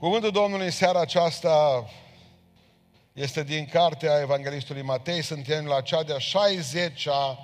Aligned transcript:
Cuvântul 0.00 0.30
Domnului 0.30 0.64
în 0.64 0.70
seara 0.70 1.00
aceasta 1.00 1.84
este 3.12 3.42
din 3.42 3.66
cartea 3.66 4.20
Evanghelistului 4.20 4.82
Matei. 4.82 5.22
Suntem 5.22 5.64
la 5.64 5.80
cea 5.80 6.02
de-a 6.02 6.16
60-a, 6.16 7.38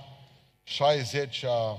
60-a 0.64 1.70
uh, 1.70 1.78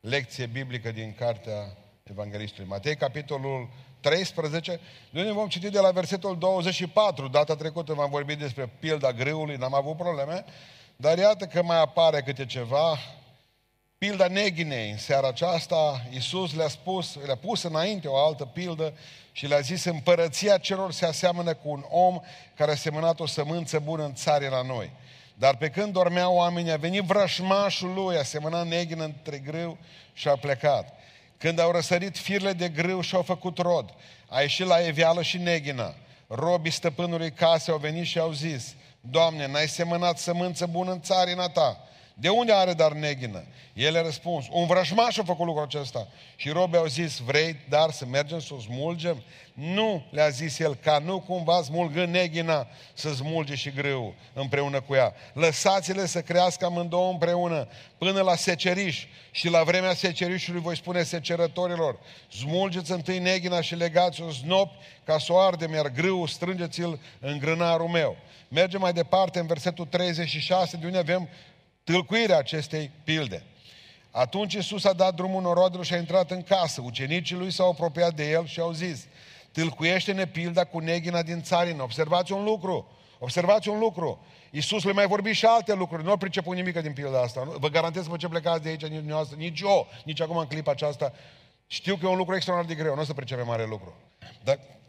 lecție 0.00 0.46
biblică 0.46 0.90
din 0.90 1.14
cartea 1.18 1.76
Evanghelistului 2.02 2.68
Matei, 2.68 2.96
capitolul 2.96 3.68
13, 4.00 4.80
de 5.10 5.20
unde 5.20 5.32
vom 5.32 5.48
citi 5.48 5.70
de 5.70 5.80
la 5.80 5.90
versetul 5.90 6.38
24. 6.38 7.28
Data 7.28 7.56
trecută 7.56 7.92
v-am 7.92 8.10
vorbit 8.10 8.38
despre 8.38 8.70
pilda 8.78 9.12
grâului, 9.12 9.56
n-am 9.56 9.74
avut 9.74 9.96
probleme, 9.96 10.44
dar 10.96 11.18
iată 11.18 11.46
că 11.46 11.62
mai 11.62 11.80
apare 11.80 12.22
câte 12.22 12.46
ceva. 12.46 12.98
Pilda 13.98 14.28
neghinei, 14.28 14.90
în 14.90 14.98
seara 14.98 15.28
aceasta, 15.28 16.06
Iisus 16.10 16.54
le-a 16.54 16.68
spus, 16.68 17.18
le-a 17.24 17.34
pus 17.36 17.62
înainte 17.62 18.08
o 18.08 18.16
altă 18.16 18.44
pildă 18.44 18.92
și 19.32 19.46
le-a 19.46 19.60
zis, 19.60 19.84
împărăția 19.84 20.58
celor 20.58 20.92
se 20.92 21.06
aseamănă 21.06 21.54
cu 21.54 21.68
un 21.68 21.84
om 21.88 22.20
care 22.56 22.70
a 22.70 22.74
semănat 22.74 23.20
o 23.20 23.26
sămânță 23.26 23.78
bună 23.78 24.04
în 24.04 24.14
țară 24.14 24.48
la 24.48 24.62
noi. 24.62 24.90
Dar 25.34 25.56
pe 25.56 25.68
când 25.68 25.92
dormeau 25.92 26.34
oamenii, 26.34 26.72
a 26.72 26.76
venit 26.76 27.02
vrășmașul 27.02 27.94
lui, 27.94 28.16
a 28.16 28.22
semănat 28.22 28.66
neghină 28.66 29.04
între 29.04 29.38
grâu 29.38 29.78
și 30.12 30.28
a 30.28 30.36
plecat. 30.36 30.98
Când 31.38 31.58
au 31.58 31.70
răsărit 31.70 32.18
firele 32.18 32.52
de 32.52 32.68
grâu 32.68 33.00
și 33.00 33.14
au 33.14 33.22
făcut 33.22 33.58
rod, 33.58 33.94
a 34.28 34.40
ieșit 34.40 34.66
la 34.66 34.86
evială 34.86 35.22
și 35.22 35.38
neghină. 35.38 35.94
Robii 36.26 36.70
stăpânului 36.70 37.32
case 37.32 37.70
au 37.70 37.78
venit 37.78 38.06
și 38.06 38.18
au 38.18 38.32
zis, 38.32 38.74
Doamne, 39.00 39.46
n-ai 39.46 39.68
semănat 39.68 40.18
sămânță 40.18 40.66
bună 40.66 40.92
în 40.92 41.00
țarina 41.00 41.48
ta. 41.48 41.80
De 42.18 42.28
unde 42.28 42.52
are 42.52 42.72
dar 42.72 42.92
neghină? 42.92 43.44
El 43.72 43.96
a 43.96 44.02
răspuns, 44.02 44.46
un 44.50 44.66
vrăjmaș 44.66 45.18
a 45.18 45.22
făcut 45.22 45.46
lucrul 45.46 45.64
acesta. 45.64 46.08
Și 46.36 46.48
robii 46.48 46.78
au 46.78 46.86
zis, 46.86 47.18
vrei 47.18 47.56
dar 47.68 47.90
să 47.90 48.06
mergem 48.06 48.40
să 48.40 48.54
o 48.54 48.60
smulgem? 48.60 49.22
Nu, 49.52 50.06
le-a 50.10 50.28
zis 50.28 50.58
el, 50.58 50.74
ca 50.74 50.98
nu 50.98 51.20
cumva 51.20 51.62
smulgând 51.62 52.12
neghina 52.14 52.66
să 52.94 53.14
smulge 53.14 53.54
și 53.54 53.70
grâu 53.70 54.14
împreună 54.32 54.80
cu 54.80 54.94
ea. 54.94 55.14
Lăsați-le 55.32 56.06
să 56.06 56.22
crească 56.22 56.64
amândouă 56.64 57.10
împreună 57.10 57.68
până 57.98 58.20
la 58.20 58.34
seceriș 58.34 59.06
și 59.30 59.48
la 59.48 59.62
vremea 59.62 59.94
secerișului 59.94 60.60
voi 60.60 60.76
spune 60.76 61.02
secerătorilor, 61.02 61.98
smulgeți 62.28 62.92
întâi 62.92 63.18
neghina 63.18 63.60
și 63.60 63.74
legați 63.74 64.22
un 64.22 64.32
snop 64.32 64.70
ca 65.04 65.18
să 65.18 65.32
o 65.32 65.38
ardem, 65.38 65.72
iar 65.72 65.88
grâu 65.88 66.26
strângeți-l 66.26 67.00
în 67.20 67.38
grânarul 67.38 67.88
meu. 67.88 68.16
Mergem 68.48 68.80
mai 68.80 68.92
departe 68.92 69.38
în 69.38 69.46
versetul 69.46 69.86
36, 69.86 70.76
de 70.76 70.86
unde 70.86 70.98
avem 70.98 71.28
tâlcuirea 71.86 72.38
acestei 72.38 72.90
pilde. 73.04 73.42
Atunci 74.10 74.52
Iisus 74.52 74.84
a 74.84 74.92
dat 74.92 75.14
drumul 75.14 75.42
noroadelor 75.42 75.84
și 75.84 75.94
a 75.94 75.96
intrat 75.96 76.30
în 76.30 76.42
casă. 76.42 76.80
Ucenicii 76.84 77.36
lui 77.36 77.50
s-au 77.50 77.70
apropiat 77.70 78.14
de 78.14 78.30
el 78.30 78.46
și 78.46 78.60
au 78.60 78.72
zis, 78.72 79.06
tâlcuiește-ne 79.52 80.26
pilda 80.26 80.64
cu 80.64 80.78
neghina 80.78 81.22
din 81.22 81.42
țarină. 81.42 81.82
Observați 81.82 82.32
un 82.32 82.44
lucru, 82.44 82.88
observați 83.18 83.68
un 83.68 83.78
lucru. 83.78 84.24
Iisus 84.50 84.84
le 84.84 84.92
mai 84.92 85.06
vorbi 85.06 85.32
și 85.32 85.44
alte 85.44 85.74
lucruri, 85.74 86.04
nu 86.04 86.16
priceput 86.16 86.56
nimic 86.56 86.80
din 86.80 86.92
pilda 86.92 87.20
asta. 87.20 87.42
Vă 87.58 87.68
garantez 87.68 88.06
că 88.06 88.16
ce 88.16 88.28
plecați 88.28 88.62
de 88.62 88.68
aici, 88.68 88.86
nici, 88.86 89.34
nici 89.36 89.60
eu, 89.60 89.86
nici 90.04 90.20
acum 90.20 90.36
în 90.36 90.46
clipa 90.46 90.70
aceasta, 90.70 91.12
știu 91.66 91.96
că 91.96 92.06
e 92.06 92.08
un 92.08 92.16
lucru 92.16 92.34
extraordinar 92.34 92.76
de 92.76 92.82
greu, 92.82 92.94
nu 92.94 93.00
o 93.00 93.04
să 93.04 93.12
pricepe 93.12 93.42
mare 93.42 93.66
lucru. 93.66 93.94
Dar 94.44 94.54
e 94.54 94.85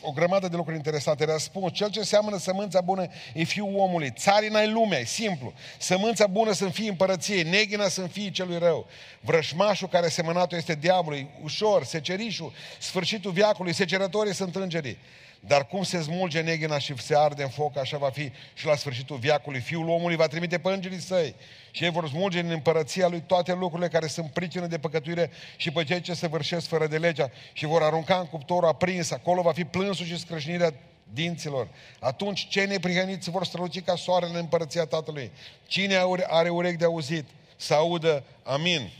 o 0.00 0.12
grămadă 0.12 0.48
de 0.48 0.56
lucruri 0.56 0.76
interesante. 0.76 1.24
Răspuns, 1.24 1.72
cel 1.72 1.90
ce 1.90 2.02
seamănă 2.02 2.38
sămânța 2.38 2.80
bună 2.80 3.06
e 3.34 3.42
fiul 3.42 3.74
omului. 3.76 4.12
Țarina 4.16 4.60
e 4.60 4.66
lumea, 4.66 4.98
e 4.98 5.04
simplu. 5.04 5.52
Sămânța 5.78 6.26
bună 6.26 6.52
sunt 6.52 6.74
fii 6.74 6.88
împărăției, 6.88 7.42
neghina 7.42 7.88
sunt 7.88 8.10
fii 8.10 8.30
celui 8.30 8.58
rău. 8.58 8.86
Vrășmașul 9.20 9.88
care 9.88 10.08
semănatul 10.08 10.56
este 10.56 10.74
diavolului, 10.74 11.28
ușor, 11.42 11.84
secerișul, 11.84 12.52
sfârșitul 12.78 13.30
viacului, 13.30 13.72
secerătorii 13.72 14.34
sunt 14.34 14.56
îngerii. 14.56 14.98
Dar 15.40 15.66
cum 15.66 15.82
se 15.82 16.02
smulge 16.02 16.40
neghina 16.40 16.78
și 16.78 16.96
se 16.96 17.16
arde 17.16 17.42
în 17.42 17.48
foc, 17.48 17.76
așa 17.76 17.98
va 17.98 18.10
fi 18.10 18.32
și 18.54 18.66
la 18.66 18.76
sfârșitul 18.76 19.16
viacului. 19.16 19.60
Fiul 19.60 19.88
omului 19.88 20.16
va 20.16 20.26
trimite 20.26 20.58
pe 20.58 20.68
îngerii 20.68 21.00
săi 21.00 21.34
și 21.70 21.84
ei 21.84 21.90
vor 21.90 22.08
smulge 22.08 22.40
în 22.40 22.50
împărăția 22.50 23.08
lui 23.08 23.22
toate 23.26 23.52
lucrurile 23.52 23.88
care 23.88 24.06
sunt 24.06 24.30
pricină 24.30 24.66
de 24.66 24.78
păcătuire 24.78 25.30
și 25.56 25.70
pe 25.70 25.84
cei 25.84 26.00
ce 26.00 26.14
se 26.14 26.26
vârșesc 26.26 26.66
fără 26.66 26.86
de 26.86 26.98
legea 26.98 27.30
și 27.52 27.66
vor 27.66 27.82
arunca 27.82 28.18
în 28.18 28.26
cuptorul 28.26 28.68
aprins. 28.68 29.10
Acolo 29.10 29.42
va 29.42 29.52
fi 29.52 29.64
plânsul 29.64 30.06
și 30.06 30.18
scrâșnirea 30.18 30.74
dinților. 31.12 31.68
Atunci 32.00 32.48
cei 32.48 32.66
neprihăniți 32.66 33.30
vor 33.30 33.44
străluci 33.44 33.82
ca 33.82 33.96
soarele 33.96 34.32
în 34.32 34.38
împărăția 34.38 34.84
Tatălui. 34.84 35.30
Cine 35.66 36.04
are 36.26 36.48
urechi 36.48 36.76
de 36.76 36.84
auzit, 36.84 37.24
să 37.56 37.74
audă 37.74 38.24
amin. 38.42 38.90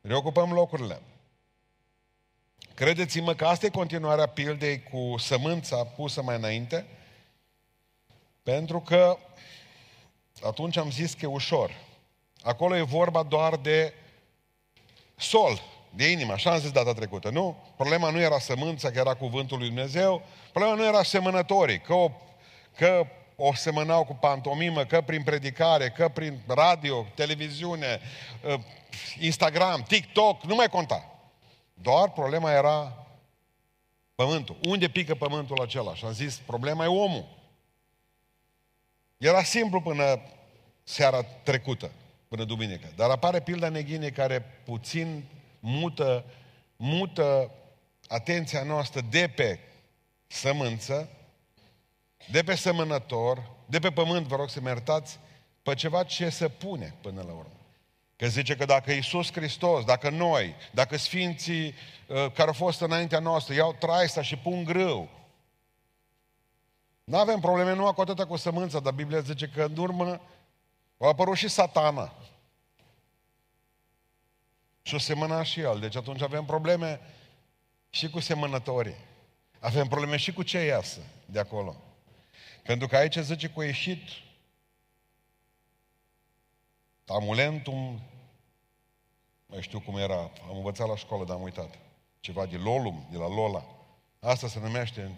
Reocupăm 0.00 0.52
locurile. 0.52 1.00
Credeți-mă 2.74 3.34
că 3.34 3.46
asta 3.46 3.66
e 3.66 3.70
continuarea 3.70 4.26
pildei 4.26 4.82
cu 4.82 5.14
sămânța 5.18 5.84
pusă 5.84 6.22
mai 6.22 6.36
înainte, 6.36 6.86
pentru 8.42 8.80
că 8.80 9.18
atunci 10.42 10.76
am 10.76 10.90
zis 10.90 11.14
că 11.14 11.24
e 11.24 11.28
ușor. 11.28 11.70
Acolo 12.42 12.76
e 12.76 12.82
vorba 12.82 13.22
doar 13.22 13.56
de 13.56 13.92
sol, 15.16 15.60
de 15.90 16.10
inimă, 16.10 16.32
așa 16.32 16.52
am 16.52 16.58
zis 16.58 16.70
data 16.70 16.92
trecută, 16.92 17.30
nu? 17.30 17.56
Problema 17.76 18.10
nu 18.10 18.20
era 18.20 18.38
sămânța, 18.38 18.90
că 18.90 18.98
era 18.98 19.14
cuvântul 19.14 19.58
lui 19.58 19.66
Dumnezeu, 19.66 20.22
problema 20.52 20.76
nu 20.76 20.84
era 20.84 21.02
semănătorii, 21.02 21.80
că 21.80 21.92
o, 21.92 22.10
că 22.76 23.06
o 23.36 23.54
semănau 23.54 24.04
cu 24.04 24.14
pantomimă, 24.14 24.84
că 24.84 25.00
prin 25.00 25.22
predicare, 25.22 25.90
că 25.90 26.08
prin 26.08 26.40
radio, 26.46 27.06
televiziune, 27.14 28.00
ă, 28.44 28.60
Instagram, 29.20 29.82
TikTok, 29.82 30.42
nu 30.42 30.54
mai 30.54 30.68
conta. 30.68 31.13
Doar 31.74 32.10
problema 32.10 32.52
era 32.52 33.06
pământul. 34.14 34.56
Unde 34.66 34.88
pică 34.88 35.14
pământul 35.14 35.60
acela? 35.60 35.94
Și 35.94 36.04
am 36.04 36.12
zis, 36.12 36.36
problema 36.36 36.84
e 36.84 36.86
omul. 36.86 37.26
Era 39.16 39.42
simplu 39.42 39.80
până 39.80 40.20
seara 40.82 41.22
trecută, 41.22 41.90
până 42.28 42.44
duminică. 42.44 42.92
Dar 42.96 43.10
apare 43.10 43.40
pilda 43.40 43.68
neghinei 43.68 44.12
care 44.12 44.40
puțin 44.64 45.24
mută, 45.60 46.24
mută 46.76 47.50
atenția 48.08 48.62
noastră 48.62 49.00
de 49.00 49.28
pe 49.28 49.58
sămânță, 50.26 51.08
de 52.30 52.42
pe 52.42 52.54
sămânător, 52.54 53.50
de 53.66 53.78
pe 53.78 53.90
pământ, 53.90 54.26
vă 54.26 54.36
rog 54.36 54.48
să-mi 54.48 54.66
iertați, 54.66 55.18
pe 55.62 55.74
ceva 55.74 56.02
ce 56.02 56.28
se 56.28 56.48
pune 56.48 56.94
până 57.00 57.22
la 57.22 57.32
urmă. 57.32 57.63
Că 58.16 58.26
zice 58.26 58.56
că 58.56 58.64
dacă 58.64 58.92
Iisus 58.92 59.32
Hristos, 59.32 59.84
dacă 59.84 60.10
noi, 60.10 60.54
dacă 60.70 60.96
Sfinții 60.96 61.66
uh, 61.66 62.32
care 62.32 62.46
au 62.46 62.52
fost 62.52 62.80
înaintea 62.80 63.18
noastră 63.18 63.54
iau 63.54 63.72
traista 63.72 64.22
și 64.22 64.36
pun 64.36 64.64
grâu, 64.64 65.08
nu 67.04 67.18
avem 67.18 67.40
probleme 67.40 67.74
numai 67.74 67.94
cu 67.94 68.00
atâta 68.00 68.26
cu 68.26 68.36
sămânța, 68.36 68.80
dar 68.80 68.92
Biblia 68.92 69.20
zice 69.20 69.46
că 69.46 69.64
în 69.64 69.76
urmă 69.76 70.20
a 70.98 71.06
apărut 71.06 71.36
și 71.36 71.48
satana. 71.48 72.12
Și 74.82 74.94
o 74.94 74.98
semăna 74.98 75.42
și 75.42 75.60
el. 75.60 75.80
Deci 75.80 75.96
atunci 75.96 76.22
avem 76.22 76.44
probleme 76.44 77.00
și 77.90 78.10
cu 78.10 78.20
semănătorii. 78.20 78.96
Avem 79.58 79.86
probleme 79.86 80.16
și 80.16 80.32
cu 80.32 80.42
ce 80.42 80.58
iasă 80.58 81.00
de 81.26 81.38
acolo. 81.38 81.76
Pentru 82.62 82.86
că 82.86 82.96
aici 82.96 83.16
zice 83.16 83.48
că 83.48 83.60
a 83.60 83.64
ieșit 83.64 84.00
Amulentum, 87.06 88.00
mai 89.46 89.62
știu 89.62 89.80
cum 89.80 89.96
era, 89.96 90.20
am 90.48 90.56
învățat 90.56 90.88
la 90.88 90.96
școală, 90.96 91.24
dar 91.24 91.36
am 91.36 91.42
uitat. 91.42 91.78
Ceva 92.20 92.46
de 92.46 92.56
Lolum, 92.56 93.06
de 93.10 93.16
la 93.16 93.28
Lola. 93.28 93.64
Asta 94.20 94.48
se 94.48 94.60
numește 94.60 95.10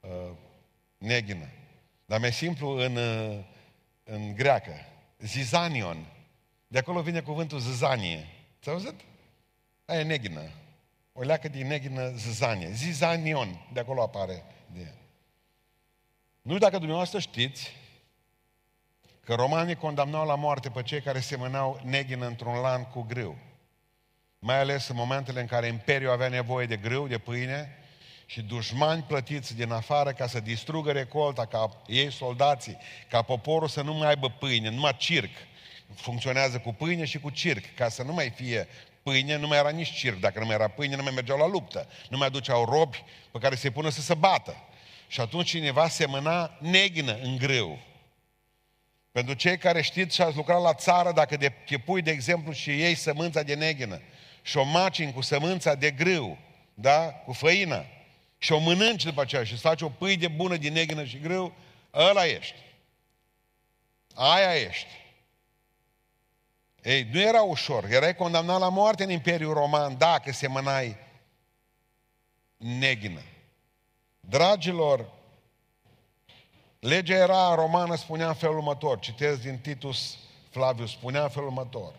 uh, 0.00 0.30
neghină. 0.98 1.48
Dar 2.06 2.20
mai 2.20 2.32
simplu 2.32 2.68
în, 2.68 2.96
uh, 2.96 3.38
în 4.04 4.34
greacă. 4.34 4.72
Zizanion. 5.18 6.06
De 6.68 6.78
acolo 6.78 7.02
vine 7.02 7.20
cuvântul 7.20 7.58
zizanie. 7.58 8.26
Ți-ai 8.62 8.74
auzit? 8.74 9.00
Aia 9.84 10.00
e 10.00 10.02
neghină. 10.02 10.50
O 11.12 11.22
leacă 11.22 11.48
din 11.48 11.66
neghină 11.66 12.08
zizanie. 12.08 12.70
Zizanion. 12.70 13.66
De 13.72 13.80
acolo 13.80 14.02
apare 14.02 14.42
de 14.72 14.92
Nu 16.42 16.52
știu 16.52 16.64
dacă 16.64 16.78
dumneavoastră 16.78 17.18
știți 17.18 17.72
că 19.26 19.34
romanii 19.34 19.74
condamnau 19.74 20.26
la 20.26 20.34
moarte 20.34 20.68
pe 20.70 20.82
cei 20.82 21.00
care 21.00 21.20
semănau 21.20 21.80
neghină 21.84 22.26
într-un 22.26 22.60
lan 22.60 22.84
cu 22.84 23.02
grâu. 23.02 23.36
Mai 24.38 24.58
ales 24.58 24.88
în 24.88 24.96
momentele 24.96 25.40
în 25.40 25.46
care 25.46 25.66
Imperiul 25.66 26.10
avea 26.10 26.28
nevoie 26.28 26.66
de 26.66 26.76
grâu, 26.76 27.06
de 27.06 27.18
pâine, 27.18 27.78
și 28.26 28.42
dușmani 28.42 29.02
plătiți 29.02 29.56
din 29.56 29.70
afară 29.70 30.12
ca 30.12 30.26
să 30.26 30.40
distrugă 30.40 30.92
recolta, 30.92 31.46
ca 31.46 31.82
ei 31.86 32.12
soldații, 32.12 32.76
ca 33.10 33.22
poporul 33.22 33.68
să 33.68 33.82
nu 33.82 33.94
mai 33.94 34.08
aibă 34.08 34.28
pâine, 34.28 34.70
numai 34.70 34.96
circ. 34.98 35.30
Funcționează 35.94 36.58
cu 36.58 36.72
pâine 36.72 37.04
și 37.04 37.18
cu 37.18 37.30
circ, 37.30 37.74
ca 37.74 37.88
să 37.88 38.02
nu 38.02 38.12
mai 38.12 38.30
fie 38.30 38.68
pâine, 39.02 39.36
nu 39.36 39.46
mai 39.46 39.58
era 39.58 39.68
nici 39.68 39.92
circ. 39.92 40.20
Dacă 40.20 40.38
nu 40.38 40.46
mai 40.46 40.54
era 40.54 40.68
pâine, 40.68 40.96
nu 40.96 41.02
mai 41.02 41.12
mergeau 41.14 41.38
la 41.38 41.46
luptă. 41.46 41.88
Nu 42.08 42.16
mai 42.16 42.26
aduceau 42.26 42.64
robi 42.64 43.04
pe 43.30 43.38
care 43.38 43.54
să-i 43.56 43.70
pună 43.70 43.88
să 43.88 44.00
se 44.00 44.14
bată. 44.14 44.56
Și 45.08 45.20
atunci 45.20 45.48
cineva 45.48 45.88
semăna 45.88 46.56
neghină 46.60 47.18
în 47.22 47.36
grâu. 47.36 47.78
Pentru 49.16 49.34
cei 49.34 49.58
care 49.58 49.82
știți 49.82 50.14
și 50.14 50.22
ați 50.22 50.36
lucrat 50.36 50.62
la 50.62 50.74
țară, 50.74 51.12
dacă 51.12 51.36
de, 51.36 51.48
te 51.48 51.78
pui, 51.78 52.02
de 52.02 52.10
exemplu, 52.10 52.52
și 52.52 52.82
ei 52.82 52.94
sămânța 52.94 53.42
de 53.42 53.54
neghină 53.54 54.00
și 54.42 54.56
o 54.56 54.62
macini 54.62 55.12
cu 55.12 55.20
sămânța 55.20 55.74
de 55.74 55.90
grâu, 55.90 56.38
da? 56.74 57.12
cu 57.12 57.32
făină, 57.32 57.84
și 58.38 58.52
o 58.52 58.58
mănânci 58.58 59.04
după 59.04 59.20
aceea 59.20 59.44
și 59.44 59.52
îți 59.52 59.60
faci 59.60 59.80
o 59.80 59.88
pâine 59.88 60.28
bună 60.28 60.56
din 60.56 60.72
neghină 60.72 61.04
și 61.04 61.18
grâu, 61.18 61.54
ăla 61.94 62.26
ești. 62.26 62.54
Aia 64.14 64.54
ești. 64.54 64.88
Ei, 66.82 67.08
nu 67.12 67.20
era 67.20 67.42
ușor. 67.42 67.84
Erai 67.84 68.14
condamnat 68.14 68.58
la 68.58 68.68
moarte 68.68 69.02
în 69.02 69.10
Imperiul 69.10 69.54
Roman 69.54 69.98
dacă 69.98 70.32
semănai 70.32 70.96
neghină. 72.56 73.22
Dragilor, 74.20 75.12
legea 76.86 77.14
era 77.14 77.54
romană, 77.54 77.96
spunea 77.96 78.28
în 78.28 78.34
felul 78.34 78.56
următor, 78.56 78.98
citesc 78.98 79.40
din 79.40 79.58
Titus 79.58 80.16
Flavius, 80.50 80.90
spunea 80.90 81.22
în 81.22 81.28
felul 81.28 81.48
următor. 81.48 81.94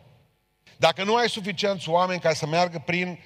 Dacă 0.77 1.03
nu 1.03 1.15
ai 1.15 1.29
suficienți 1.29 1.89
oameni 1.89 2.19
ca 2.19 2.33
să 2.33 2.45
meargă 2.45 2.83
prin 2.85 3.19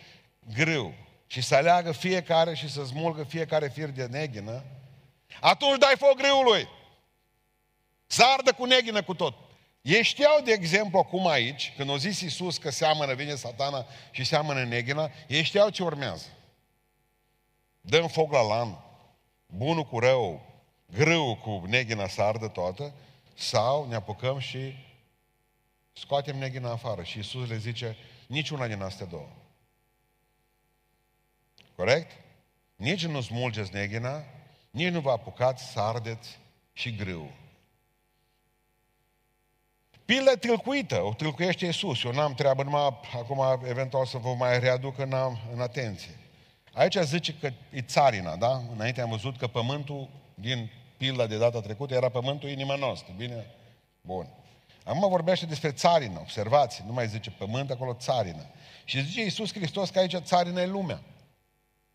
grâu 0.53 0.93
și 1.27 1.41
să 1.41 1.55
aleagă 1.55 1.91
fiecare 1.91 2.53
și 2.55 2.69
să 2.69 2.85
smulgă 2.85 3.23
fiecare 3.23 3.67
fir 3.67 3.89
de 3.89 4.05
neghină, 4.05 4.63
atunci 5.41 5.79
dai 5.79 5.93
foc 5.97 6.15
grâului. 6.15 6.67
Să 8.07 8.23
ardă 8.37 8.51
cu 8.51 8.65
neghină 8.65 9.03
cu 9.03 9.13
tot. 9.13 9.33
Ei 9.81 10.03
știau, 10.03 10.41
de 10.43 10.51
exemplu, 10.51 10.99
acum 10.99 11.27
aici, 11.27 11.73
când 11.77 11.89
o 11.89 11.97
zis 11.97 12.21
Iisus 12.21 12.57
că 12.57 12.71
seamănă, 12.71 13.13
vine 13.13 13.35
satana 13.35 13.85
și 14.11 14.23
seamănă 14.23 14.63
neghina, 14.63 15.11
ei 15.27 15.43
știau 15.43 15.69
ce 15.69 15.83
urmează. 15.83 16.25
Dăm 17.81 18.07
foc 18.07 18.31
la 18.31 18.41
lan, 18.41 18.83
bunul 19.45 19.83
cu 19.83 19.99
rău, 19.99 20.50
grâu 20.93 21.35
cu 21.35 21.63
neghina 21.67 22.07
să 22.07 22.21
ardă 22.21 22.47
toată, 22.47 22.93
sau 23.33 23.87
ne 23.87 23.95
apucăm 23.95 24.39
și 24.39 24.73
scoatem 25.93 26.37
neghina 26.37 26.71
afară. 26.71 27.03
Și 27.03 27.17
Iisus 27.17 27.47
le 27.47 27.57
zice, 27.57 27.97
niciuna 28.27 28.67
din 28.67 28.81
astea 28.81 29.05
două. 29.05 29.29
Corect? 31.75 32.11
Nici 32.75 33.05
nu 33.05 33.21
smulgeți 33.21 33.73
neghina, 33.73 34.23
nici 34.71 34.91
nu 34.91 34.99
vă 34.99 35.11
apucați 35.11 35.71
să 35.71 35.79
ardeți 35.79 36.39
și 36.73 36.95
grâu. 36.95 37.31
Pilă 40.05 40.31
tâlcuită, 40.31 41.01
o 41.01 41.13
tâlcuiește 41.13 41.65
Iisus. 41.65 42.03
Eu 42.03 42.11
n-am 42.11 42.33
treabă, 42.33 42.63
numai 42.63 42.99
acum 43.13 43.65
eventual 43.67 44.05
să 44.05 44.17
vă 44.17 44.33
mai 44.33 44.59
readuc 44.59 44.97
în, 44.97 45.13
în 45.53 45.61
atenție. 45.61 46.17
Aici 46.73 46.95
zice 46.95 47.33
că 47.33 47.51
e 47.71 47.81
țarina, 47.81 48.35
da? 48.35 48.61
Înainte 48.73 49.01
am 49.01 49.09
văzut 49.09 49.37
că 49.37 49.47
pământul 49.47 50.09
din 50.35 50.71
pilda 51.01 51.27
de 51.27 51.37
data 51.37 51.61
trecută 51.61 51.93
era 51.93 52.09
pământul 52.09 52.49
inima 52.49 52.75
noastră. 52.75 53.13
Bine? 53.17 53.45
Bun. 54.01 54.27
Acum 54.83 55.09
vorbește 55.09 55.45
despre 55.45 55.71
țarină, 55.71 56.19
observați, 56.19 56.83
nu 56.85 56.93
mai 56.93 57.07
zice 57.07 57.31
pământ, 57.31 57.71
acolo 57.71 57.93
țarină. 57.93 58.45
Și 58.85 59.03
zice 59.03 59.21
Iisus 59.21 59.53
Hristos 59.53 59.89
că 59.89 59.99
aici 59.99 60.15
țarină 60.15 60.61
e 60.61 60.65
lumea. 60.65 61.01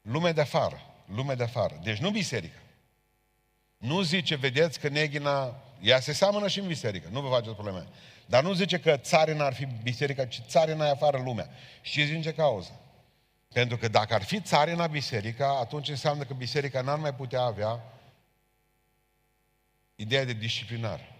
Lumea 0.03 0.32
de 0.32 0.41
afară. 0.41 0.81
Lumea 1.14 1.35
de 1.35 1.43
afară. 1.43 1.81
Deci 1.82 1.99
nu 1.99 2.11
biserică. 2.11 2.58
Nu 3.76 4.03
zice, 4.03 4.37
vedeți 4.37 4.81
că 4.81 4.88
neghina, 4.88 5.55
ea 5.81 6.00
se 6.00 6.12
seamănă 6.12 6.49
și 6.49 6.58
în 6.58 6.67
biserică, 6.67 7.08
nu 7.11 7.20
vă 7.20 7.29
faceți 7.29 7.55
probleme. 7.55 7.87
Dar 8.26 8.43
nu 8.43 8.53
zice 8.53 8.79
că 8.79 8.97
țarina 8.97 9.44
ar 9.44 9.55
fi 9.55 9.67
biserica, 9.82 10.25
ci 10.25 10.43
țarina 10.49 10.87
e 10.87 10.91
afară 10.91 11.19
lumea. 11.19 11.49
Știți 11.81 12.11
din 12.11 12.23
ce 12.23 12.32
cauză? 12.32 12.81
Pentru 13.53 13.76
că 13.76 13.88
dacă 13.88 14.14
ar 14.14 14.23
fi 14.23 14.41
țarina 14.41 14.87
biserica, 14.87 15.58
atunci 15.61 15.88
înseamnă 15.88 16.25
că 16.25 16.35
biserica 16.35 16.81
n-ar 16.81 16.99
mai 16.99 17.14
putea 17.14 17.41
avea 17.41 17.81
ideea 19.96 20.25
de 20.25 20.32
disciplinare. 20.32 21.16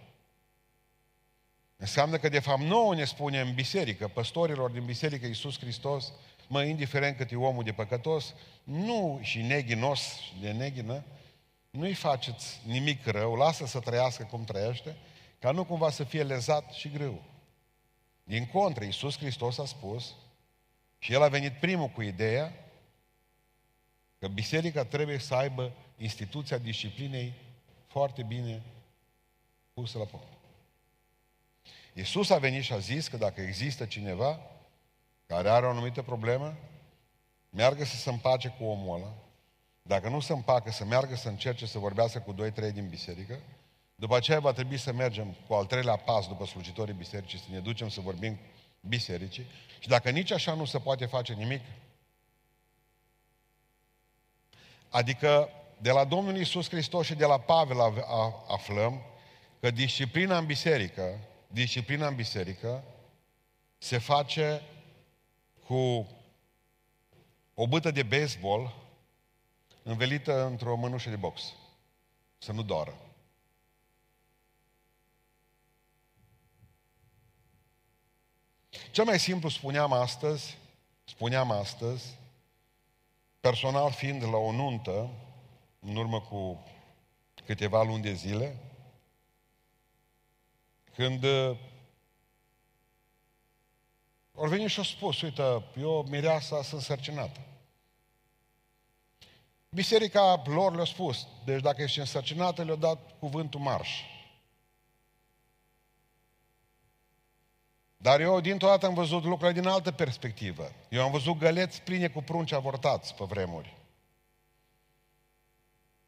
Înseamnă 1.77 2.17
că, 2.17 2.29
de 2.29 2.39
fapt, 2.39 2.61
nouă 2.61 2.95
ne 2.95 3.05
spune 3.05 3.39
în 3.39 3.53
biserică, 3.53 4.07
păstorilor 4.07 4.71
din 4.71 4.85
biserică 4.85 5.25
Iisus 5.25 5.59
Hristos, 5.59 6.13
mă, 6.47 6.63
indiferent 6.63 7.17
cât 7.17 7.31
e 7.31 7.35
omul 7.35 7.63
de 7.63 7.71
păcătos, 7.71 8.33
nu 8.63 9.19
și 9.21 9.41
neghinos 9.41 10.19
de 10.41 10.51
neghină, 10.51 11.03
nu-i 11.69 11.93
faceți 11.93 12.61
nimic 12.65 13.05
rău, 13.05 13.35
lasă 13.35 13.65
să 13.65 13.79
trăiască 13.79 14.23
cum 14.23 14.43
trăiește, 14.43 14.95
ca 15.39 15.51
nu 15.51 15.65
cumva 15.65 15.89
să 15.89 16.03
fie 16.03 16.23
lezat 16.23 16.71
și 16.71 16.89
greu. 16.89 17.23
Din 18.23 18.45
contră, 18.45 18.83
Iisus 18.83 19.17
Hristos 19.17 19.57
a 19.57 19.65
spus, 19.65 20.15
și 20.99 21.13
El 21.13 21.21
a 21.21 21.27
venit 21.27 21.59
primul 21.59 21.87
cu 21.87 22.01
ideea, 22.01 22.53
că 24.19 24.27
biserica 24.27 24.85
trebuie 24.85 25.17
să 25.17 25.35
aibă 25.35 25.71
instituția 25.97 26.57
disciplinei 26.57 27.33
foarte 27.97 28.23
bine 28.23 28.61
pusă 29.73 29.97
la 29.97 30.03
punct. 30.03 30.27
Iisus 31.93 32.29
a 32.29 32.37
venit 32.37 32.63
și 32.63 32.73
a 32.73 32.77
zis 32.77 33.07
că 33.07 33.17
dacă 33.17 33.41
există 33.41 33.85
cineva 33.85 34.39
care 35.25 35.49
are 35.49 35.65
o 35.65 35.69
anumită 35.69 36.01
problemă, 36.01 36.57
meargă 37.49 37.85
să 37.85 37.95
se 37.95 38.09
împace 38.09 38.55
cu 38.57 38.63
omul 38.63 38.95
ăla, 38.95 39.13
dacă 39.81 40.09
nu 40.09 40.19
se 40.19 40.33
împacă, 40.33 40.71
să 40.71 40.85
meargă 40.85 41.15
să 41.15 41.27
încerce 41.27 41.65
să 41.65 41.79
vorbească 41.79 42.19
cu 42.19 42.31
doi, 42.31 42.51
trei 42.51 42.71
din 42.71 42.87
biserică, 42.87 43.39
după 43.95 44.15
aceea 44.15 44.39
va 44.39 44.51
trebui 44.51 44.77
să 44.77 44.93
mergem 44.93 45.35
cu 45.47 45.53
al 45.53 45.65
treilea 45.65 45.95
pas 45.95 46.27
după 46.27 46.45
slujitorii 46.45 46.93
bisericii, 46.93 47.39
să 47.39 47.47
ne 47.49 47.59
ducem 47.59 47.89
să 47.89 48.01
vorbim 48.01 48.37
bisericii. 48.81 49.45
Și 49.79 49.87
dacă 49.87 50.09
nici 50.09 50.31
așa 50.31 50.53
nu 50.53 50.65
se 50.65 50.79
poate 50.79 51.05
face 51.05 51.33
nimic, 51.33 51.61
adică 54.89 55.49
de 55.77 55.91
la 55.91 56.05
Domnul 56.05 56.37
Iisus 56.37 56.69
Hristos 56.69 57.05
și 57.05 57.15
de 57.15 57.25
la 57.25 57.39
Pavel 57.39 57.79
aflăm 58.47 59.01
că 59.59 59.71
disciplina 59.71 60.37
în 60.37 60.45
biserică, 60.45 61.19
disciplina 61.47 62.07
în 62.07 62.15
biserică 62.15 62.83
se 63.77 63.97
face 63.97 64.61
cu 65.65 66.07
o 67.53 67.67
bâtă 67.67 67.91
de 67.91 68.03
baseball 68.03 68.75
învelită 69.83 70.45
într-o 70.45 70.75
mânușă 70.75 71.09
de 71.09 71.15
box. 71.15 71.53
Să 72.37 72.51
nu 72.51 72.61
doară. 72.61 72.97
Cel 78.91 79.05
mai 79.05 79.19
simplu 79.19 79.49
spuneam 79.49 79.93
astăzi, 79.93 80.57
spuneam 81.03 81.51
astăzi, 81.51 82.17
personal 83.39 83.91
fiind 83.91 84.23
la 84.23 84.37
o 84.37 84.51
nuntă, 84.51 85.09
în 85.79 85.95
urmă 85.95 86.21
cu 86.21 86.63
câteva 87.45 87.83
luni 87.83 88.01
de 88.01 88.13
zile, 88.13 88.57
când 90.93 91.23
uh, 91.23 91.57
au 94.35 94.47
venit 94.47 94.69
și 94.69 94.77
au 94.77 94.83
spus, 94.83 95.21
uite, 95.21 95.63
eu, 95.77 96.05
mireasa, 96.09 96.61
sunt 96.63 96.81
sărcinată. 96.81 97.39
Biserica 99.69 100.43
lor 100.45 100.75
le-a 100.75 100.85
spus, 100.85 101.27
deci 101.45 101.61
dacă 101.61 101.81
ești 101.81 101.99
însărcinată, 101.99 102.63
le-a 102.63 102.75
dat 102.75 103.19
cuvântul 103.19 103.59
marș. 103.59 104.01
Dar 107.97 108.19
eu 108.19 108.39
dintr-o 108.39 108.67
dată 108.67 108.85
am 108.85 108.93
văzut 108.93 109.23
lucrurile 109.23 109.59
din 109.59 109.69
altă 109.69 109.91
perspectivă. 109.91 110.71
Eu 110.89 111.03
am 111.03 111.11
văzut 111.11 111.37
găleți 111.37 111.81
pline 111.81 112.07
cu 112.07 112.21
prunci 112.21 112.51
avortați 112.51 113.15
pe 113.15 113.23
vremuri. 113.23 113.76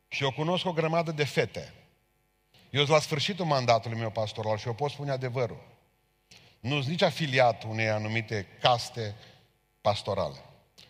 Și 0.10 0.24
eu 0.24 0.32
cunosc 0.32 0.66
o 0.66 0.74
grămadă 0.74 1.12
de 1.12 1.24
fete. 1.24 1.74
Eu 2.70 2.80
sunt 2.80 2.94
la 2.94 3.00
sfârșitul 3.00 3.46
mandatului 3.46 3.98
meu 3.98 4.12
pastoral 4.12 4.58
și 4.58 4.68
eu 4.68 4.74
pot 4.74 4.92
spune 4.92 5.12
adevărul. 5.12 5.68
Nu 6.60 6.76
sunt 6.76 6.88
nici 6.88 7.02
afiliat 7.02 7.64
unei 7.64 7.90
anumite 7.90 8.48
caste 8.62 9.16
pastorale. 9.82 10.38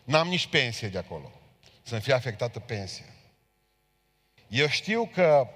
N-am 0.04 0.28
nici 0.28 0.46
pensie 0.46 0.88
de 0.88 0.98
acolo. 0.98 1.32
Să-mi 1.82 2.00
fie 2.00 2.12
afectată 2.12 2.58
pensia. 2.58 3.04
Eu 4.48 4.68
știu 4.68 5.10
că 5.14 5.48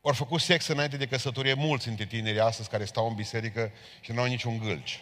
ori 0.00 0.16
făcut 0.16 0.40
sex 0.40 0.66
înainte 0.66 0.96
de 0.96 1.06
căsătorie 1.06 1.54
mulți 1.54 1.86
dintre 1.86 2.04
tinerii 2.04 2.40
astăzi 2.40 2.68
care 2.68 2.84
stau 2.84 3.08
în 3.08 3.14
biserică 3.14 3.72
și 4.00 4.12
nu 4.12 4.20
au 4.20 4.26
niciun 4.26 4.58
gâlci. 4.58 5.00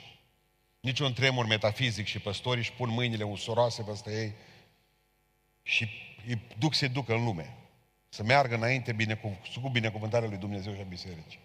Niciun 0.81 1.13
tremur 1.13 1.47
metafizic 1.47 2.07
și 2.07 2.19
păstorii 2.19 2.61
își 2.61 2.73
pun 2.73 2.89
mâinile 2.89 3.25
usuroase 3.25 3.83
peste 3.83 4.11
ei 4.11 4.35
și 5.63 5.89
îi 6.27 6.41
duc 6.59 6.75
să 6.75 6.89
ducă 6.89 7.15
în 7.15 7.25
lume. 7.25 7.57
Să 8.09 8.23
meargă 8.23 8.55
înainte 8.55 8.93
bine, 8.93 9.15
cu, 9.15 9.39
cu 9.63 9.69
binecuvântarea 9.69 10.29
lui 10.29 10.39
Dumnezeu 10.39 10.75
și 10.75 10.81
a 10.81 10.85
bisericii. 10.85 11.41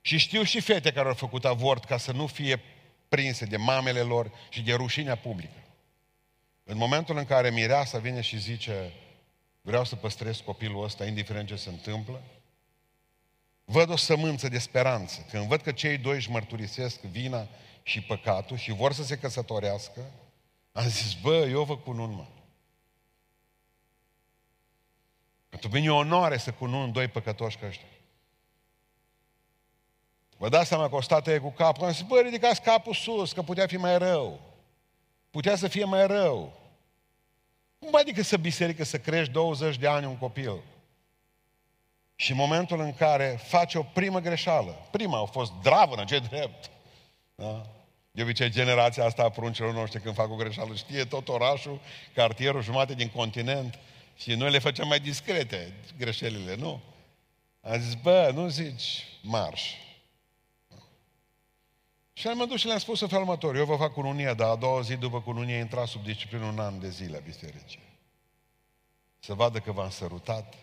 Și 0.00 0.18
știu 0.18 0.42
și 0.42 0.60
fete 0.60 0.92
care 0.92 1.08
au 1.08 1.14
făcut 1.14 1.44
avort 1.44 1.84
ca 1.84 1.96
să 1.96 2.12
nu 2.12 2.26
fie 2.26 2.60
prinse 3.08 3.44
de 3.44 3.56
mamele 3.56 4.00
lor 4.00 4.32
și 4.48 4.62
de 4.62 4.74
rușinea 4.74 5.16
publică. 5.16 5.60
În 6.64 6.76
momentul 6.76 7.16
în 7.16 7.24
care 7.24 7.50
mireasa 7.50 7.98
vine 7.98 8.20
și 8.20 8.38
zice, 8.38 8.92
vreau 9.60 9.84
să 9.84 9.96
păstrez 9.96 10.36
copilul 10.36 10.84
ăsta, 10.84 11.06
indiferent 11.06 11.48
ce 11.48 11.56
se 11.56 11.68
întâmplă, 11.68 12.22
văd 13.64 13.90
o 13.90 13.96
sămânță 13.96 14.48
de 14.48 14.58
speranță. 14.58 15.26
Când 15.30 15.46
văd 15.46 15.60
că 15.60 15.72
cei 15.72 15.98
doi 15.98 16.16
își 16.16 16.30
mărturisesc 16.30 17.00
vina 17.00 17.48
și 17.82 18.00
păcatul 18.00 18.56
și 18.56 18.72
vor 18.72 18.92
să 18.92 19.04
se 19.04 19.18
căsătorească, 19.18 20.00
am 20.72 20.88
zis, 20.88 21.12
bă, 21.12 21.46
eu 21.50 21.64
vă 21.64 21.76
cunun, 21.76 22.14
mă. 22.14 22.26
Pentru 25.60 25.78
mine 25.78 25.92
e 25.92 25.96
onoare 25.96 26.36
să 26.36 26.52
cunun 26.52 26.92
doi 26.92 27.08
păcătoși 27.08 27.56
ca 27.56 27.66
ăștia. 27.66 27.86
Vă 30.36 30.48
dați 30.48 30.68
seama 30.68 30.88
că 30.88 30.94
o 30.94 31.00
stată 31.00 31.40
cu 31.40 31.50
capul, 31.50 31.84
am 31.84 31.92
zis, 31.92 32.02
bă, 32.02 32.20
ridicați 32.20 32.62
capul 32.62 32.94
sus, 32.94 33.32
că 33.32 33.42
putea 33.42 33.66
fi 33.66 33.76
mai 33.76 33.98
rău. 33.98 34.40
Putea 35.30 35.56
să 35.56 35.68
fie 35.68 35.84
mai 35.84 36.06
rău. 36.06 36.52
Cum 37.78 37.94
adică 37.94 38.22
să 38.22 38.36
biserică 38.36 38.84
să 38.84 38.98
crești 38.98 39.32
20 39.32 39.76
de 39.76 39.88
ani 39.88 40.06
un 40.06 40.16
copil? 40.16 40.62
Și 42.14 42.30
în 42.30 42.36
momentul 42.36 42.80
în 42.80 42.94
care 42.94 43.40
faci 43.42 43.74
o 43.74 43.82
primă 43.82 44.20
greșeală, 44.20 44.86
prima 44.90 45.20
a 45.20 45.24
fost 45.24 45.52
dravână, 45.62 46.04
ce 46.04 46.18
drept. 46.18 46.70
Da? 47.34 47.66
De 48.10 48.22
obicei, 48.22 48.50
generația 48.50 49.04
asta 49.04 49.22
a 49.22 49.30
pruncilor 49.30 49.72
noștri, 49.72 50.00
când 50.00 50.14
fac 50.14 50.30
o 50.30 50.34
greșeală, 50.34 50.74
știe 50.74 51.04
tot 51.04 51.28
orașul, 51.28 51.80
cartierul, 52.14 52.62
jumate 52.62 52.94
din 52.94 53.08
continent, 53.08 53.78
și 54.16 54.34
noi 54.34 54.50
le 54.50 54.58
facem 54.58 54.86
mai 54.86 55.00
discrete, 55.00 55.74
greșelile, 55.98 56.54
nu? 56.54 56.82
Am 57.60 57.80
zis, 57.80 57.94
bă, 57.94 58.30
nu 58.34 58.48
zici 58.48 59.04
marș. 59.22 59.72
Și 62.12 62.28
am 62.28 62.46
dus 62.48 62.60
și 62.60 62.66
le-am 62.66 62.78
spus 62.78 63.00
în 63.00 63.08
felul 63.08 63.22
următor. 63.22 63.56
Eu 63.56 63.64
vă 63.64 63.76
fac 63.76 63.92
cununia, 63.92 64.34
dar 64.34 64.48
a 64.48 64.56
doua 64.56 64.80
zi 64.80 64.96
după 64.96 65.20
cununie 65.20 65.56
intra 65.56 65.86
sub 65.86 66.04
disciplină 66.04 66.44
un 66.44 66.58
an 66.58 66.80
de 66.80 66.90
zile 66.90 67.16
a 67.16 67.20
bisericii. 67.20 67.82
Să 69.18 69.34
vadă 69.34 69.60
că 69.60 69.72
v-am 69.72 69.90
sărutat, 69.90 70.54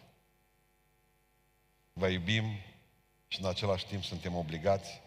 vă 1.94 2.08
iubim 2.08 2.44
și 3.28 3.42
în 3.42 3.48
același 3.48 3.86
timp 3.86 4.04
suntem 4.04 4.36
obligați 4.36 5.02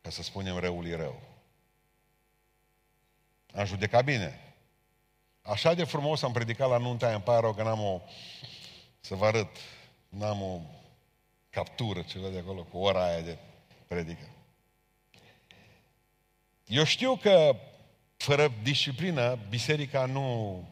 ca 0.00 0.10
să 0.10 0.22
spunem 0.22 0.58
răului 0.58 0.94
rău. 0.94 1.22
Am 3.54 3.64
judecat 3.64 4.04
bine. 4.04 4.47
Așa 5.48 5.74
de 5.74 5.84
frumos 5.84 6.22
am 6.22 6.32
predicat 6.32 6.68
la 6.68 6.78
nunta 6.78 7.06
aia, 7.06 7.14
îmi 7.14 7.24
pare 7.24 7.40
rău 7.40 7.54
că 7.54 7.62
n-am 7.62 7.80
o... 7.80 8.00
Să 9.00 9.14
vă 9.14 9.26
arăt, 9.26 9.56
n-am 10.08 10.42
o 10.42 10.60
captură, 11.50 12.02
ceva 12.02 12.28
de 12.28 12.38
acolo, 12.38 12.62
cu 12.62 12.78
ora 12.78 13.04
aia 13.04 13.20
de 13.20 13.38
predică. 13.86 14.28
Eu 16.66 16.84
știu 16.84 17.16
că 17.16 17.56
fără 18.16 18.52
disciplină, 18.62 19.38
biserica 19.48 20.06
nu, 20.06 20.64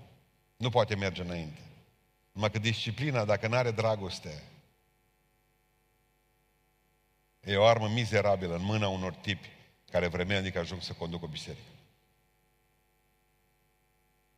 nu 0.57 0.71
poate 0.71 0.97
merge 0.97 1.23
înainte. 1.23 1.61
Numai 2.33 2.51
că 2.51 2.59
disciplina, 2.59 3.25
dacă 3.25 3.49
nu 3.49 3.57
are 3.57 3.71
dragoste, 3.71 4.43
e 7.41 7.57
o 7.57 7.65
armă 7.65 7.89
mizerabilă 7.89 8.55
în 8.55 8.65
mâna 8.65 8.89
unor 8.89 9.15
tipi 9.15 9.49
care 9.91 10.07
vremelnic 10.07 10.57
ajung 10.57 10.83
să 10.83 10.93
conducă 10.93 11.25
o 11.25 11.29
biserică. 11.29 11.76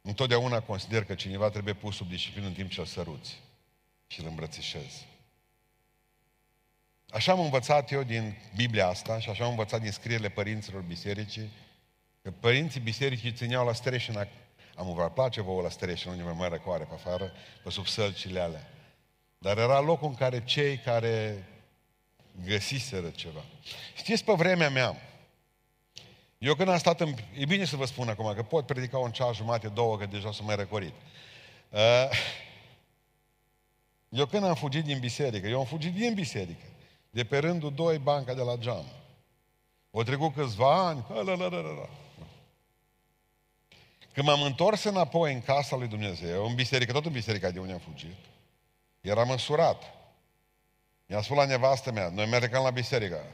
Întotdeauna 0.03 0.61
consider 0.61 1.05
că 1.05 1.15
cineva 1.15 1.49
trebuie 1.49 1.75
pus 1.75 1.97
sub 1.97 2.09
disciplină 2.09 2.47
în 2.47 2.53
timp 2.53 2.71
ce 2.71 2.81
îl 2.81 2.87
săruți 2.87 3.41
și 4.07 4.21
îl 4.21 4.27
îmbrățișezi. 4.27 5.07
Așa 7.11 7.33
am 7.33 7.41
învățat 7.41 7.91
eu 7.91 8.03
din 8.03 8.37
Biblia 8.57 8.87
asta 8.87 9.21
și 9.21 9.31
așa 9.31 9.45
am 9.45 9.51
învățat 9.51 9.81
din 9.81 9.93
scrierile 9.93 10.29
părinților 10.29 10.81
bisericii, 10.81 11.51
că 12.23 12.31
părinții 12.31 12.81
bisericii 12.81 13.33
țineau 13.33 13.67
la 13.67 13.73
streșina, 13.73 14.29
am 14.75 14.95
vă 14.95 15.11
place 15.11 15.41
vouă 15.41 15.63
la 15.63 15.69
streșina, 15.69 16.13
unde 16.13 16.23
mai 16.23 16.49
răcoare 16.49 16.85
pe 16.85 16.95
afară, 16.95 17.33
pe 17.63 17.71
sub 17.71 17.87
sălcile 17.87 18.41
alea. 18.41 18.69
Dar 19.39 19.59
era 19.59 19.81
locul 19.81 20.09
în 20.09 20.15
care 20.15 20.45
cei 20.45 20.77
care 20.79 21.45
găsiseră 22.45 23.11
ceva. 23.11 23.45
Știți, 23.97 24.25
pe 24.25 24.33
vremea 24.33 24.71
mea, 24.71 24.97
eu 26.39 26.55
când 26.55 26.69
am 26.69 26.79
stat 26.79 27.01
în... 27.01 27.15
E 27.35 27.45
bine 27.45 27.65
să 27.65 27.77
vă 27.77 27.85
spun 27.85 28.09
acum, 28.09 28.35
că 28.35 28.43
pot 28.43 28.67
predica 28.67 28.99
un 28.99 29.11
ceas 29.11 29.37
jumate, 29.37 29.69
două, 29.69 29.99
că 29.99 30.07
deja 30.07 30.33
sunt 30.33 30.47
mai 30.47 30.57
răcorit. 30.57 30.95
Uh, 31.71 32.11
eu 34.09 34.27
când 34.27 34.45
am 34.45 34.55
fugit 34.55 34.85
din 34.85 34.99
biserică, 34.99 35.47
eu 35.47 35.59
am 35.59 35.65
fugit 35.65 35.95
din 35.95 36.15
biserică, 36.15 36.65
de 37.11 37.25
pe 37.25 37.39
rândul 37.39 37.75
doi 37.75 37.99
banca 37.99 38.35
de 38.35 38.43
la 38.43 38.57
geam. 38.57 38.85
O 39.91 40.03
trecut 40.03 40.35
câțiva 40.35 40.87
ani, 40.87 41.05
când 44.13 44.27
m-am 44.27 44.43
întors 44.43 44.85
înapoi 44.85 45.33
în 45.33 45.43
casa 45.43 45.77
lui 45.77 45.89
Dumnezeu, 45.89 46.47
în 46.47 46.55
biserică, 46.55 46.93
tot 46.93 47.07
în 47.07 47.13
biserica 47.13 47.51
de 47.51 47.59
unde 47.59 47.73
am 47.73 47.79
fugit, 47.79 48.17
eram 49.01 49.31
însurat. 49.31 49.83
Mi-a 51.07 51.23
spus 51.23 51.37
la 51.37 51.45
nevastă 51.45 51.93
mea, 51.93 52.09
noi 52.09 52.27
mergem 52.27 52.63
la 52.63 52.71
biserică. 52.71 53.25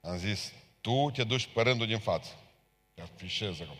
Am 0.00 0.16
zis, 0.16 0.52
tu 0.84 1.10
te 1.10 1.24
duci 1.24 1.46
pe 1.46 1.62
rândul 1.62 1.86
din 1.86 1.98
față. 1.98 2.30
Te 2.94 3.00
afișez 3.00 3.60
acum. 3.60 3.76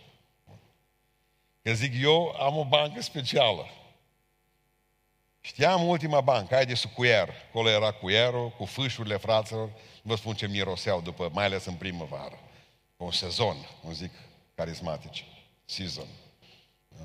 Că 1.63 1.73
zic, 1.73 1.93
eu 2.03 2.29
am 2.29 2.57
o 2.57 2.65
bancă 2.65 3.03
specială. 3.03 3.67
Știam 5.41 5.89
ultima 5.89 6.21
bancă, 6.21 6.55
aia 6.55 6.65
de 6.65 6.75
sucuier. 6.75 7.29
Acolo 7.49 7.69
era 7.69 7.93
cuierul, 7.93 8.51
cu 8.51 8.65
fâșurile 8.65 9.17
fraților. 9.17 9.71
Vă 10.03 10.15
spun 10.15 10.35
ce 10.35 10.47
miroseau 10.47 11.01
după, 11.01 11.31
mai 11.33 11.45
ales 11.45 11.65
în 11.65 11.75
primăvară. 11.75 12.39
Un 12.97 13.11
sezon, 13.11 13.57
cum 13.83 13.93
zic, 13.93 14.11
carismatici. 14.55 15.25
Season. 15.65 16.07
Da. 16.89 17.05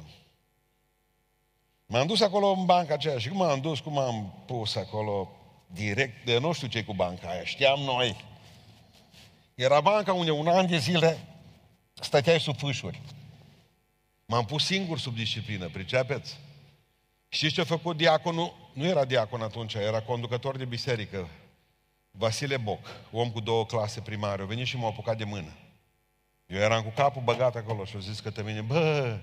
M-am 1.86 2.08
dus 2.08 2.22
acolo 2.22 2.48
în 2.48 2.66
banca 2.66 2.94
aceea 2.94 3.18
și 3.18 3.30
cum 3.30 3.38
m-am 3.38 3.62
dus, 3.62 3.80
cum 3.80 3.98
am 3.98 4.44
pus 4.46 4.76
acolo 4.76 5.32
direct, 5.68 6.26
de 6.26 6.38
nu 6.38 6.52
știu 6.52 6.68
ce 6.68 6.84
cu 6.84 6.94
banca 6.94 7.30
aia, 7.30 7.44
știam 7.44 7.80
noi. 7.80 8.28
Era 9.60 9.82
banca 9.82 10.14
unde 10.14 10.32
un 10.32 10.48
an 10.48 10.68
de 10.68 10.78
zile 10.78 11.28
stăteai 11.94 12.40
sub 12.40 12.58
fâșuri. 12.58 13.02
M-am 14.26 14.46
pus 14.46 14.66
singur 14.66 15.00
sub 15.00 15.16
disciplină, 15.16 15.70
pricepeți? 15.70 16.40
Știți 17.30 17.54
ce 17.54 17.62
a 17.62 17.64
făcut 17.64 17.98
diaconul? 17.98 18.72
Nu 18.74 18.86
era 18.86 19.06
diacon 19.06 19.42
atunci, 19.42 19.74
era 19.74 20.02
conducător 20.02 20.58
de 20.58 20.66
biserică. 20.66 21.30
Vasile 22.12 22.58
Boc, 22.58 22.80
om 23.12 23.32
cu 23.32 23.40
două 23.40 23.66
clase 23.66 24.02
primare, 24.02 24.42
a 24.42 24.46
venit 24.46 24.66
și 24.66 24.78
m-a 24.78 24.88
apucat 24.88 25.18
de 25.18 25.24
mână. 25.24 25.54
Eu 26.46 26.60
eram 26.60 26.84
cu 26.84 26.90
capul 26.90 27.22
băgat 27.22 27.56
acolo 27.56 27.86
și 27.86 27.96
a 27.96 28.00
zis 28.00 28.20
că 28.20 28.30
te 28.30 28.44
mine, 28.44 28.62
bă, 28.62 29.18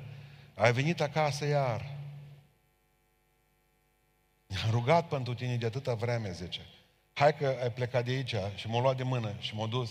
ai 0.55 0.73
venit 0.73 1.01
acasă 1.01 1.47
iar. 1.47 1.97
Mi-a 4.47 4.67
rugat 4.71 5.09
pentru 5.09 5.35
tine 5.35 5.57
de 5.57 5.67
atâta 5.67 5.95
vreme, 5.95 6.33
zice. 6.33 6.61
Hai 7.13 7.37
că 7.37 7.59
ai 7.63 7.73
plecat 7.73 8.05
de 8.05 8.11
aici 8.11 8.35
și 8.55 8.69
m-a 8.69 8.81
luat 8.81 8.97
de 8.97 9.03
mână 9.03 9.35
și 9.39 9.55
m-a 9.55 9.67
dus. 9.67 9.91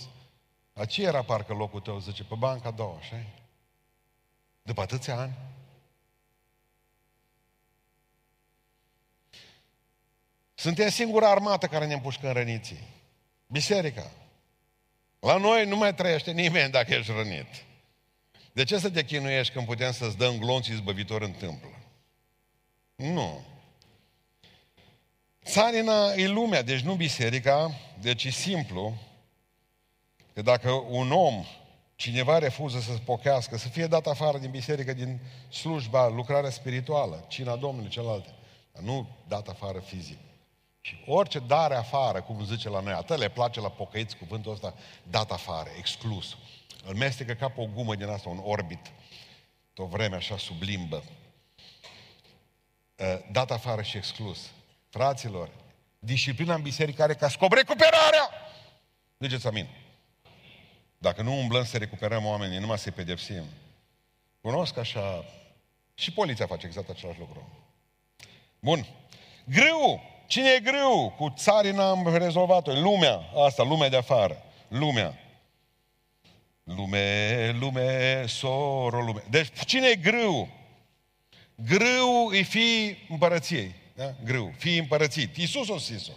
A 0.77 0.85
ce 0.85 1.03
era 1.03 1.23
parcă 1.23 1.53
locul 1.53 1.79
tău, 1.79 1.99
zice, 1.99 2.23
pe 2.23 2.35
banca 2.35 2.67
a 2.67 2.71
doua, 2.71 2.97
așa 2.97 3.25
După 4.61 4.81
atâția 4.81 5.17
ani? 5.17 5.33
Suntem 10.53 10.89
singura 10.89 11.29
armată 11.29 11.67
care 11.67 11.85
ne 11.85 11.93
împușcă 11.93 12.27
în 12.27 12.33
răniții. 12.33 12.79
Biserica. 13.47 14.11
La 15.19 15.37
noi 15.37 15.65
nu 15.65 15.75
mai 15.75 15.93
trăiește 15.93 16.31
nimeni 16.31 16.71
dacă 16.71 16.93
ești 16.93 17.11
rănit. 17.11 17.47
De 18.53 18.63
ce 18.63 18.77
să 18.77 18.89
te 18.89 19.03
chinuiești 19.03 19.53
când 19.53 19.65
putem 19.65 19.91
să-ți 19.91 20.17
dăm 20.17 20.37
glonții 20.37 20.75
zbăvitor 20.75 21.21
în 21.21 21.31
tâmplă? 21.31 21.79
Nu. 22.95 23.45
Țarina 25.45 26.13
e 26.13 26.27
lumea, 26.27 26.61
deci 26.61 26.79
nu 26.79 26.95
biserica, 26.95 27.71
deci 27.99 28.23
e 28.23 28.29
simplu 28.29 28.97
că 30.35 30.41
dacă 30.41 30.71
un 30.71 31.11
om, 31.11 31.45
cineva 31.95 32.37
refuză 32.37 32.79
să 32.79 32.91
se 32.91 33.01
pochească, 33.05 33.57
să 33.57 33.67
fie 33.67 33.87
dat 33.87 34.07
afară 34.07 34.37
din 34.37 34.51
biserică, 34.51 34.93
din 34.93 35.19
slujba, 35.49 36.07
lucrarea 36.07 36.49
spirituală, 36.49 37.25
cina 37.27 37.55
Domnului, 37.55 37.89
celelalte, 37.89 38.29
dar 38.71 38.83
nu 38.83 39.07
dat 39.27 39.47
afară 39.47 39.79
fizic. 39.79 40.17
Și 40.81 41.03
orice 41.05 41.39
dare 41.39 41.75
afară, 41.75 42.21
cum 42.21 42.45
zice 42.45 42.69
la 42.69 42.79
noi, 42.79 42.93
atât 42.93 43.17
le 43.17 43.29
place 43.29 43.59
la 43.59 43.69
pocăiți 43.69 44.17
cuvântul 44.17 44.51
ăsta, 44.51 44.73
dat 45.03 45.31
afară, 45.31 45.69
exclus. 45.77 46.37
Îl 46.85 46.95
mestecă 46.95 47.33
ca 47.33 47.49
pe 47.49 47.61
o 47.61 47.65
gumă 47.65 47.95
din 47.95 48.07
asta, 48.07 48.29
un 48.29 48.41
orbit. 48.43 48.91
O 49.75 49.85
vreme 49.85 50.15
așa 50.15 50.37
sublimbă. 50.37 51.03
Ă, 52.99 53.21
dat 53.31 53.51
afară 53.51 53.81
și 53.81 53.97
exclus. 53.97 54.51
Fraților, 54.89 55.49
disciplina 55.99 56.53
în 56.53 56.61
biserică 56.61 57.03
are 57.03 57.13
ca 57.13 57.29
scop 57.29 57.53
recuperarea! 57.53 58.29
Ziceți 59.19 59.47
amin. 59.47 59.84
Dacă 60.97 61.21
nu 61.21 61.37
umblăm 61.37 61.63
să 61.63 61.77
recuperăm 61.77 62.25
oamenii, 62.25 62.59
numai 62.59 62.77
să-i 62.77 62.91
pedepsim. 62.91 63.43
Cunosc 64.41 64.77
așa... 64.77 65.25
Și 65.93 66.11
poliția 66.11 66.47
face 66.47 66.65
exact 66.65 66.89
același 66.89 67.19
lucru. 67.19 67.49
Bun. 68.59 68.85
Grâu. 69.45 70.01
Cine 70.27 70.49
e 70.49 70.59
grâu? 70.59 71.13
Cu 71.17 71.33
țarina 71.37 71.89
am 71.89 72.15
rezolvat-o. 72.15 72.71
Lumea. 72.71 73.21
Asta, 73.45 73.63
lumea 73.63 73.89
de 73.89 73.97
afară. 73.97 74.43
Lumea. 74.67 75.19
Lume, 76.63 77.51
lume, 77.59 78.25
soro, 78.27 79.01
lume. 79.01 79.23
Deci 79.29 79.65
cine 79.65 79.87
e 79.87 79.95
grâu? 79.95 80.49
Grâu 81.55 82.31
e 82.33 82.41
fi 82.41 82.97
împărăției. 83.09 83.75
Da? 83.95 84.15
Grâu. 84.23 84.53
Fi 84.57 84.77
împărățit. 84.77 85.37
Iisus 85.37 85.69
o 85.69 85.77
zis 85.77 86.09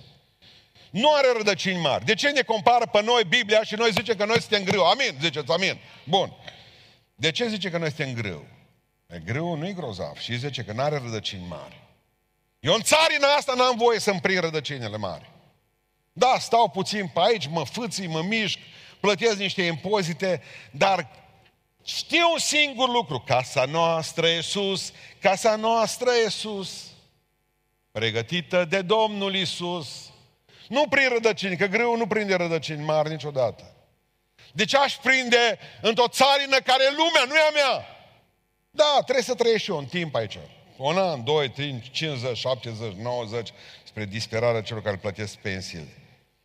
nu 0.90 1.12
are 1.12 1.26
rădăcini 1.37 1.80
mari. 1.80 2.04
De 2.04 2.14
ce 2.14 2.30
ne 2.30 2.42
compară 2.42 2.87
pe 2.87 3.02
noi 3.02 3.25
Biblia 3.25 3.62
și 3.62 3.75
noi 3.75 3.90
zice 3.92 4.14
că 4.14 4.25
noi 4.25 4.40
suntem 4.40 4.64
grâu? 4.64 4.83
Amin, 4.83 5.16
ziceți 5.21 5.52
amin. 5.52 5.78
Bun. 6.04 6.33
De 7.14 7.30
ce 7.30 7.49
zice 7.49 7.71
că 7.71 7.78
noi 7.78 7.88
suntem 7.88 8.14
grâu? 8.14 8.47
E 9.07 9.18
grâu 9.25 9.54
nu 9.54 9.66
e 9.66 9.73
grozav 9.73 10.16
și 10.16 10.38
zice 10.38 10.64
că 10.64 10.73
nu 10.73 10.83
are 10.83 10.99
rădăcini 10.99 11.47
mari. 11.49 11.83
Eu 12.61 12.75
în 12.75 12.80
țarina 12.80 13.26
asta 13.37 13.54
n-am 13.54 13.76
voie 13.76 13.99
să-mi 13.99 14.21
prind 14.21 14.40
rădăcinile 14.40 14.97
mari. 14.97 15.30
Da, 16.12 16.37
stau 16.38 16.68
puțin 16.68 17.11
pe 17.14 17.21
aici, 17.23 17.47
mă 17.47 17.64
fâții, 17.64 18.07
mă 18.07 18.23
mișc, 18.23 18.59
plătesc 19.00 19.37
niște 19.37 19.62
impozite, 19.62 20.42
dar 20.71 21.09
știu 21.85 22.30
un 22.33 22.38
singur 22.38 22.88
lucru, 22.88 23.21
casa 23.26 23.64
noastră 23.64 24.28
e 24.28 24.40
sus, 24.40 24.92
casa 25.21 25.57
noastră 25.57 26.11
e 26.25 26.28
sus, 26.28 26.83
pregătită 27.90 28.64
de 28.64 28.83
Domnul 28.83 29.35
Isus. 29.35 30.11
Nu 30.69 30.89
prin 30.89 31.09
rădăcini, 31.09 31.57
că 31.57 31.67
greu 31.67 31.97
nu 31.97 32.07
prinde 32.07 32.35
rădăcini 32.35 32.85
mari 32.85 33.11
niciodată. 33.11 33.73
De 34.53 34.65
ce 34.65 34.77
aș 34.77 34.97
prinde 34.97 35.59
într-o 35.81 36.09
țarină 36.09 36.57
care 36.57 36.85
e 36.85 36.97
lumea, 36.97 37.25
nu 37.29 37.35
e 37.35 37.41
a 37.41 37.51
mea? 37.51 37.87
Da, 38.71 38.99
trebuie 39.03 39.25
să 39.25 39.35
trăiești 39.35 39.65
și 39.65 39.71
eu 39.71 39.77
un 39.77 39.87
timp 39.87 40.15
aici. 40.15 40.39
Un 40.77 40.99
an, 40.99 41.25
doi, 41.25 41.51
trei, 41.51 41.83
50, 41.91 42.37
70, 42.37 42.93
90, 42.93 43.53
spre 43.85 44.05
disperarea 44.05 44.63
celor 44.63 44.83
care 44.83 44.97
plătesc 44.97 45.35
pensiile. 45.37 45.97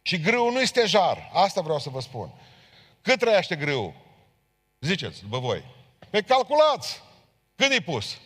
Și 0.01 0.19
grâu 0.19 0.51
nu 0.51 0.61
este 0.61 0.85
jar. 0.85 1.29
Asta 1.33 1.61
vreau 1.61 1.79
să 1.79 1.89
vă 1.89 2.01
spun. 2.01 2.33
Cât 3.01 3.19
trăiește 3.19 3.55
grâu? 3.55 3.95
Ziceți, 4.79 5.21
după 5.21 5.39
voi. 5.39 5.63
Pe 6.09 6.21
calculați. 6.21 7.01
Când 7.55 7.71
e 7.71 7.79
pus? 7.79 8.17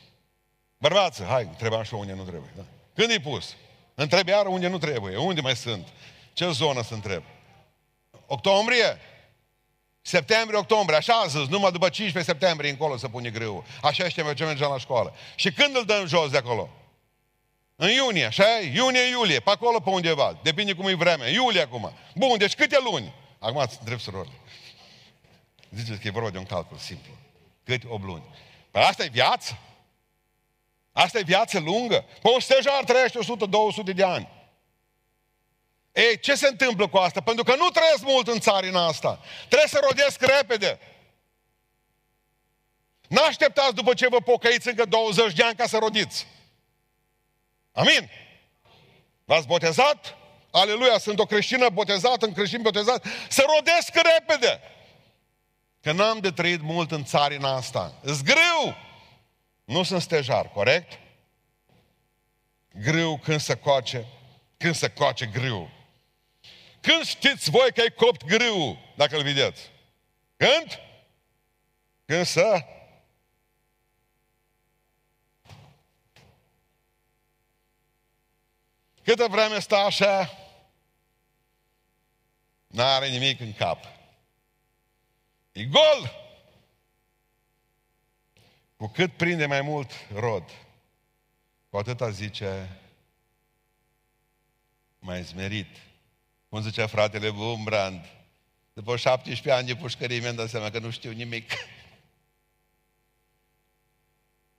Bărbață, 0.77 1.23
hai, 1.23 1.43
întrebam 1.43 1.83
și 1.83 1.93
eu 1.93 1.99
unde 1.99 2.13
nu 2.13 2.23
trebuie. 2.23 2.53
Da? 2.55 2.63
Când 2.93 3.11
e 3.11 3.19
pus? 3.19 3.55
Întreb 3.99 4.27
iară 4.27 4.49
unde 4.49 4.67
nu 4.67 4.77
trebuie. 4.77 5.17
Unde 5.17 5.41
mai 5.41 5.55
sunt? 5.55 5.87
Ce 6.33 6.51
zonă 6.51 6.83
să 6.83 6.93
întreb? 6.93 7.23
Octombrie? 8.25 8.99
Septembrie, 10.01 10.59
octombrie, 10.59 10.97
așa 10.97 11.13
a 11.13 11.27
zis, 11.27 11.47
numai 11.47 11.71
după 11.71 11.89
15 11.89 12.31
septembrie 12.31 12.69
încolo 12.69 12.97
să 12.97 13.07
pune 13.07 13.29
grâu. 13.29 13.65
Așa 13.81 14.09
știm 14.09 14.33
ce 14.33 14.43
mergem 14.43 14.69
la 14.69 14.77
școală. 14.77 15.13
Și 15.35 15.51
când 15.51 15.75
îl 15.75 15.85
dăm 15.85 16.05
jos 16.05 16.29
de 16.29 16.37
acolo? 16.37 16.69
În 17.75 17.89
iunie, 17.89 18.25
așa 18.25 18.59
e? 18.59 18.71
Iunie, 18.73 19.09
iulie, 19.09 19.39
pe 19.39 19.49
acolo, 19.49 19.79
pe 19.79 19.89
undeva. 19.89 20.39
Depinde 20.43 20.73
cum 20.73 20.87
e 20.87 20.93
vremea. 20.93 21.29
Iulie 21.29 21.61
acum. 21.61 21.91
Bun, 22.15 22.37
deci 22.37 22.55
câte 22.55 22.77
luni? 22.91 23.13
Acum 23.39 23.61
îți 23.61 23.77
întreb 23.79 23.99
surorile. 23.99 24.39
Ziceți 25.69 25.99
că 25.99 26.07
e 26.07 26.11
vorba 26.11 26.29
de 26.29 26.37
un 26.37 26.45
calcul 26.45 26.77
simplu. 26.77 27.11
Cât 27.63 27.83
8 27.87 28.03
luni. 28.03 28.23
Păi 28.71 28.81
asta 28.81 29.03
e 29.03 29.07
viață? 29.07 29.57
Asta 30.97 31.19
e 31.19 31.23
viață 31.23 31.59
lungă? 31.59 32.05
Păi 32.21 32.31
un 32.33 32.39
stejar 32.39 32.83
trăiește 32.83 33.19
100-200 33.19 33.95
de 33.95 34.03
ani. 34.03 34.29
Ei, 35.91 36.19
ce 36.19 36.35
se 36.35 36.47
întâmplă 36.47 36.87
cu 36.87 36.97
asta? 36.97 37.21
Pentru 37.21 37.43
că 37.43 37.55
nu 37.55 37.69
trăiesc 37.69 38.03
mult 38.03 38.27
în 38.27 38.39
țarina 38.39 38.85
asta. 38.85 39.19
Trebuie 39.47 39.67
să 39.67 39.79
rodesc 39.87 40.21
repede. 40.21 40.79
N-așteptați 43.07 43.73
după 43.73 43.93
ce 43.93 44.07
vă 44.07 44.21
pocăiți 44.21 44.67
încă 44.67 44.85
20 44.85 45.33
de 45.33 45.43
ani 45.43 45.55
ca 45.55 45.67
să 45.67 45.77
rodiți. 45.77 46.27
Amin. 47.71 48.09
V-ați 49.25 49.47
botezat? 49.47 50.17
Aleluia, 50.51 50.97
sunt 50.97 51.19
o 51.19 51.25
creștină 51.25 51.69
botezată, 51.69 52.25
în 52.25 52.33
creștin 52.33 52.61
botezat. 52.61 53.05
Să 53.29 53.45
rodesc 53.55 53.93
repede. 54.15 54.61
Că 55.81 55.91
n-am 55.91 56.19
de 56.19 56.31
trăit 56.31 56.61
mult 56.61 56.91
în 56.91 57.05
țarina 57.05 57.55
asta. 57.55 57.93
Îs 58.01 58.21
greu. 58.21 58.85
Nu 59.67 59.83
sunt 59.83 60.01
stejar, 60.01 60.49
corect? 60.51 60.99
Greu 62.71 63.17
când 63.17 63.39
să 63.39 63.57
coace, 63.57 64.05
când 64.57 64.75
să 64.75 64.89
coace 64.89 65.25
greu. 65.25 65.69
Când 66.81 67.03
știți 67.03 67.49
voi 67.49 67.71
că 67.73 67.81
ai 67.81 67.93
copt 67.93 68.25
grâu, 68.25 68.79
dacă 68.95 69.15
îl 69.15 69.23
vedeți? 69.23 69.71
Când? 70.37 70.79
Când 72.05 72.25
să... 72.25 72.65
Câtă 79.03 79.27
vreme 79.29 79.59
stă 79.59 79.75
așa, 79.75 80.37
n-are 82.67 83.07
nimic 83.07 83.39
în 83.39 83.53
cap. 83.53 83.85
E 85.51 85.63
gol! 85.63 86.26
Cu 88.77 88.87
cât 88.87 89.13
prinde 89.13 89.45
mai 89.45 89.61
mult 89.61 89.91
rod, 90.13 90.43
cu 91.69 91.77
atâta 91.77 92.09
zice 92.09 92.79
mai 94.99 95.23
zmerit 95.23 95.67
cum 96.49 96.61
zicea 96.61 96.87
fratele 96.87 97.31
Bumbrand, 97.31 98.05
după 98.73 98.95
17 98.95 99.51
ani 99.51 99.67
de 99.67 99.75
pușcărie 99.75 100.19
mi-am 100.19 100.35
dat 100.35 100.49
seama 100.49 100.69
că 100.69 100.79
nu 100.79 100.89
știu 100.89 101.11
nimic. 101.11 101.51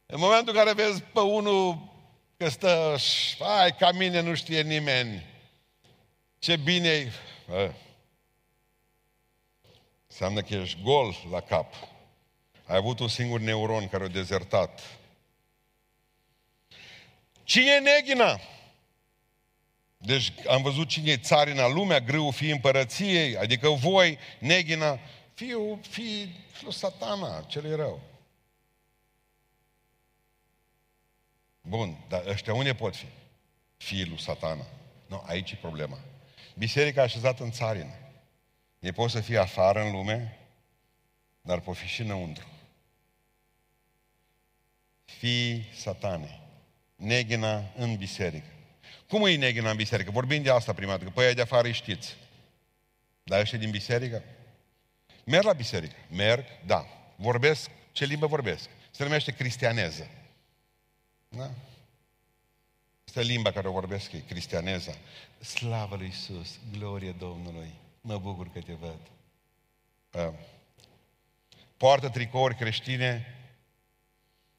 În 0.06 0.18
momentul 0.18 0.56
în 0.56 0.64
care 0.64 0.72
vezi 0.72 1.02
pe 1.02 1.20
unul 1.20 1.92
că 2.36 2.48
stă, 2.48 2.96
ai, 3.38 3.76
ca 3.76 3.92
mine 3.92 4.20
nu 4.20 4.34
știe 4.34 4.62
nimeni, 4.62 5.26
ce 6.38 6.56
bine 6.56 6.88
e, 6.88 7.12
înseamnă 10.06 10.42
că 10.42 10.54
ești 10.54 10.82
gol 10.82 11.14
la 11.30 11.40
cap. 11.40 11.74
Ai 12.68 12.76
avut 12.76 12.98
un 12.98 13.08
singur 13.08 13.40
neuron 13.40 13.88
care 13.88 14.04
a 14.04 14.08
dezertat. 14.08 14.80
Cine 17.44 17.70
e 17.70 17.80
neghina? 17.80 18.40
Deci 19.96 20.32
am 20.48 20.62
văzut 20.62 20.88
cine 20.88 21.10
e 21.10 21.16
țarina 21.16 21.66
lumea, 21.66 22.00
grâu 22.00 22.30
fi 22.30 22.48
împărăției, 22.50 23.36
adică 23.36 23.68
voi, 23.68 24.18
neghina, 24.38 24.98
fiu, 25.34 25.80
fi 25.88 26.28
lui 26.62 26.72
satana, 26.72 27.42
cel 27.42 27.76
rău. 27.76 28.00
Bun, 31.60 31.96
dar 32.08 32.26
ăștia 32.26 32.54
unde 32.54 32.74
pot 32.74 32.96
fi? 32.96 33.06
Fiii 33.76 34.06
lui 34.06 34.20
satana. 34.20 34.66
Nu, 35.06 35.22
aici 35.26 35.50
e 35.50 35.58
problema. 35.60 35.98
Biserica 36.54 37.02
așezată 37.02 37.42
în 37.42 37.50
țarină. 37.50 37.94
E 38.78 38.92
pot 38.92 39.10
să 39.10 39.20
fie 39.20 39.38
afară 39.38 39.80
în 39.80 39.92
lume, 39.92 40.38
dar 41.40 41.60
pot 41.60 41.76
fi 41.76 41.86
și 41.86 42.00
înăuntru. 42.00 42.46
Fii 45.18 45.68
satane. 45.74 46.40
Neghina 46.96 47.64
în 47.76 47.96
biserică. 47.96 48.46
Cum 49.08 49.26
e 49.26 49.36
neghina 49.36 49.70
în 49.70 49.76
biserică? 49.76 50.10
Vorbim 50.10 50.42
de 50.42 50.50
asta 50.50 50.72
prima 50.72 50.90
dată, 50.90 51.04
că 51.04 51.10
păi 51.10 51.34
de 51.34 51.40
afară 51.40 51.70
știți. 51.70 52.16
Dar 53.22 53.40
ăștia 53.40 53.58
din 53.58 53.70
biserică? 53.70 54.22
Merg 55.24 55.44
la 55.44 55.52
biserică. 55.52 55.96
Merg, 56.10 56.44
da. 56.66 56.86
Vorbesc, 57.16 57.70
ce 57.92 58.04
limbă 58.04 58.26
vorbesc? 58.26 58.68
Se 58.90 59.02
numește 59.02 59.32
cristianeză. 59.32 60.10
Da? 61.28 61.50
Este 63.04 63.22
limba 63.22 63.52
care 63.52 63.68
o 63.68 63.72
vorbesc 63.72 64.12
ei, 64.12 64.20
cristianeza. 64.20 64.94
Slavă 65.40 65.96
lui 65.96 66.06
Isus, 66.06 66.58
glorie 66.78 67.12
Domnului. 67.12 67.74
Mă 68.00 68.18
bucur 68.18 68.50
că 68.52 68.60
te 68.60 68.72
văd. 68.72 69.00
Uh, 70.12 70.34
poartă 71.76 72.08
tricouri 72.08 72.56
creștine, 72.56 73.37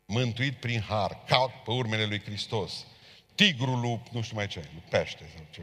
mântuit 0.10 0.56
prin 0.56 0.82
har, 0.82 1.24
calc 1.28 1.52
pe 1.64 1.72
urmele 1.72 2.06
lui 2.06 2.22
Hristos 2.22 2.86
tigru, 3.40 3.76
lup, 3.76 4.08
nu 4.08 4.22
știu 4.22 4.36
mai 4.36 4.48
ce, 4.48 4.70
pește 4.90 5.30
sau 5.36 5.46
ce. 5.52 5.62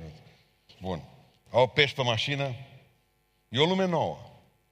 Bun. 0.80 1.02
Au 1.50 1.68
pești 1.68 1.96
pe 1.96 2.02
mașină. 2.02 2.54
E 3.48 3.58
o 3.58 3.64
lume 3.64 3.84
nouă. 3.84 4.18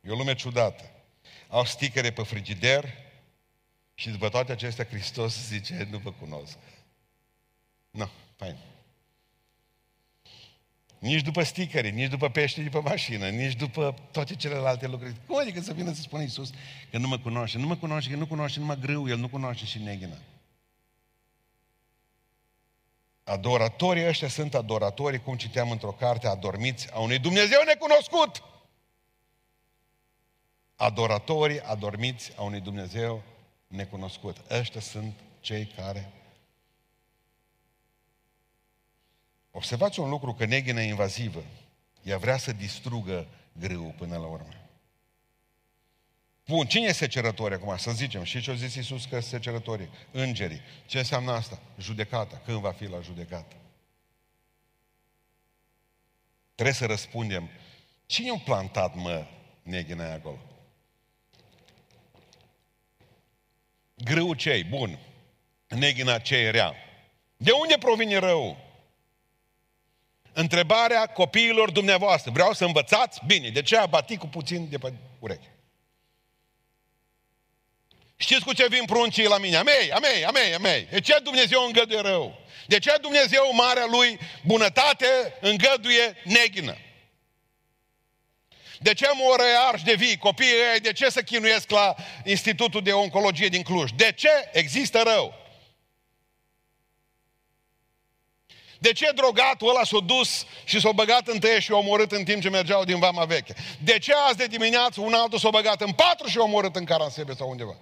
E 0.00 0.10
o 0.10 0.14
lume 0.14 0.34
ciudată. 0.34 0.90
Au 1.48 1.64
sticere 1.64 2.10
pe 2.12 2.22
frigider 2.22 2.92
și 3.94 4.10
după 4.10 4.28
toate 4.28 4.52
acestea 4.52 4.84
Hristos 4.84 5.46
zice, 5.46 5.88
nu 5.90 5.98
vă 5.98 6.12
cunosc. 6.12 6.58
Nu, 7.90 8.08
fain. 8.36 8.56
Nici 11.04 11.22
după 11.22 11.42
sticări, 11.42 11.90
nici 11.90 12.10
după 12.10 12.28
pește 12.28 12.62
de 12.62 12.68
pe 12.68 12.78
mașină, 12.78 13.28
nici 13.28 13.54
după 13.54 13.94
toate 14.10 14.34
celelalte 14.34 14.86
lucruri. 14.86 15.14
Cum 15.26 15.38
adică 15.38 15.60
să 15.60 15.72
vină 15.72 15.92
să 15.92 16.00
spună 16.00 16.22
Iisus 16.22 16.50
că 16.90 16.98
nu 16.98 17.08
mă 17.08 17.18
cunoaște? 17.18 17.58
Nu 17.58 17.66
mă 17.66 17.76
cunoaște, 17.76 18.10
că 18.10 18.16
nu 18.16 18.26
cunoaște 18.26 18.58
numai 18.58 18.78
grâu, 18.80 19.08
El 19.08 19.16
nu 19.16 19.28
cunoaște 19.28 19.64
și 19.64 19.78
neghina. 19.78 20.16
Adoratorii 23.24 24.06
ăștia 24.06 24.28
sunt 24.28 24.54
adoratorii, 24.54 25.20
cum 25.20 25.36
citeam 25.36 25.70
într-o 25.70 25.90
carte, 25.92 26.26
adormiți 26.26 26.92
a 26.92 26.98
unui 26.98 27.18
Dumnezeu 27.18 27.60
necunoscut. 27.66 28.42
Adoratorii 30.76 31.60
adormiți 31.60 32.32
a 32.36 32.42
unui 32.42 32.60
Dumnezeu 32.60 33.22
necunoscut. 33.66 34.36
Ăștia 34.50 34.80
sunt 34.80 35.14
cei 35.40 35.64
care... 35.64 36.12
Observați 39.56 40.00
un 40.00 40.08
lucru, 40.08 40.34
că 40.34 40.44
neghina 40.44 40.80
invazivă, 40.80 41.44
ea 42.02 42.18
vrea 42.18 42.36
să 42.36 42.52
distrugă 42.52 43.26
grâu 43.52 43.94
până 43.98 44.16
la 44.16 44.26
urmă. 44.26 44.48
Bun, 46.46 46.66
cine 46.66 46.86
e 46.86 46.92
secerători 46.92 47.54
acum? 47.54 47.76
Să 47.76 47.90
zicem, 47.90 48.22
și 48.22 48.40
ce 48.40 48.50
a 48.50 48.54
zis 48.54 48.74
Iisus 48.74 49.04
că 49.04 49.20
secerătorii? 49.20 49.88
Îngerii. 50.10 50.60
Ce 50.86 50.98
înseamnă 50.98 51.32
asta? 51.32 51.58
Judecata. 51.78 52.42
Când 52.44 52.58
va 52.58 52.72
fi 52.72 52.84
la 52.84 53.00
judecată? 53.00 53.56
Trebuie 56.54 56.74
să 56.74 56.86
răspundem. 56.86 57.48
Cine 58.06 58.30
a 58.30 58.38
plantat, 58.44 58.94
mă, 58.94 59.26
neghina 59.62 60.12
acolo? 60.12 60.38
Grâu 63.94 64.34
cei, 64.34 64.64
bun. 64.64 64.98
Neghina 65.68 66.18
cei 66.18 66.50
rea. 66.50 66.74
De 67.36 67.50
unde 67.50 67.78
provine 67.78 68.18
rău? 68.18 68.64
Întrebarea 70.36 71.06
copiilor 71.06 71.70
dumneavoastră. 71.70 72.30
Vreau 72.30 72.52
să 72.52 72.64
învățați? 72.64 73.20
Bine. 73.26 73.48
De 73.48 73.62
ce 73.62 73.76
abati 73.76 74.16
cu 74.16 74.26
puțin 74.26 74.68
de 74.70 74.78
pe 74.78 74.92
ureche? 75.18 75.54
Știți 78.16 78.44
cu 78.44 78.52
ce 78.52 78.66
vin 78.68 78.84
pruncii 78.84 79.26
la 79.26 79.38
mine? 79.38 79.56
Amei, 79.56 79.92
amei, 79.92 80.24
amei, 80.24 80.54
amei. 80.54 80.86
De 80.90 81.00
ce 81.00 81.18
Dumnezeu 81.22 81.64
îngăduie 81.64 82.00
rău? 82.00 82.38
De 82.66 82.78
ce 82.78 82.96
Dumnezeu, 83.00 83.54
marea 83.54 83.86
Lui 83.90 84.18
bunătate, 84.44 85.06
îngăduie 85.40 86.16
neghină? 86.24 86.76
De 88.78 88.94
ce 88.94 89.06
moră 89.14 89.42
arși 89.70 89.84
de 89.84 89.94
vii 89.94 90.16
copiii 90.16 90.52
ăia? 90.52 90.78
De 90.78 90.92
ce 90.92 91.10
să 91.10 91.22
chinuiesc 91.22 91.70
la 91.70 91.94
Institutul 92.24 92.82
de 92.82 92.92
Oncologie 92.92 93.48
din 93.48 93.62
Cluj? 93.62 93.90
De 93.96 94.12
ce 94.12 94.30
există 94.52 95.02
rău? 95.02 95.43
De 98.84 98.92
ce 98.92 99.10
drogatul 99.14 99.68
ăla 99.68 99.84
s-a 99.84 99.98
dus 99.98 100.46
și 100.64 100.80
s-a 100.80 100.92
băgat 100.92 101.28
în 101.28 101.38
tăie 101.38 101.60
și 101.60 101.72
a 101.72 101.76
omorât 101.76 102.12
în 102.12 102.24
timp 102.24 102.42
ce 102.42 102.48
mergeau 102.48 102.84
din 102.84 102.98
Vama 102.98 103.24
Veche? 103.24 103.54
De 103.78 103.98
ce 103.98 104.12
azi 104.12 104.36
de 104.36 104.46
dimineață 104.46 105.00
un 105.00 105.12
altul 105.12 105.38
s-a 105.38 105.50
băgat 105.50 105.80
în 105.80 105.92
patru 105.92 106.26
și 106.28 106.38
a 106.38 106.42
omorât 106.42 106.76
în 106.76 106.84
Caransebe 106.84 107.34
sau 107.34 107.50
undeva? 107.50 107.76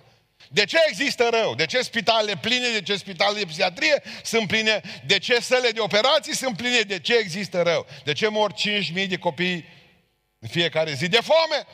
De 0.48 0.64
ce 0.64 0.76
există 0.88 1.28
rău? 1.30 1.54
De 1.54 1.66
ce 1.66 1.82
spitalele 1.82 2.36
pline? 2.36 2.68
De 2.68 2.82
ce 2.82 2.96
spitalele 2.96 3.38
de 3.38 3.46
psihiatrie 3.46 4.02
sunt 4.22 4.46
pline? 4.46 4.80
De 5.06 5.18
ce 5.18 5.40
săle 5.40 5.70
de 5.70 5.80
operații 5.80 6.36
sunt 6.36 6.56
pline? 6.56 6.80
De 6.80 6.98
ce 6.98 7.14
există 7.14 7.62
rău? 7.62 7.86
De 8.04 8.12
ce 8.12 8.28
mor 8.28 8.52
5.000 8.52 9.08
de 9.08 9.18
copii 9.18 9.64
în 10.38 10.48
fiecare 10.48 10.92
zi 10.92 11.08
de 11.08 11.20
foame? 11.20 11.66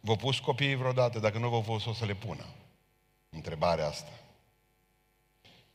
Vă 0.00 0.16
pus 0.16 0.38
copiii 0.38 0.76
vreodată, 0.76 1.18
dacă 1.18 1.38
nu 1.38 1.48
vă 1.48 1.60
fost, 1.60 1.86
o 1.86 1.92
să 1.92 2.04
le 2.04 2.14
pună. 2.14 2.44
Întrebarea 3.30 3.86
asta. 3.86 4.23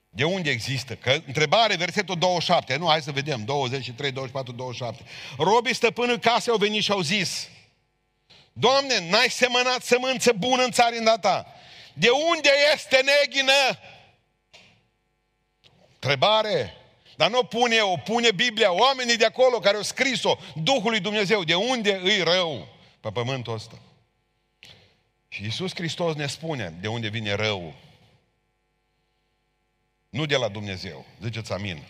De 0.10 0.24
unde 0.24 0.50
există? 0.50 0.96
Că 0.96 1.22
întrebare, 1.26 1.76
versetul 1.76 2.18
27, 2.18 2.76
nu, 2.76 2.88
hai 2.88 3.02
să 3.02 3.12
vedem, 3.12 3.44
23, 3.44 4.12
24, 4.12 4.54
27. 4.54 5.04
Robii 5.38 5.76
stăpânul 5.76 6.20
casei 6.20 6.52
au 6.52 6.58
venit 6.58 6.84
și 6.84 6.92
au 6.92 7.02
zis, 7.02 7.48
Doamne, 8.54 9.10
n-ai 9.10 9.30
semănat 9.30 9.84
sămânță 9.84 10.32
bună 10.38 10.64
în 10.64 10.72
țarinda 10.72 11.18
ta. 11.18 11.46
De 11.94 12.10
unde 12.10 12.50
este 12.74 13.02
neghină? 13.04 13.80
Întrebare. 15.94 16.74
Dar 17.16 17.30
nu 17.30 17.38
o 17.38 17.44
pune 17.44 17.76
eu, 17.76 17.92
o 17.92 17.98
pune 17.98 18.32
Biblia, 18.32 18.72
oamenii 18.72 19.18
de 19.18 19.26
acolo 19.26 19.60
care 19.60 19.76
au 19.76 19.82
scris-o, 19.82 20.38
Duhul 20.64 20.90
lui 20.90 21.00
Dumnezeu. 21.00 21.44
De 21.44 21.56
unde 21.56 22.00
îi 22.04 22.22
rău 22.22 22.68
pe 23.00 23.10
pământul 23.10 23.54
ăsta? 23.54 23.76
Și 25.28 25.44
Iisus 25.44 25.72
Hristos 25.74 26.16
ne 26.16 26.28
spune 26.28 26.74
de 26.82 26.88
unde 26.88 27.08
vine 27.08 27.34
rău. 27.34 27.74
Nu 30.10 30.26
de 30.26 30.36
la 30.36 30.48
Dumnezeu. 30.48 31.06
Ziceți 31.22 31.52
amin. 31.52 31.84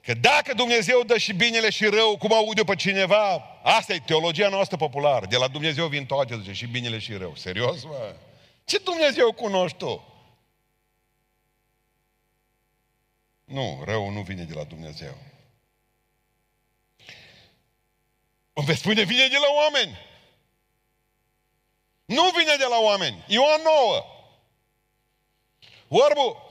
Că 0.00 0.14
dacă 0.14 0.54
Dumnezeu 0.54 1.02
dă 1.02 1.18
și 1.18 1.32
binele 1.32 1.70
și 1.70 1.86
rău, 1.86 2.16
cum 2.16 2.32
aude 2.32 2.64
pe 2.64 2.74
cineva, 2.74 3.34
asta 3.62 3.94
e 3.94 3.98
teologia 3.98 4.48
noastră 4.48 4.76
populară. 4.76 5.26
De 5.26 5.36
la 5.36 5.48
Dumnezeu 5.48 5.86
vin 5.86 6.06
toate, 6.06 6.38
zice, 6.38 6.52
și 6.52 6.66
binele 6.66 6.98
și 6.98 7.12
rău. 7.12 7.36
Serios, 7.36 7.84
mă? 7.84 8.16
Ce 8.64 8.78
Dumnezeu 8.78 9.32
cunoști 9.32 9.76
tu? 9.76 10.04
Nu, 13.44 13.82
rău 13.84 14.10
nu 14.10 14.22
vine 14.22 14.42
de 14.42 14.54
la 14.54 14.64
Dumnezeu. 14.64 15.18
Îmi 18.52 18.66
veți 18.66 18.78
spune, 18.78 19.02
vine 19.02 19.26
de 19.26 19.36
la 19.36 19.52
oameni. 19.56 19.98
Nu 22.04 22.30
vine 22.38 22.54
de 22.58 22.66
la 22.68 22.78
oameni. 22.78 23.24
Ioan 23.26 23.60
9. 23.62 24.04
Orbul, 25.88 26.48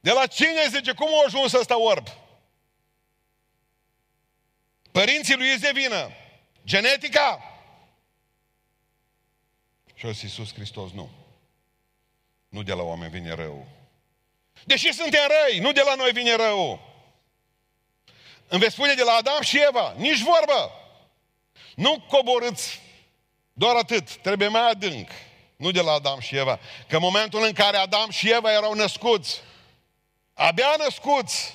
de 0.00 0.10
la 0.10 0.26
cine 0.26 0.68
zice, 0.68 0.92
cum 0.92 1.08
a 1.08 1.22
ajuns 1.26 1.52
ăsta 1.52 1.78
orb? 1.78 2.08
Părinții 4.92 5.36
lui 5.36 5.52
îți 5.52 5.60
de 5.60 5.70
vină. 5.74 6.10
Genetica? 6.64 7.44
Și 9.94 10.06
o 10.06 10.08
Iisus 10.08 10.52
Hristos, 10.52 10.90
nu. 10.92 11.10
Nu 12.48 12.62
de 12.62 12.72
la 12.72 12.82
oameni 12.82 13.10
vine 13.10 13.34
rău. 13.34 13.66
Deși 14.64 14.92
suntem 14.92 15.22
răi, 15.26 15.58
nu 15.58 15.72
de 15.72 15.80
la 15.80 15.94
noi 15.94 16.12
vine 16.12 16.34
rău. 16.34 16.80
Îmi 18.48 18.60
veți 18.60 18.72
spune 18.72 18.94
de 18.94 19.02
la 19.02 19.12
Adam 19.12 19.42
și 19.42 19.62
Eva, 19.68 19.94
nici 19.96 20.20
vorbă. 20.20 20.70
Nu 21.74 22.00
coborâți 22.00 22.80
doar 23.52 23.76
atât, 23.76 24.16
trebuie 24.16 24.48
mai 24.48 24.70
adânc. 24.70 25.10
Nu 25.60 25.70
de 25.70 25.80
la 25.80 25.92
Adam 25.92 26.20
și 26.20 26.36
Eva. 26.36 26.58
Că 26.88 26.96
în 26.96 27.02
momentul 27.02 27.44
în 27.44 27.52
care 27.52 27.76
Adam 27.76 28.10
și 28.10 28.32
Eva 28.32 28.52
erau 28.52 28.74
născuți, 28.74 29.40
abia 30.34 30.74
născuți, 30.78 31.54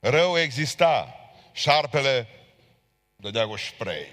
rău 0.00 0.38
exista. 0.38 1.16
Șarpele 1.52 2.28
dădea 3.16 3.46
cu 3.46 3.56
spray. 3.56 4.06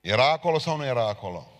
Era 0.00 0.30
acolo 0.30 0.58
sau 0.58 0.76
nu 0.76 0.84
era 0.84 1.08
acolo? 1.08 1.50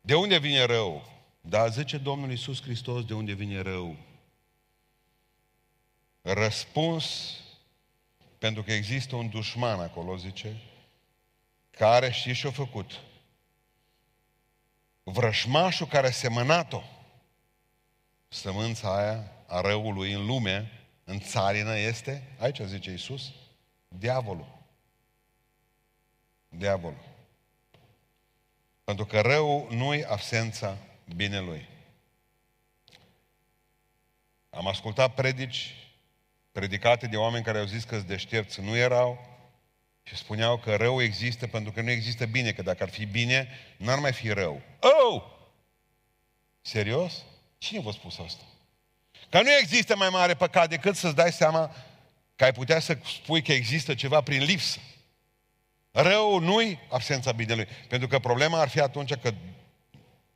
De 0.00 0.14
unde 0.14 0.38
vine 0.38 0.64
rău? 0.64 1.08
Da, 1.40 1.68
zice 1.68 1.96
Domnul 1.96 2.30
Iisus 2.30 2.62
Hristos, 2.62 3.04
de 3.04 3.14
unde 3.14 3.32
vine 3.32 3.60
rău? 3.60 3.96
Răspuns, 6.22 7.34
pentru 8.38 8.62
că 8.62 8.72
există 8.72 9.16
un 9.16 9.28
dușman 9.28 9.80
acolo, 9.80 10.16
zice, 10.16 10.62
care 11.76 12.10
știți 12.10 12.38
ce-a 12.38 12.50
făcut? 12.50 13.00
Vrășmașul 15.02 15.86
care 15.86 16.06
a 16.06 16.10
semănat-o, 16.10 16.82
sămânța 18.28 18.96
aia 18.96 19.32
a 19.46 19.60
răului 19.60 20.12
în 20.12 20.26
lume, 20.26 20.70
în 21.04 21.20
țarină 21.20 21.76
este, 21.76 22.22
aici 22.38 22.60
zice 22.60 22.90
Iisus, 22.90 23.32
diavolul. 23.88 24.62
Diavolul. 26.48 27.04
Pentru 28.84 29.04
că 29.04 29.20
rău 29.20 29.68
nu-i 29.70 30.04
absența 30.04 30.76
binelui. 31.14 31.68
Am 34.50 34.66
ascultat 34.66 35.14
predici 35.14 35.74
predicate 36.52 37.06
de 37.06 37.16
oameni 37.16 37.44
care 37.44 37.58
au 37.58 37.64
zis 37.64 37.84
că 37.84 37.98
deștepți 37.98 38.60
nu 38.60 38.76
erau 38.76 39.33
și 40.06 40.16
spuneau 40.16 40.58
că 40.58 40.76
rău 40.76 41.02
există 41.02 41.46
pentru 41.46 41.72
că 41.72 41.80
nu 41.80 41.90
există 41.90 42.26
bine, 42.26 42.52
că 42.52 42.62
dacă 42.62 42.82
ar 42.82 42.88
fi 42.88 43.04
bine, 43.04 43.48
n-ar 43.76 43.98
mai 43.98 44.12
fi 44.12 44.28
rău. 44.28 44.62
Oh! 44.80 45.22
Serios? 46.60 47.12
Cine 47.58 47.80
v-a 47.80 47.90
spus 47.90 48.18
asta? 48.18 48.44
Că 49.28 49.42
nu 49.42 49.50
există 49.60 49.96
mai 49.96 50.08
mare 50.08 50.34
păcat 50.34 50.68
decât 50.68 50.96
să-ți 50.96 51.14
dai 51.14 51.32
seama 51.32 51.74
că 52.36 52.44
ai 52.44 52.52
putea 52.52 52.80
să 52.80 52.98
spui 53.04 53.42
că 53.42 53.52
există 53.52 53.94
ceva 53.94 54.20
prin 54.20 54.42
lipsă. 54.42 54.78
Rău 55.90 56.38
nu-i 56.38 56.78
absența 56.90 57.32
binelui. 57.32 57.66
Pentru 57.88 58.08
că 58.08 58.18
problema 58.18 58.60
ar 58.60 58.68
fi 58.68 58.80
atunci 58.80 59.14
că 59.14 59.34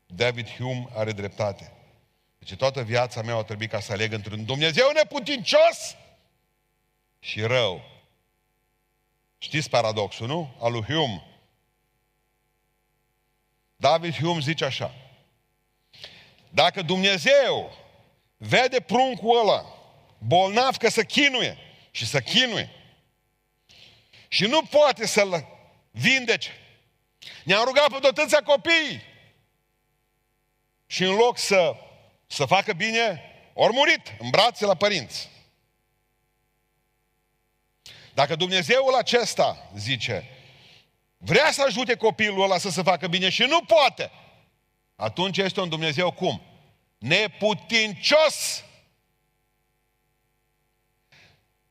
David 0.06 0.48
Hume 0.48 0.88
are 0.94 1.12
dreptate. 1.12 1.72
Deci 2.38 2.54
toată 2.54 2.82
viața 2.82 3.22
mea 3.22 3.34
a 3.34 3.42
trebuit 3.42 3.70
ca 3.70 3.80
să 3.80 3.92
aleg 3.92 4.12
între 4.12 4.34
un 4.34 4.44
Dumnezeu 4.44 4.90
neputincios 4.94 5.96
și 7.20 7.40
rău. 7.40 7.97
Știți 9.38 9.70
paradoxul, 9.70 10.26
nu? 10.26 10.54
Al 10.60 10.72
lui 10.72 10.82
Hume. 10.82 11.26
David 13.76 14.14
Hume 14.14 14.40
zice 14.40 14.64
așa. 14.64 14.94
Dacă 16.50 16.82
Dumnezeu 16.82 17.72
vede 18.36 18.80
pruncul 18.80 19.38
ăla 19.38 19.64
bolnav 20.18 20.76
că 20.76 20.88
să 20.88 21.02
chinuie 21.02 21.58
și 21.90 22.06
să 22.06 22.20
chinuie 22.20 22.70
și 24.28 24.46
nu 24.46 24.62
poate 24.62 25.06
să-l 25.06 25.46
vindece. 25.90 26.50
Ne-am 27.44 27.64
rugat 27.64 28.00
pe 28.00 28.10
toți 28.12 28.42
copii 28.42 29.02
și 30.86 31.02
în 31.02 31.14
loc 31.14 31.38
să, 31.38 31.74
să 32.26 32.44
facă 32.44 32.72
bine, 32.72 33.22
ori 33.54 33.72
murit 33.72 34.14
în 34.18 34.30
brațe 34.30 34.64
la 34.64 34.74
părinți. 34.74 35.28
Dacă 38.18 38.36
Dumnezeul 38.36 38.94
acesta, 38.94 39.70
zice, 39.76 40.28
vrea 41.16 41.50
să 41.50 41.62
ajute 41.66 41.94
copilul 41.94 42.42
ăla 42.42 42.58
să 42.58 42.70
se 42.70 42.82
facă 42.82 43.06
bine 43.06 43.28
și 43.28 43.42
nu 43.42 43.62
poate, 43.62 44.10
atunci 44.96 45.36
este 45.36 45.60
un 45.60 45.68
Dumnezeu 45.68 46.12
cum? 46.12 46.42
Neputincios! 46.98 48.64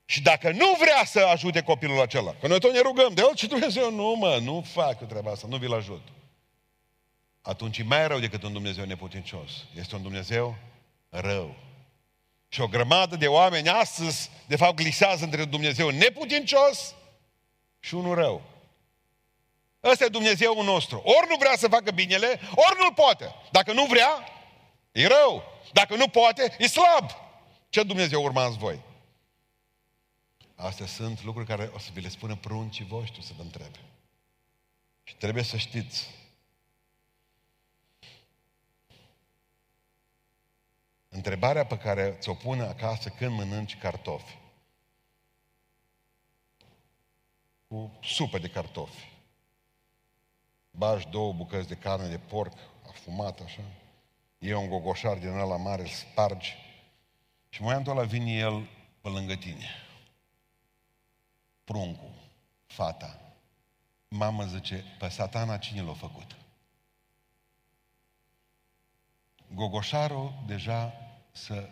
Și 0.05 0.21
dacă 0.21 0.51
nu 0.51 0.75
vrea 0.79 1.05
să 1.05 1.19
ajute 1.19 1.61
copilul 1.61 2.01
acela, 2.01 2.35
că 2.39 2.47
noi 2.47 2.59
tot 2.59 2.73
ne 2.73 2.79
rugăm 2.79 3.13
de 3.13 3.21
el 3.21 3.35
și 3.35 3.47
Dumnezeu, 3.47 3.91
nu 3.91 4.15
mă, 4.15 4.39
nu 4.41 4.61
fac 4.61 5.01
eu 5.01 5.07
treaba 5.07 5.31
asta, 5.31 5.47
nu 5.47 5.57
vi-l 5.57 5.73
ajut. 5.73 6.07
Atunci 7.41 7.77
e 7.77 7.83
mai 7.83 8.07
rău 8.07 8.19
decât 8.19 8.43
un 8.43 8.53
Dumnezeu 8.53 8.85
neputincios. 8.85 9.51
Este 9.75 9.95
un 9.95 10.01
Dumnezeu 10.01 10.55
rău. 11.09 11.55
Și 12.47 12.61
o 12.61 12.67
grămadă 12.67 13.15
de 13.15 13.27
oameni 13.27 13.69
astăzi, 13.69 14.29
de 14.47 14.55
fapt, 14.55 14.75
glisează 14.75 15.23
între 15.23 15.45
Dumnezeu 15.45 15.89
neputincios 15.89 16.95
și 17.79 17.95
unul 17.95 18.15
rău. 18.15 18.41
Ăsta 19.83 20.03
e 20.03 20.07
Dumnezeul 20.07 20.63
nostru. 20.63 20.97
Ori 20.97 21.27
nu 21.29 21.35
vrea 21.35 21.55
să 21.57 21.67
facă 21.67 21.91
binele, 21.91 22.39
ori 22.55 22.75
nu-l 22.79 22.93
poate. 22.93 23.35
Dacă 23.51 23.73
nu 23.73 23.85
vrea, 23.85 24.23
e 24.91 25.07
rău. 25.07 25.43
Dacă 25.73 25.95
nu 25.95 26.07
poate, 26.07 26.55
e 26.57 26.67
slab. 26.67 27.09
Ce 27.69 27.83
Dumnezeu 27.83 28.23
urmați 28.23 28.57
voi? 28.57 28.79
Astea 30.55 30.85
sunt 30.85 31.23
lucruri 31.23 31.47
care 31.47 31.71
o 31.73 31.79
să 31.79 31.89
vi 31.93 32.01
le 32.01 32.09
spună 32.09 32.35
pruncii 32.35 32.85
voștri, 32.85 33.19
o 33.19 33.23
să 33.23 33.31
vă 33.35 33.41
întrebe. 33.41 33.79
Și 35.03 35.15
trebuie 35.15 35.43
să 35.43 35.57
știți. 35.57 36.07
Întrebarea 41.09 41.65
pe 41.65 41.77
care 41.77 42.17
ți-o 42.19 42.33
pune 42.33 42.63
acasă 42.63 43.09
când 43.09 43.31
mănânci 43.31 43.77
cartofi. 43.77 44.37
Cu 47.67 47.91
supă 48.03 48.37
de 48.37 48.49
cartofi. 48.49 49.15
Bași 50.71 51.07
două 51.07 51.33
bucăți 51.33 51.67
de 51.67 51.75
carne 51.75 52.07
de 52.07 52.17
porc 52.17 52.53
afumat 52.87 53.39
așa. 53.39 53.61
E 54.39 54.55
un 54.55 54.69
gogoșar 54.69 55.17
din 55.17 55.37
ăla 55.37 55.57
mare, 55.57 55.81
îl 55.81 55.87
spargi. 55.87 56.55
Și 57.49 57.61
în 57.61 57.67
momentul 57.67 57.91
ăla 57.97 58.03
vine 58.03 58.31
el 58.31 58.69
pe 59.01 59.09
lângă 59.09 59.35
tine. 59.35 59.65
Pruncul, 61.63 62.13
fata. 62.65 63.19
Mama 64.07 64.45
zice, 64.45 64.83
pe 64.99 65.09
satana 65.09 65.57
cine 65.57 65.81
l-a 65.81 65.93
făcut? 65.93 66.35
Gogoșarul 69.53 70.43
deja 70.45 70.93
să 71.31 71.69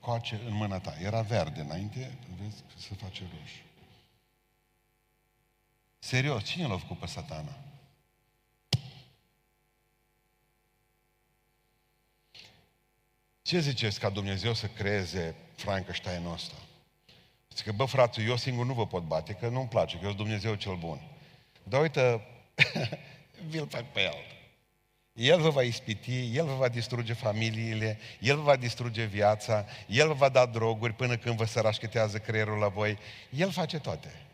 coace 0.00 0.40
în 0.46 0.54
mâna 0.54 0.80
ta. 0.80 0.94
Era 1.00 1.20
verde 1.20 1.60
înainte, 1.60 2.18
vezi 2.40 2.62
că 2.62 2.74
se 2.76 2.94
face 2.94 3.22
roșu. 3.22 3.62
Serios, 5.98 6.44
cine 6.44 6.66
l-a 6.66 6.78
făcut 6.78 6.98
pe 6.98 7.06
satana? 7.06 7.58
Ce 13.42 13.60
ziceți 13.60 14.00
ca 14.00 14.10
Dumnezeu 14.10 14.54
să 14.54 14.66
creeze 14.66 15.34
Frankenstein-ul 15.54 16.32
ăsta? 16.32 16.54
Zice 17.50 17.62
că, 17.62 17.72
bă, 17.72 17.84
frate, 17.84 18.22
eu 18.22 18.36
singur 18.36 18.66
nu 18.66 18.74
vă 18.74 18.86
pot 18.86 19.02
bate, 19.02 19.32
că 19.32 19.48
nu-mi 19.48 19.68
place, 19.68 19.96
că 19.96 20.00
eu 20.02 20.08
sunt 20.08 20.22
Dumnezeu 20.22 20.54
cel 20.54 20.76
bun. 20.76 21.00
Dar 21.62 21.80
uite, 21.80 22.26
vi-l 23.48 23.68
fac 23.68 23.92
pe 23.92 24.00
el. 24.00 24.37
El 25.18 25.40
vă 25.40 25.50
va 25.50 25.62
ispiti, 25.62 26.36
El 26.36 26.46
vă 26.46 26.54
va 26.54 26.68
distruge 26.68 27.12
familiile, 27.12 27.98
El 28.20 28.36
vă 28.36 28.42
va 28.42 28.56
distruge 28.56 29.04
viața, 29.04 29.66
El 29.86 30.06
vă 30.06 30.14
va 30.14 30.28
da 30.28 30.46
droguri 30.46 30.92
până 30.92 31.16
când 31.16 31.36
vă 31.36 31.44
sărașchetează 31.44 32.18
creierul 32.18 32.58
la 32.58 32.68
voi. 32.68 32.98
El 33.30 33.50
face 33.50 33.78
toate. 33.78 34.26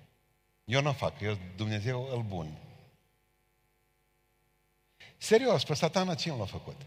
Eu 0.65 0.83
nu 0.83 0.89
o 0.89 0.93
fac, 0.93 1.21
eu 1.21 1.39
Dumnezeu 1.57 2.09
îl 2.13 2.23
bun. 2.23 2.59
Serios, 5.17 5.65
pe 5.65 5.75
satana 5.75 6.15
cine 6.15 6.37
l-a 6.37 6.45
făcut? 6.45 6.81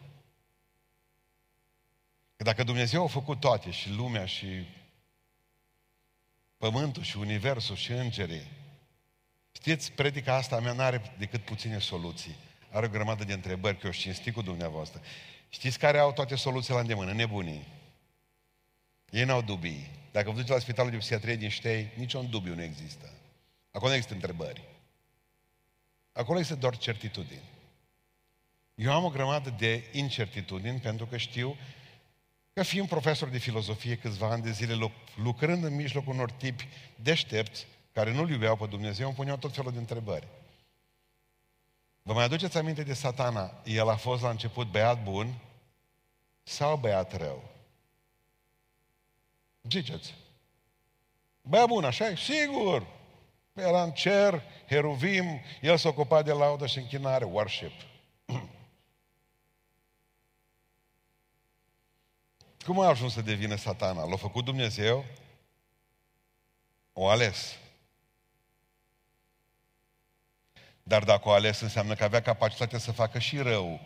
Că 2.35 2.43
dacă 2.43 2.63
Dumnezeu 2.63 3.03
a 3.03 3.07
făcut 3.07 3.39
toate, 3.39 3.71
și 3.71 3.89
lumea, 3.89 4.25
și 4.25 4.67
pământul, 6.57 7.03
și 7.03 7.17
universul, 7.17 7.75
și 7.75 7.91
îngerii, 7.91 8.47
știți, 9.51 9.91
predica 9.91 10.35
asta 10.35 10.55
a 10.55 10.59
mea 10.59 10.73
nu 10.73 10.81
are 10.81 11.15
decât 11.17 11.41
puține 11.41 11.79
soluții. 11.79 12.35
Are 12.71 12.85
o 12.85 12.89
grămadă 12.89 13.23
de 13.23 13.33
întrebări, 13.33 13.77
că 13.77 13.85
eu 13.85 13.91
cinstit 13.91 14.33
cu 14.33 14.41
dumneavoastră. 14.41 15.01
Știți 15.49 15.79
care 15.79 15.97
au 15.97 16.13
toate 16.13 16.35
soluțiile 16.35 16.75
la 16.75 16.81
îndemână? 16.81 17.11
Nebunii. 17.11 17.67
Ei 19.09 19.23
n-au 19.23 19.41
dubii. 19.41 19.89
Dacă 20.11 20.29
vă 20.29 20.35
duceți 20.35 20.51
la 20.51 20.59
spitalul 20.59 20.91
de 20.91 20.97
psihiatrie 20.97 21.35
din 21.35 21.49
Ștei, 21.49 21.91
niciun 21.95 22.29
dubiu 22.29 22.55
nu 22.55 22.61
există. 22.61 23.09
Acolo 23.71 23.89
nu 23.89 23.95
există 23.95 24.15
întrebări. 24.15 24.61
Acolo 26.11 26.37
există 26.37 26.59
doar 26.59 26.77
certitudini. 26.77 27.49
Eu 28.75 28.93
am 28.93 29.03
o 29.03 29.09
grămadă 29.09 29.55
de 29.57 29.83
incertitudini 29.91 30.79
pentru 30.79 31.05
că 31.05 31.17
știu 31.17 31.57
că 32.53 32.63
fiind 32.63 32.87
profesor 32.87 33.29
de 33.29 33.37
filozofie 33.37 33.95
câțiva 33.95 34.29
ani 34.29 34.43
de 34.43 34.51
zile, 34.51 34.91
lucrând 35.15 35.63
în 35.63 35.75
mijlocul 35.75 36.13
unor 36.13 36.31
tipi 36.31 36.67
deștepți, 36.95 37.67
care 37.93 38.11
nu-L 38.11 38.29
iubeau 38.29 38.55
pe 38.55 38.65
Dumnezeu, 38.65 39.05
îmi 39.05 39.15
puneau 39.15 39.37
tot 39.37 39.55
felul 39.55 39.71
de 39.71 39.77
întrebări. 39.77 40.27
Vă 42.07 42.13
mai 42.13 42.23
aduceți 42.23 42.57
aminte 42.57 42.83
de 42.83 42.93
satana? 42.93 43.61
El 43.63 43.89
a 43.89 43.95
fost 43.95 44.21
la 44.21 44.29
început 44.29 44.71
băiat 44.71 45.03
bun 45.03 45.39
sau 46.43 46.77
băiat 46.77 47.17
rău? 47.17 47.43
Ziceți. 49.69 50.15
Băiat 51.41 51.67
bun, 51.67 51.83
așa 51.83 52.15
Sigur! 52.15 52.87
Era 53.53 53.83
în 53.83 53.91
cer, 53.91 54.43
heruvim, 54.67 55.41
el 55.61 55.77
s-a 55.77 55.89
ocupat 55.89 56.25
de 56.25 56.31
laudă 56.31 56.67
și 56.67 56.77
închinare, 56.77 57.25
worship. 57.25 57.73
Cum 62.65 62.79
a 62.79 62.87
ajuns 62.87 63.13
să 63.13 63.21
devină 63.21 63.55
satana? 63.55 64.05
L-a 64.05 64.15
făcut 64.15 64.45
Dumnezeu? 64.45 65.05
O 66.93 67.07
ales. 67.07 67.57
Dar 70.87 71.03
dacă 71.03 71.29
o 71.29 71.31
ales, 71.31 71.59
înseamnă 71.59 71.95
că 71.95 72.03
avea 72.03 72.21
capacitatea 72.21 72.79
să 72.79 72.91
facă 72.91 73.19
și 73.19 73.37
rău. 73.37 73.79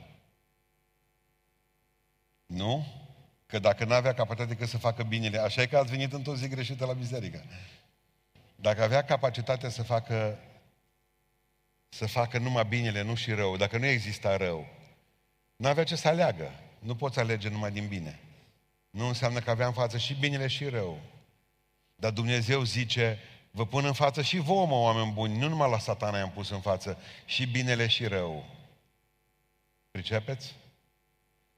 Nu? 2.45 2.85
Că 3.45 3.59
dacă 3.59 3.85
nu 3.85 3.93
avea 3.93 4.13
capacitatea 4.13 4.55
că 4.55 4.65
să 4.65 4.77
facă 4.77 5.03
binele, 5.03 5.37
așa 5.37 5.61
e 5.61 5.65
că 5.65 5.77
ați 5.77 5.89
venit 5.89 6.13
într-o 6.13 6.35
zi 6.35 6.47
greșită 6.47 6.85
la 6.85 6.93
biserică. 6.93 7.43
Dacă 8.55 8.83
avea 8.83 9.03
capacitatea 9.03 9.69
să 9.69 9.83
facă 9.83 10.39
să 11.89 12.07
facă 12.07 12.37
numai 12.37 12.65
binele, 12.65 13.01
nu 13.01 13.15
și 13.15 13.31
rău, 13.31 13.57
dacă 13.57 13.77
nu 13.77 13.85
exista 13.85 14.37
rău, 14.37 14.67
nu 15.55 15.67
avea 15.67 15.83
ce 15.83 15.95
să 15.95 16.07
aleagă. 16.07 16.51
Nu 16.79 16.95
poți 16.95 17.19
alege 17.19 17.49
numai 17.49 17.71
din 17.71 17.87
bine. 17.87 18.19
Nu 18.89 19.07
înseamnă 19.07 19.39
că 19.39 19.49
avea 19.49 19.65
în 19.65 19.73
față 19.73 19.97
și 19.97 20.13
binele 20.13 20.47
și 20.47 20.65
rău. 20.65 20.99
Dar 21.95 22.11
Dumnezeu 22.11 22.63
zice, 22.63 23.19
Vă 23.51 23.65
pun 23.65 23.85
în 23.85 23.93
față 23.93 24.21
și 24.21 24.37
vouă, 24.37 24.65
mă, 24.65 24.73
oameni 24.75 25.11
buni, 25.11 25.37
nu 25.37 25.47
numai 25.47 25.69
la 25.69 25.79
satana 25.79 26.17
i-am 26.17 26.31
pus 26.31 26.49
în 26.49 26.61
față, 26.61 26.97
și 27.25 27.45
binele 27.45 27.87
și 27.87 28.05
rău. 28.05 28.45
Pricepeți? 29.91 30.55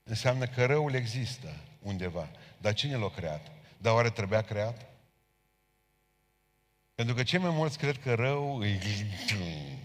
Înseamnă 0.03 0.47
că 0.47 0.65
răul 0.65 0.93
există 0.93 1.55
undeva. 1.81 2.29
Dar 2.57 2.73
cine 2.73 2.95
l-a 2.95 3.09
creat? 3.09 3.51
Dar 3.77 3.93
oare 3.93 4.09
trebuia 4.09 4.41
creat? 4.41 4.85
Pentru 6.95 7.15
că 7.15 7.23
cei 7.23 7.39
mai 7.39 7.49
mulți 7.49 7.77
cred 7.77 8.01
că 8.01 8.13
rău 8.13 8.57
îi... 8.57 8.79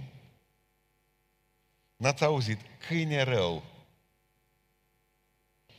N-ați 1.96 2.24
auzit? 2.24 2.60
Câine 2.86 3.22
rău. 3.22 3.62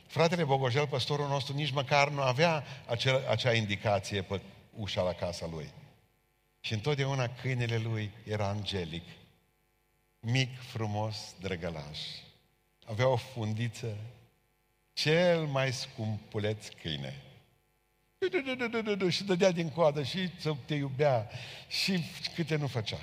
Fratele 0.06 0.44
Bogojel, 0.44 0.86
păstorul 0.86 1.28
nostru, 1.28 1.54
nici 1.54 1.70
măcar 1.70 2.08
nu 2.08 2.20
avea 2.20 2.64
acea, 2.86 3.30
acea 3.30 3.54
indicație 3.54 4.22
pe 4.22 4.40
ușa 4.76 5.02
la 5.02 5.12
casa 5.12 5.46
lui. 5.46 5.70
Și 6.60 6.72
întotdeauna 6.72 7.28
câinele 7.28 7.76
lui 7.76 8.10
era 8.24 8.48
angelic. 8.48 9.04
Mic, 10.20 10.60
frumos, 10.60 11.34
drăgălaș. 11.40 11.98
Avea 12.86 13.08
o 13.08 13.16
fundiță, 13.16 13.96
cel 14.92 15.46
mai 15.46 15.72
scumpuleț 15.72 16.68
câine. 16.68 17.22
Și 19.10 19.24
dădea 19.24 19.50
din 19.50 19.70
coadă 19.70 20.02
și 20.02 20.40
să 20.40 20.54
te 20.64 20.74
iubea 20.74 21.30
și 21.68 22.04
câte 22.34 22.56
nu 22.56 22.66
făcea. 22.66 23.00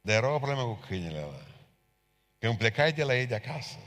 Dar 0.00 0.16
era 0.16 0.34
o 0.34 0.38
problemă 0.38 0.62
cu 0.62 0.84
câinele 0.86 1.18
ăla. 1.22 1.46
Când 2.38 2.58
plecai 2.58 2.92
de 2.92 3.04
la 3.04 3.16
ei 3.16 3.26
de 3.26 3.34
acasă, 3.34 3.78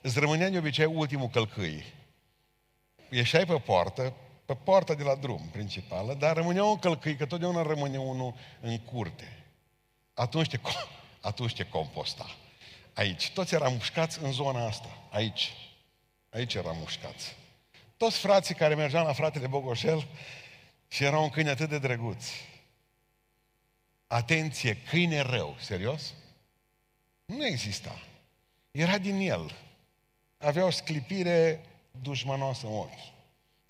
îți 0.00 0.18
rămânea 0.18 0.48
de 0.48 0.58
obicei 0.58 0.84
ultimul 0.84 1.28
călcâi. 1.28 1.84
Ieșai 3.10 3.46
pe 3.46 3.58
poartă, 3.58 4.14
pe 4.50 4.56
poarta 4.64 4.94
de 4.94 5.02
la 5.02 5.14
drum 5.14 5.48
principală, 5.52 6.14
dar 6.14 6.36
rămânea 6.36 6.64
un 6.64 6.78
călcâi, 6.78 7.16
că 7.16 7.26
totdeauna 7.26 7.62
rămâne 7.62 7.98
unul 7.98 8.34
în 8.60 8.78
curte. 8.78 9.44
Atunci 10.14 10.48
te, 10.48 10.58
atunci 11.30 11.54
te 11.54 11.64
composta. 11.64 12.36
Aici. 12.94 13.30
Toți 13.30 13.54
eram 13.54 13.72
mușcați 13.72 14.22
în 14.22 14.32
zona 14.32 14.66
asta. 14.66 14.88
Aici. 15.10 15.52
Aici 16.30 16.54
eram 16.54 16.76
mușcați. 16.78 17.36
Toți 17.96 18.18
frații 18.18 18.54
care 18.54 18.74
mergeau 18.74 19.06
la 19.06 19.12
fratele 19.12 19.46
Bogoșel 19.46 20.06
și 20.88 21.04
era 21.04 21.18
un 21.18 21.28
câine 21.28 21.50
atât 21.50 21.68
de 21.68 21.78
drăguț. 21.78 22.24
Atenție, 24.06 24.76
câine 24.76 25.20
rău. 25.20 25.56
Serios? 25.60 26.14
Nu 27.24 27.46
exista. 27.46 28.02
Era 28.70 28.98
din 28.98 29.20
el. 29.20 29.52
Avea 30.38 30.64
o 30.64 30.70
sclipire 30.70 31.64
dușmanoasă 31.90 32.66
în 32.66 32.72
ochi. 32.72 33.18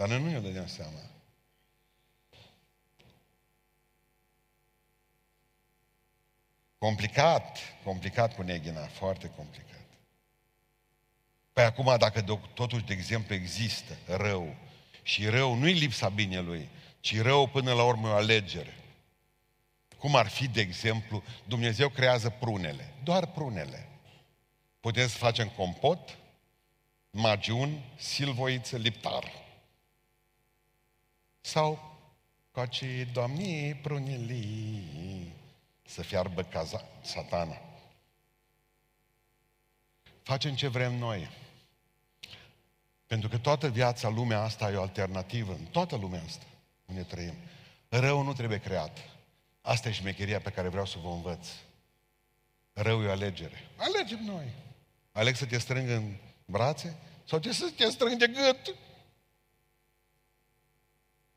Dar 0.01 0.09
noi 0.09 0.21
nu 0.23 0.31
ne 0.31 0.41
dădeam 0.41 0.67
seama. 0.67 0.99
Complicat, 6.79 7.59
complicat 7.85 8.35
cu 8.35 8.43
Neghina, 8.43 8.87
foarte 8.87 9.29
complicat. 9.29 9.87
Păi 11.53 11.65
acum, 11.65 11.97
dacă 11.99 12.41
totuși, 12.55 12.85
de 12.85 12.93
exemplu, 12.93 13.35
există 13.35 13.97
rău, 14.07 14.57
și 15.03 15.29
rău 15.29 15.55
nu-i 15.55 15.73
lipsa 15.73 16.09
binelui, 16.09 16.69
ci 17.01 17.21
rău 17.21 17.47
până 17.47 17.73
la 17.73 17.85
urmă 17.85 18.09
o 18.09 18.15
alegere. 18.15 18.75
Cum 19.99 20.17
ar 20.17 20.29
fi, 20.29 20.49
de 20.49 20.61
exemplu, 20.61 21.23
Dumnezeu 21.47 21.89
creează 21.89 22.31
prunele, 22.31 22.95
doar 23.03 23.27
prunele. 23.27 23.89
Putem 24.81 25.09
să 25.09 25.17
facem 25.17 25.49
compot, 25.49 26.19
magiun, 27.11 27.83
silvoiță, 27.97 28.77
liptar. 28.77 29.49
Sau 31.41 31.91
Coci, 32.51 32.85
doamnii 33.13 33.75
prunelii, 33.75 35.35
să 35.87 36.03
fiarbă 36.03 36.43
caza, 36.43 36.85
satana. 37.03 37.61
Facem 40.23 40.55
ce 40.55 40.69
vrem 40.69 40.95
noi. 40.95 41.31
Pentru 43.07 43.29
că 43.29 43.39
toată 43.39 43.69
viața, 43.69 44.09
lumea 44.09 44.43
asta 44.43 44.71
e 44.71 44.77
o 44.77 44.81
alternativă. 44.81 45.53
În 45.53 45.65
toată 45.65 45.97
lumea 45.97 46.23
asta 46.25 46.45
unde 46.85 47.03
trăim. 47.03 47.35
Rău 47.89 48.23
nu 48.23 48.33
trebuie 48.33 48.59
creat. 48.59 48.99
Asta 49.61 49.89
e 49.89 49.93
șmecheria 49.93 50.41
pe 50.41 50.51
care 50.51 50.69
vreau 50.69 50.87
să 50.87 50.99
vă 51.03 51.09
învăț. 51.09 51.47
Rău 52.73 53.03
e 53.03 53.07
o 53.07 53.11
alegere. 53.11 53.69
Alegem 53.77 54.25
noi. 54.25 54.53
Aleg 55.13 55.35
să 55.35 55.47
te 55.47 55.59
strâng 55.59 55.89
în 55.89 56.17
brațe 56.45 56.97
sau 57.25 57.39
te 57.39 57.53
să 57.53 57.73
te 57.77 57.91
strâng 57.91 58.19
de 58.19 58.27
gât. 58.27 58.75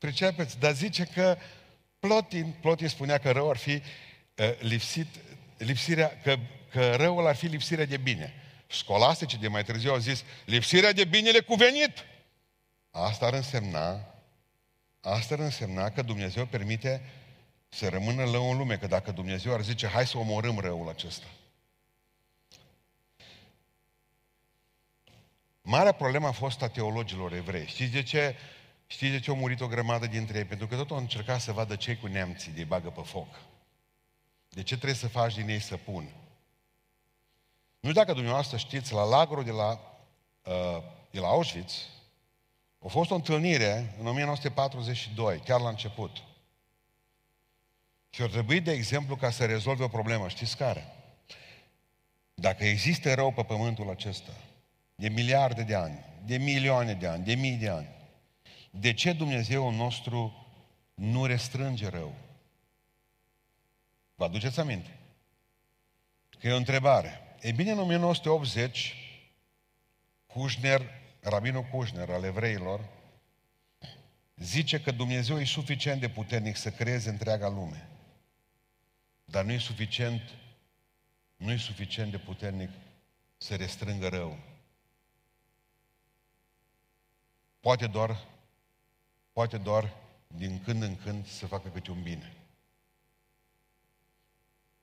Pricepeți? 0.04 0.58
Dar 0.58 0.72
zice 0.72 1.04
că 1.04 1.36
Plotin, 1.98 2.54
Plotin 2.60 2.88
spunea 2.88 3.18
că 3.18 3.30
rău 3.30 3.50
ar 3.50 3.56
fi 3.56 3.70
uh, 3.70 4.60
lipsit, 4.60 5.06
lipsirea, 5.56 6.20
că, 6.22 6.36
că 6.70 6.94
răul 6.96 7.26
ar 7.26 7.36
fi 7.36 7.46
lipsirea 7.46 7.84
de 7.84 7.96
bine. 7.96 8.32
Scolastice 8.66 9.36
de 9.36 9.48
mai 9.48 9.64
târziu 9.64 9.90
au 9.90 9.98
zis 9.98 10.24
lipsirea 10.44 10.92
de 10.92 11.04
binele 11.04 11.40
cuvenit. 11.40 11.92
Asta 12.90 13.26
ar 13.26 13.32
însemna 13.32 14.14
Asta 15.00 15.34
ar 15.34 15.40
însemna 15.40 15.90
că 15.90 16.02
Dumnezeu 16.02 16.46
permite 16.46 17.02
să 17.68 17.88
rămână 17.88 18.30
rău 18.30 18.50
în 18.50 18.56
lume, 18.56 18.76
că 18.76 18.86
dacă 18.86 19.12
Dumnezeu 19.12 19.52
ar 19.52 19.62
zice, 19.62 19.86
hai 19.86 20.06
să 20.06 20.18
omorâm 20.18 20.58
răul 20.58 20.88
acesta. 20.88 21.26
Marea 25.62 25.92
problemă 25.92 26.26
a 26.26 26.32
fost 26.32 26.62
a 26.62 26.68
teologilor 26.68 27.32
evrei. 27.32 27.66
Știți 27.66 27.92
de 27.92 28.02
ce? 28.02 28.36
Știți 28.86 29.12
de 29.12 29.20
ce 29.20 29.30
au 29.30 29.36
murit 29.36 29.60
o 29.60 29.66
grămadă 29.66 30.06
dintre 30.06 30.38
ei? 30.38 30.44
Pentru 30.44 30.66
că 30.66 30.76
tot 30.76 30.90
au 30.90 30.96
încercat 30.96 31.40
să 31.40 31.52
vadă 31.52 31.76
ce 31.76 31.96
cu 31.96 32.06
neamții 32.06 32.52
de 32.52 32.64
bagă 32.64 32.90
pe 32.90 33.00
foc. 33.00 33.40
De 34.48 34.62
ce 34.62 34.74
trebuie 34.74 34.94
să 34.94 35.08
faci 35.08 35.34
din 35.34 35.48
ei 35.48 35.60
să 35.60 35.76
pun? 35.76 36.02
Nu 37.80 37.90
știu 37.90 38.02
dacă 38.02 38.12
dumneavoastră 38.12 38.56
știți, 38.56 38.92
la 38.92 39.04
lagărul 39.04 39.44
de 39.44 39.50
la, 39.50 39.80
uh, 40.44 40.82
de 41.10 41.20
la 41.20 41.26
Auschwitz, 41.26 41.88
a 42.84 42.88
fost 42.88 43.10
o 43.10 43.14
întâlnire 43.14 43.94
în 44.00 44.06
1942, 44.06 45.38
chiar 45.38 45.60
la 45.60 45.68
început. 45.68 46.22
Și 48.10 48.22
ar 48.22 48.30
trebui, 48.30 48.60
de 48.60 48.72
exemplu, 48.72 49.16
ca 49.16 49.30
să 49.30 49.44
rezolve 49.44 49.84
o 49.84 49.88
problemă, 49.88 50.28
știți 50.28 50.56
care? 50.56 50.94
Dacă 52.34 52.64
există 52.64 53.14
rău 53.14 53.32
pe 53.32 53.42
pământul 53.42 53.90
acesta, 53.90 54.32
de 54.94 55.08
miliarde 55.08 55.62
de 55.62 55.74
ani, 55.74 56.04
de 56.26 56.36
milioane 56.36 56.92
de 56.92 57.06
ani, 57.06 57.24
de 57.24 57.34
mii 57.34 57.56
de 57.56 57.68
ani, 57.68 57.88
de 58.80 58.92
ce 58.92 59.12
Dumnezeu 59.12 59.70
nostru 59.70 60.46
nu 60.94 61.26
restrânge 61.26 61.88
rău? 61.88 62.14
Vă 64.14 64.24
aduceți 64.24 64.60
aminte? 64.60 64.98
Că 66.38 66.46
e 66.46 66.52
o 66.52 66.56
întrebare. 66.56 67.36
E 67.40 67.52
bine, 67.52 67.70
în 67.70 67.78
1980, 67.78 68.94
Kushner 70.26 71.02
rabinul 71.20 71.62
Kushner 71.62 72.10
al 72.10 72.24
evreilor, 72.24 72.88
zice 74.36 74.80
că 74.80 74.90
Dumnezeu 74.90 75.40
e 75.40 75.44
suficient 75.44 76.00
de 76.00 76.08
puternic 76.08 76.56
să 76.56 76.70
creeze 76.70 77.08
întreaga 77.08 77.48
lume. 77.48 77.88
Dar 79.24 79.44
nu 79.44 79.52
e 79.52 79.58
suficient, 79.58 80.20
nu 81.36 81.52
e 81.52 81.56
suficient 81.56 82.10
de 82.10 82.18
puternic 82.18 82.70
să 83.36 83.56
restrângă 83.56 84.08
rău. 84.08 84.38
Poate 87.60 87.86
doar, 87.86 88.26
poate 89.34 89.58
doar 89.58 89.94
din 90.26 90.60
când 90.64 90.82
în 90.82 90.96
când 90.96 91.26
să 91.26 91.46
facă 91.46 91.68
câte 91.68 91.90
un 91.90 92.02
bine. 92.02 92.36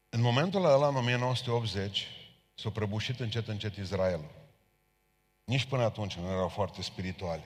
În 0.09 0.21
momentul 0.21 0.65
ăla, 0.65 0.87
în 0.87 0.95
1980, 0.95 2.07
s-a 2.53 2.69
prăbușit 2.69 3.19
încet 3.19 3.47
încet 3.47 3.75
Israelul. 3.75 4.31
Nici 5.43 5.65
până 5.65 5.83
atunci 5.83 6.15
nu 6.15 6.29
erau 6.29 6.47
foarte 6.47 6.81
spirituali. 6.81 7.43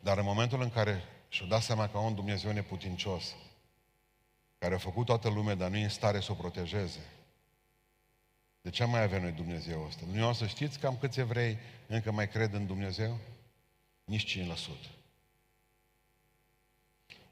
Dar 0.00 0.18
în 0.18 0.24
momentul 0.24 0.62
în 0.62 0.70
care 0.70 1.02
și-au 1.28 1.48
dat 1.48 1.62
seama 1.62 1.88
că 1.88 1.98
un 1.98 2.14
Dumnezeu 2.14 2.52
neputincios, 2.52 3.34
care 4.58 4.74
a 4.74 4.78
făcut 4.78 5.06
toată 5.06 5.28
lumea, 5.28 5.54
dar 5.54 5.70
nu 5.70 5.76
e 5.76 5.82
în 5.82 5.88
stare 5.88 6.20
să 6.20 6.32
o 6.32 6.34
protejeze, 6.34 7.00
de 8.60 8.70
ce 8.70 8.84
mai 8.84 9.02
avem 9.02 9.22
noi 9.22 9.32
Dumnezeu 9.32 9.84
ăsta? 9.86 10.04
Dumneavoastră 10.04 10.46
știți 10.46 10.78
cam 10.78 10.96
câți 10.96 11.20
evrei 11.20 11.58
încă 11.86 12.10
mai 12.10 12.28
cred 12.28 12.52
în 12.52 12.66
Dumnezeu? 12.66 13.18
Nici 14.04 14.38
5%. 14.38 14.97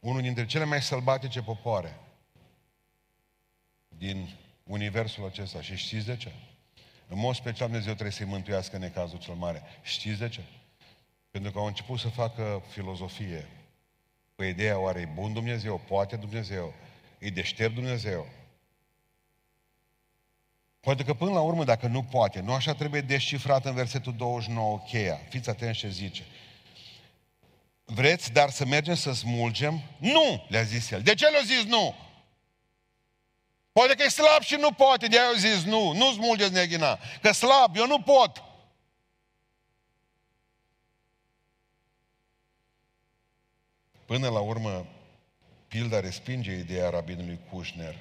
Unul 0.07 0.23
dintre 0.23 0.47
cele 0.47 0.65
mai 0.65 0.83
sălbatice 0.83 1.43
popoare 1.43 2.01
din 3.89 4.29
universul 4.63 5.27
acesta. 5.27 5.63
Și 5.63 5.77
știți 5.77 6.07
de 6.07 6.17
ce? 6.17 6.33
În 7.09 7.19
mod 7.19 7.35
special 7.35 7.67
Dumnezeu 7.67 7.93
trebuie 7.93 8.13
să-i 8.13 8.27
mântuiască 8.27 8.75
în 8.77 8.83
necazul 8.83 9.19
cel 9.19 9.35
mare. 9.35 9.63
Știți 9.83 10.19
de 10.19 10.29
ce? 10.29 10.41
Pentru 11.31 11.51
că 11.51 11.59
au 11.59 11.67
început 11.67 11.99
să 11.99 12.09
facă 12.09 12.63
filozofie. 12.69 13.49
Cu 14.35 14.43
ideea, 14.43 14.79
oare 14.79 15.01
e 15.01 15.09
bun 15.15 15.33
Dumnezeu? 15.33 15.79
Poate 15.79 16.17
Dumnezeu? 16.17 16.75
E 17.19 17.31
deștept 17.31 17.75
Dumnezeu? 17.75 18.27
Poate 20.81 21.05
că 21.05 21.15
până 21.15 21.31
la 21.31 21.41
urmă, 21.41 21.65
dacă 21.65 21.87
nu 21.87 22.03
poate, 22.03 22.41
nu 22.41 22.53
așa 22.53 22.75
trebuie 22.75 23.01
descifrat 23.01 23.65
în 23.65 23.75
versetul 23.75 24.17
29 24.17 24.79
cheia. 24.79 25.21
Fiți 25.29 25.49
atenți 25.49 25.79
ce 25.79 25.89
zice. 25.89 26.25
Vreți, 27.89 28.33
dar 28.33 28.51
să 28.51 28.65
mergem 28.65 28.95
să 28.95 29.13
smulgem? 29.13 29.83
Nu, 29.99 30.47
le-a 30.49 30.63
zis 30.63 30.91
el. 30.91 31.03
De 31.03 31.15
ce 31.15 31.29
le-a 31.29 31.43
zis 31.45 31.65
nu? 31.65 31.95
Poate 33.73 33.95
că 33.95 34.03
e 34.03 34.09
slab 34.09 34.43
și 34.43 34.55
nu 34.55 34.73
poate, 34.73 35.07
de-aia 35.07 35.29
au 35.29 35.35
zis 35.35 35.65
nu, 35.65 35.93
nu 35.93 36.13
smulgeți 36.13 36.53
neghina, 36.53 36.99
că 37.23 37.33
slab, 37.33 37.77
eu 37.77 37.87
nu 37.87 38.01
pot. 38.01 38.43
Până 44.05 44.29
la 44.29 44.41
urmă, 44.41 44.87
pilda 45.69 46.01
respinge 46.01 46.53
ideea 46.53 46.91
rabinului 46.91 47.41
Kushner, 47.51 47.97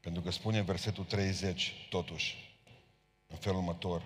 pentru 0.00 0.22
că 0.22 0.30
spune 0.30 0.58
în 0.58 0.64
versetul 0.64 1.04
30, 1.04 1.74
totuși, 1.88 2.58
în 3.26 3.36
felul 3.36 3.58
următor, 3.58 4.02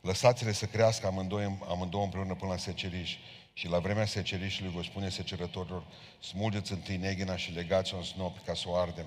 lăsați-le 0.00 0.52
să 0.52 0.66
crească 0.66 1.06
amândoi, 1.06 1.58
amândouă 1.68 2.04
împreună 2.04 2.34
până 2.34 2.50
la 2.50 2.56
seceriș 2.56 3.16
și 3.52 3.68
la 3.68 3.78
vremea 3.78 4.06
secerișului 4.06 4.72
vă 4.72 4.82
spune 4.82 5.08
secerătorilor, 5.08 5.84
smulgeți 6.20 6.72
întâi 6.72 6.96
neghina 6.96 7.36
și 7.36 7.52
legați-o 7.52 7.96
în 7.96 8.02
snop 8.02 8.44
ca 8.44 8.54
să 8.54 8.68
o 8.68 8.74
ardem 8.74 9.06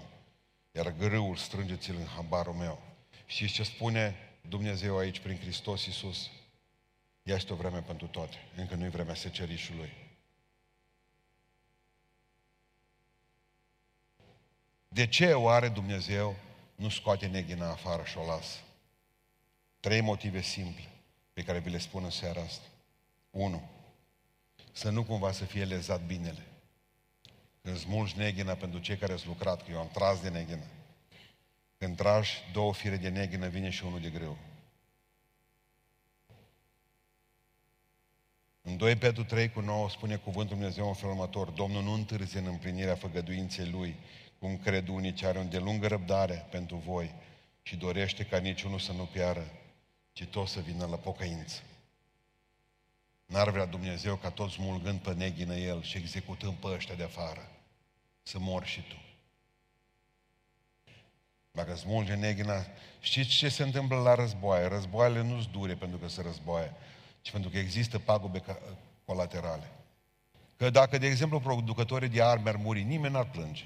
iar 0.76 0.92
grâul 0.98 1.36
strângeți-l 1.36 1.96
în 1.96 2.06
hambarul 2.06 2.54
meu. 2.54 2.82
Și 3.26 3.52
ce 3.52 3.64
spune 3.64 4.16
Dumnezeu 4.42 4.98
aici 4.98 5.20
prin 5.20 5.38
Hristos 5.38 5.86
Iisus? 5.86 6.30
Este 7.24 7.54
o 7.54 7.56
vreme 7.56 7.82
pentru 7.82 8.08
toate. 8.08 8.36
Încă 8.56 8.76
nu 8.76 8.86
e 8.86 8.90
vremea 8.90 9.16
secerișului. 9.16 9.94
De 14.88 15.08
ce 15.08 15.34
oare 15.34 15.70
Dumnezeu 15.70 16.36
nu 16.76 16.90
scoate 16.90 17.28
neghina 17.28 17.72
afară 17.72 18.04
și 18.04 18.18
o 18.18 18.26
lasă? 18.26 18.58
Trei 19.80 20.02
motive 20.02 20.42
simple 20.42 20.90
pe 21.34 21.44
care 21.44 21.60
vi 21.60 21.70
le 21.70 21.78
spun 21.78 22.04
în 22.04 22.10
seara 22.10 22.42
asta. 22.42 22.68
Unu, 23.30 23.70
să 24.76 24.90
nu 24.90 25.04
cumva 25.04 25.32
să 25.32 25.46
fie 25.46 25.64
lezat 25.64 26.06
binele. 26.06 26.46
Când 27.62 27.78
smulgi 27.78 28.18
neghina 28.18 28.54
pentru 28.54 28.80
cei 28.80 28.98
care 28.98 29.12
au 29.12 29.20
lucrat, 29.26 29.64
că 29.64 29.72
eu 29.72 29.80
am 29.80 29.90
tras 29.94 30.22
de 30.22 30.30
neghină. 30.30 30.66
Când 31.78 31.96
tragi 31.96 32.32
două 32.54 32.74
fire 32.74 32.98
de 32.98 33.10
neghină, 33.10 33.48
vine 33.48 33.70
și 33.70 33.86
unul 33.86 34.00
de 34.00 34.10
greu. 34.10 34.38
În 38.62 38.78
2 38.78 38.96
Petru 38.96 39.24
3 39.24 39.50
cu 39.50 39.60
9 39.60 39.90
spune 39.90 40.16
cuvântul 40.16 40.56
Dumnezeu 40.56 40.88
în 40.88 40.94
felul 40.94 41.14
următor, 41.14 41.50
Domnul 41.50 41.84
nu 41.84 41.94
întârzie 41.94 42.40
în 42.40 42.46
împlinirea 42.46 42.96
făgăduinței 42.96 43.70
Lui, 43.70 43.96
cum 44.40 44.58
cred 44.58 44.88
unii 44.88 45.14
ce 45.14 45.28
are 45.28 45.40
un 45.40 45.50
de 45.50 45.58
lungă 45.58 45.88
răbdare 45.88 46.48
pentru 46.52 46.76
voi 46.76 47.16
și 47.62 47.76
dorește 47.76 48.26
ca 48.26 48.38
niciunul 48.38 48.80
să 48.80 48.92
nu 48.92 49.06
piară, 49.06 49.52
ci 50.14 50.26
tot 50.26 50.48
să 50.48 50.60
vină 50.60 50.86
la 50.86 50.98
pocăință. 50.98 51.62
N-ar 53.26 53.50
vrea 53.50 53.66
Dumnezeu 53.66 54.16
ca 54.16 54.30
toți 54.30 54.56
mulgând 54.60 55.00
pe 55.00 55.14
neghină 55.14 55.56
El 55.56 55.82
și 55.82 55.98
executând 55.98 56.54
pe 56.54 56.68
ăștia 56.68 56.96
de 56.96 57.04
afară 57.04 57.50
să 58.24 58.40
mor 58.40 58.66
și 58.66 58.82
tu. 58.82 58.96
Dacă 61.52 61.76
smulge 61.76 62.16
neghina, 62.16 62.66
știți 63.00 63.30
ce 63.30 63.50
se 63.50 63.64
întâmplă 63.64 63.98
la 63.98 64.16
războaie? 64.16 64.68
Războaiele 64.68 65.22
nu-s 65.22 65.48
dure 65.48 65.76
pentru 65.76 65.98
că 65.98 66.08
se 66.08 66.22
războaie, 66.22 66.74
ci 67.22 67.32
pentru 67.32 67.50
că 67.50 67.58
există 67.58 68.00
pagube 68.00 68.44
colaterale. 69.06 69.72
Că 70.58 70.70
dacă, 70.70 70.98
de 70.98 71.08
exemplu, 71.08 71.40
producătorii 71.40 72.10
de 72.10 72.24
arme 72.24 72.50
ar 72.50 72.56
muri, 72.56 72.84
nimeni 72.84 73.14
n-ar 73.14 73.30
plânge. 73.30 73.64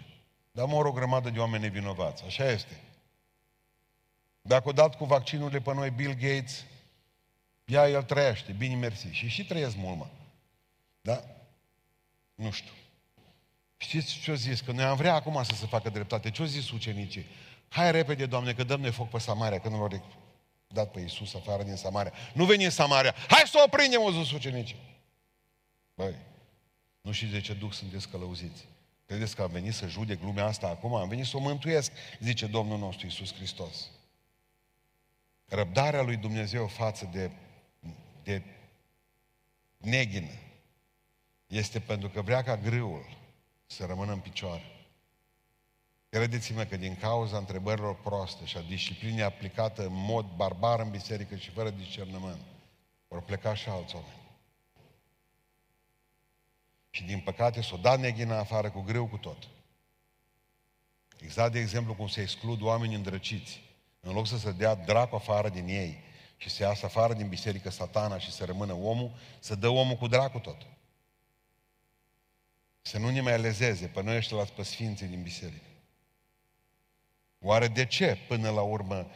Dar 0.51 0.65
mor 0.65 0.85
o 0.85 0.91
grămadă 0.91 1.29
de 1.29 1.39
oameni 1.39 1.63
nevinovați. 1.63 2.23
Așa 2.23 2.51
este. 2.51 2.79
Dacă 4.41 4.69
o 4.69 4.71
dat 4.71 4.95
cu 4.95 5.05
vaccinurile 5.05 5.59
pe 5.59 5.73
noi 5.73 5.89
Bill 5.89 6.13
Gates, 6.13 6.65
ea 7.69 7.89
el 7.89 8.03
trăiește, 8.03 8.51
bine 8.51 8.75
mersi. 8.75 9.07
Și 9.11 9.27
și 9.27 9.45
trăiesc 9.45 9.75
mult, 9.75 9.97
mă. 9.97 10.07
Da? 11.01 11.23
Nu 12.35 12.51
știu. 12.51 12.71
Știți 13.77 14.19
ce-o 14.19 14.35
zis? 14.35 14.61
Că 14.61 14.71
noi 14.71 14.83
am 14.83 14.95
vrea 14.95 15.13
acum 15.13 15.43
să 15.43 15.55
se 15.55 15.65
facă 15.65 15.89
dreptate. 15.89 16.31
Ce-o 16.31 16.45
zis 16.45 16.71
ucenicii? 16.71 17.25
Hai 17.69 17.91
repede, 17.91 18.25
Doamne, 18.25 18.53
că 18.53 18.63
dăm 18.63 18.81
noi 18.81 18.91
foc 18.91 19.09
pe 19.09 19.17
Samaria, 19.17 19.59
că 19.59 19.69
nu 19.69 19.77
l-au 19.77 20.03
dat 20.67 20.91
pe 20.91 20.99
Iisus 20.99 21.33
afară 21.33 21.63
din 21.63 21.75
Samaria. 21.75 22.13
Nu 22.33 22.45
veni 22.45 22.63
în 22.63 22.69
Samaria. 22.69 23.15
Hai 23.27 23.43
să 23.45 23.63
o 23.65 23.69
prindem, 23.69 24.01
o 24.01 24.11
zis 24.11 24.31
ucenicii. 24.31 24.79
Băi, 25.95 26.15
nu 27.01 27.11
știți 27.11 27.31
de 27.31 27.41
ce 27.41 27.53
duc 27.53 27.73
sunteți 27.73 28.09
călăuziți. 28.09 28.65
Credeți 29.05 29.35
că 29.35 29.41
am 29.41 29.51
venit 29.51 29.73
să 29.73 29.87
judec 29.87 30.21
lumea 30.21 30.45
asta 30.45 30.67
acum? 30.67 30.93
Am 30.95 31.07
venit 31.07 31.25
să 31.25 31.37
o 31.37 31.39
mântuiesc, 31.39 31.91
zice 32.19 32.45
Domnul 32.45 32.77
nostru 32.77 33.05
Iisus 33.05 33.33
Hristos. 33.33 33.89
Răbdarea 35.45 36.01
lui 36.01 36.15
Dumnezeu 36.15 36.67
față 36.67 37.09
de, 37.11 37.31
de 38.29 38.43
neghină 39.77 40.31
este 41.47 41.79
pentru 41.79 42.09
că 42.09 42.21
vrea 42.21 42.43
ca 42.43 42.57
grâul 42.57 43.05
să 43.65 43.85
rămână 43.85 44.11
în 44.11 44.19
picioare. 44.19 44.63
Credeți-mă 46.09 46.63
că 46.63 46.77
din 46.77 46.95
cauza 46.95 47.37
întrebărilor 47.37 47.95
proaste 47.95 48.45
și 48.45 48.57
a 48.57 48.61
disciplinei 48.61 49.23
aplicată 49.23 49.85
în 49.85 49.93
mod 49.93 50.25
barbar 50.35 50.79
în 50.79 50.89
biserică 50.89 51.35
și 51.35 51.49
fără 51.49 51.69
discernământ, 51.69 52.41
vor 53.07 53.21
pleca 53.21 53.53
și 53.55 53.69
alți 53.69 53.95
oameni. 53.95 54.17
Și 56.89 57.03
din 57.03 57.19
păcate 57.19 57.61
s-o 57.61 57.77
dat 57.77 57.99
neghina 57.99 58.37
afară 58.37 58.69
cu 58.69 58.81
greu 58.81 59.07
cu 59.07 59.17
tot. 59.17 59.47
Exact 61.19 61.51
de 61.51 61.59
exemplu 61.59 61.95
cum 61.95 62.07
se 62.07 62.21
exclud 62.21 62.61
oameni 62.61 62.95
îndrăciți. 62.95 63.61
În 63.99 64.13
loc 64.13 64.27
să 64.27 64.37
se 64.37 64.51
dea 64.51 64.75
dracu 64.75 65.15
afară 65.15 65.49
din 65.49 65.67
ei 65.67 66.07
și 66.41 66.49
să 66.49 66.63
iasă 66.63 66.85
afară 66.85 67.13
din 67.13 67.27
biserică 67.27 67.69
satana 67.69 68.19
și 68.19 68.31
să 68.31 68.45
rămână 68.45 68.73
omul, 68.73 69.11
să 69.39 69.55
dă 69.55 69.67
omul 69.67 69.95
cu 69.95 70.07
dracu 70.07 70.39
tot. 70.39 70.67
Să 72.81 72.97
nu 72.97 73.09
ne 73.09 73.21
mai 73.21 73.41
lezeze 73.41 73.87
pe 73.87 74.01
noi 74.01 74.15
ăștia 74.15 74.43
pe 74.43 74.63
sfinții 74.63 75.07
din 75.07 75.21
biserică. 75.21 75.65
Oare 77.39 77.67
de 77.67 77.85
ce, 77.85 78.17
până 78.27 78.49
la 78.49 78.61
urmă, 78.61 79.07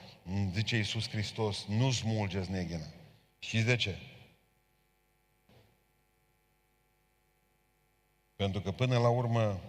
zice 0.53 0.75
Iisus 0.75 1.09
Hristos, 1.09 1.65
nu 1.65 1.91
smulgeți 1.91 2.51
neghina? 2.51 2.87
Știți 3.39 3.65
de 3.65 3.75
ce? 3.75 3.97
Pentru 8.35 8.61
că 8.61 8.71
până 8.71 8.97
la 8.97 9.09
urmă 9.09 9.61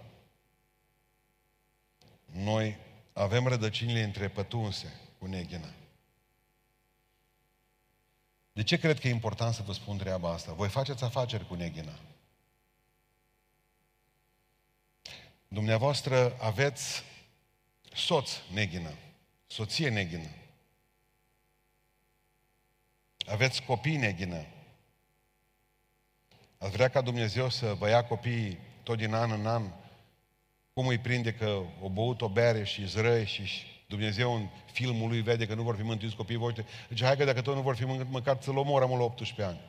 noi 2.27 2.77
avem 3.13 3.47
rădăcinile 3.47 4.03
între 4.03 4.29
pătunse 4.29 4.93
cu 5.19 5.27
neghina. 5.27 5.69
De 8.55 8.63
ce 8.63 8.79
cred 8.79 9.01
că 9.01 9.09
e 9.09 9.11
important 9.11 9.55
să 9.55 9.63
vă 9.63 9.73
spun 9.73 9.97
treaba 9.97 10.33
asta? 10.33 10.53
Voi 10.53 10.69
faceți 10.69 11.05
afaceri 11.05 11.47
cu 11.47 11.55
neghina. 11.55 11.99
Dumneavoastră 15.49 16.37
aveți 16.41 17.03
soț 17.95 18.31
neghină, 18.53 18.95
soție 19.47 19.89
neghină. 19.89 20.29
Aveți 23.27 23.63
copii 23.63 23.97
neghină. 23.97 24.47
Ați 26.59 26.73
vrea 26.73 26.89
ca 26.89 27.01
Dumnezeu 27.01 27.49
să 27.49 27.75
vă 27.75 27.89
ia 27.89 28.05
copiii 28.05 28.59
tot 28.83 28.97
din 28.97 29.15
an 29.15 29.31
în 29.31 29.47
an? 29.47 29.73
Cum 30.73 30.87
îi 30.87 30.99
prinde 30.99 31.35
că 31.35 31.63
o 31.81 31.89
băut 31.89 32.21
o 32.21 32.29
bere 32.29 32.65
și 32.65 32.87
zrăi 32.87 33.27
și 33.27 33.74
Dumnezeu 33.87 34.35
în 34.35 34.49
filmul 34.73 35.09
lui 35.09 35.21
vede 35.21 35.47
că 35.47 35.55
nu 35.55 35.63
vor 35.63 35.77
fi 35.77 35.83
mântuiți 35.83 36.17
copiii 36.17 36.39
voștri. 36.39 36.67
Zice, 36.89 37.05
hai 37.05 37.17
că 37.17 37.25
dacă 37.25 37.43
tot 37.43 37.55
nu 37.55 37.63
vor 37.63 37.77
fi 37.77 37.85
mântuiți, 37.85 38.11
măcar 38.11 38.39
să-l 38.41 38.57
omorăm 38.57 38.91
la 38.91 39.03
18 39.03 39.43
ani. 39.43 39.61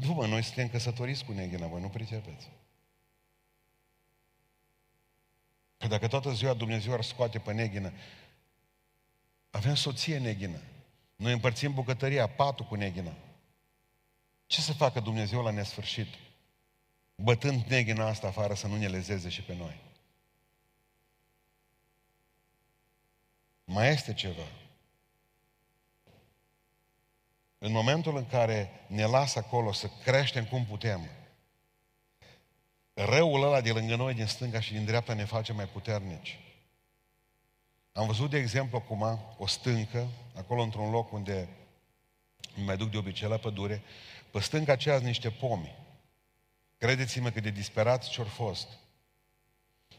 Nu, 0.00 0.12
mă, 0.12 0.26
noi 0.26 0.42
suntem 0.42 0.68
căsătoriți 0.68 1.24
cu 1.24 1.32
neghina, 1.32 1.66
voi 1.66 1.80
nu 1.80 1.88
pricepeți. 1.88 2.50
Că 5.78 5.86
dacă 5.86 6.08
toată 6.08 6.32
ziua 6.32 6.54
Dumnezeu 6.54 6.92
ar 6.92 7.02
scoate 7.02 7.38
pe 7.38 7.52
neghină, 7.52 7.92
avem 9.50 9.74
soție 9.74 10.18
neghină. 10.18 10.60
Noi 11.16 11.32
împărțim 11.32 11.74
bucătăria, 11.74 12.26
patul 12.26 12.64
cu 12.64 12.74
neghină. 12.74 13.12
Ce 14.46 14.60
să 14.60 14.72
facă 14.72 15.00
Dumnezeu 15.00 15.42
la 15.42 15.50
nesfârșit? 15.50 16.08
Bătând 17.16 17.62
neghina 17.62 18.06
asta 18.06 18.26
afară 18.26 18.54
să 18.54 18.66
nu 18.66 18.76
ne 18.76 18.88
lezeze 18.88 19.28
și 19.28 19.42
pe 19.42 19.54
noi. 19.54 19.80
Mai 23.64 23.88
este 23.88 24.14
ceva. 24.14 24.46
În 27.58 27.72
momentul 27.72 28.16
în 28.16 28.26
care 28.26 28.70
ne 28.86 29.04
lasă 29.04 29.38
acolo 29.38 29.72
să 29.72 29.90
creștem 30.04 30.44
cum 30.44 30.64
putem, 30.64 31.08
răul 32.94 33.42
ăla 33.42 33.60
de 33.60 33.72
lângă 33.72 33.96
noi, 33.96 34.14
din 34.14 34.26
stânga 34.26 34.60
și 34.60 34.72
din 34.72 34.84
dreapta, 34.84 35.14
ne 35.14 35.24
face 35.24 35.52
mai 35.52 35.68
puternici. 35.68 36.38
Am 37.92 38.06
văzut, 38.06 38.30
de 38.30 38.38
exemplu, 38.38 38.76
acum 38.76 39.18
o 39.38 39.46
stâncă, 39.46 40.08
acolo 40.34 40.62
într-un 40.62 40.90
loc 40.90 41.12
unde 41.12 41.48
îmi 42.56 42.66
mai 42.66 42.76
duc 42.76 42.90
de 42.90 42.96
obicei 42.96 43.28
la 43.28 43.36
pădure, 43.36 43.82
pe 44.30 44.40
stânga 44.40 44.72
aceea 44.72 44.98
niște 44.98 45.30
pomi. 45.30 45.74
Credeți-mă 46.78 47.30
că 47.30 47.40
de 47.40 47.50
disperați 47.50 48.10
ce-au 48.10 48.26
fost. 48.26 48.68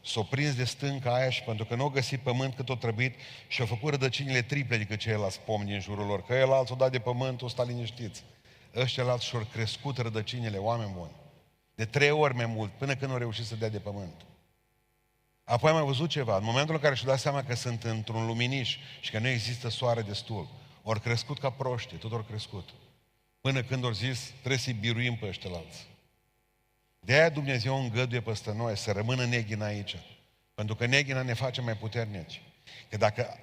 S-au 0.06 0.24
prins 0.24 0.54
de 0.54 0.64
stânca 0.64 1.14
aia 1.14 1.30
și 1.30 1.42
pentru 1.42 1.64
că 1.64 1.74
nu 1.74 1.82
au 1.82 1.88
găsit 1.88 2.20
pământ 2.20 2.54
cât 2.54 2.68
o 2.68 2.74
trebuit 2.74 3.14
și 3.48 3.60
au 3.60 3.66
făcut 3.66 3.90
rădăcinile 3.90 4.42
triple 4.42 4.76
decât 4.76 4.98
ceilalți 4.98 5.40
pomi 5.40 5.64
din 5.64 5.80
jurul 5.80 6.06
lor. 6.06 6.22
Că 6.22 6.34
el 6.34 6.52
alții 6.52 6.74
o 6.74 6.76
dat 6.76 6.90
de 6.90 6.98
pământ, 6.98 7.42
o 7.42 7.48
sta 7.48 7.62
liniștiți. 7.62 8.22
Ăștia 8.74 9.04
alții 9.04 9.28
și-au 9.28 9.46
crescut 9.52 9.98
rădăcinile, 9.98 10.56
oameni 10.56 10.92
buni. 10.96 11.10
De 11.74 11.84
trei 11.84 12.10
ori 12.10 12.34
mai 12.34 12.46
mult, 12.46 12.70
până 12.70 12.94
când 12.94 13.10
au 13.10 13.16
reușit 13.16 13.44
să 13.44 13.56
dea 13.56 13.68
de 13.68 13.78
pământ. 13.78 14.26
Apoi 15.44 15.70
am 15.70 15.76
mai 15.76 15.86
văzut 15.86 16.08
ceva. 16.08 16.36
În 16.36 16.44
momentul 16.44 16.74
în 16.74 16.80
care 16.80 16.94
și-au 16.94 17.10
dat 17.10 17.20
seama 17.20 17.44
că 17.44 17.54
sunt 17.54 17.82
într-un 17.82 18.26
luminiș 18.26 18.76
și 19.00 19.10
că 19.10 19.18
nu 19.18 19.28
există 19.28 19.68
soare 19.68 20.02
destul, 20.02 20.48
ori 20.82 21.00
crescut 21.00 21.38
ca 21.38 21.50
proști, 21.50 21.94
tot 21.94 22.12
ori 22.12 22.26
crescut. 22.26 22.68
Până 23.40 23.62
când 23.62 23.84
au 23.84 23.92
zis, 23.92 24.32
trebuie 24.38 24.58
să-i 24.58 24.72
biruim 24.72 25.16
pe 25.16 25.26
ăștia 25.26 25.50
alții. 25.50 25.86
De 27.06 27.12
aia 27.12 27.28
Dumnezeu 27.28 27.76
îngăduie 27.82 28.20
peste 28.20 28.52
noi 28.52 28.76
să 28.76 28.92
rămână 28.92 29.24
neghina 29.24 29.64
aici. 29.64 29.96
Pentru 30.54 30.74
că 30.74 30.86
neghina 30.86 31.22
ne 31.22 31.32
face 31.32 31.60
mai 31.60 31.76
puternici. 31.76 32.42
Că 32.90 32.96
dacă, 32.96 33.38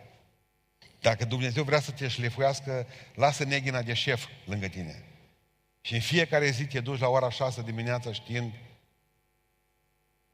dacă 1.01 1.25
Dumnezeu 1.25 1.63
vrea 1.63 1.79
să 1.79 1.91
te 1.91 2.07
șlefuiască, 2.07 2.87
lasă 3.15 3.43
neghina 3.43 3.81
de 3.81 3.93
șef 3.93 4.27
lângă 4.45 4.67
tine. 4.67 5.03
Și 5.81 5.93
în 5.93 5.99
fiecare 5.99 6.49
zi 6.49 6.65
te 6.65 6.79
duci 6.79 6.99
la 6.99 7.07
ora 7.07 7.29
6 7.29 7.61
dimineața 7.61 8.13
știind 8.13 8.53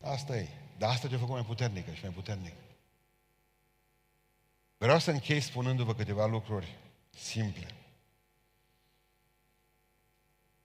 asta 0.02 0.38
e. 0.38 0.48
Dar 0.78 0.90
asta 0.90 1.08
te-a 1.08 1.18
făcut 1.18 1.34
mai 1.34 1.46
puternică 1.46 1.92
și 1.92 2.02
mai 2.02 2.12
puternic. 2.12 2.54
Vreau 4.78 5.00
să 5.00 5.12
închei 5.12 5.42
spunându-vă 5.42 5.96
câteva 5.96 6.26
lucruri 6.26 6.78
simple. 7.20 7.68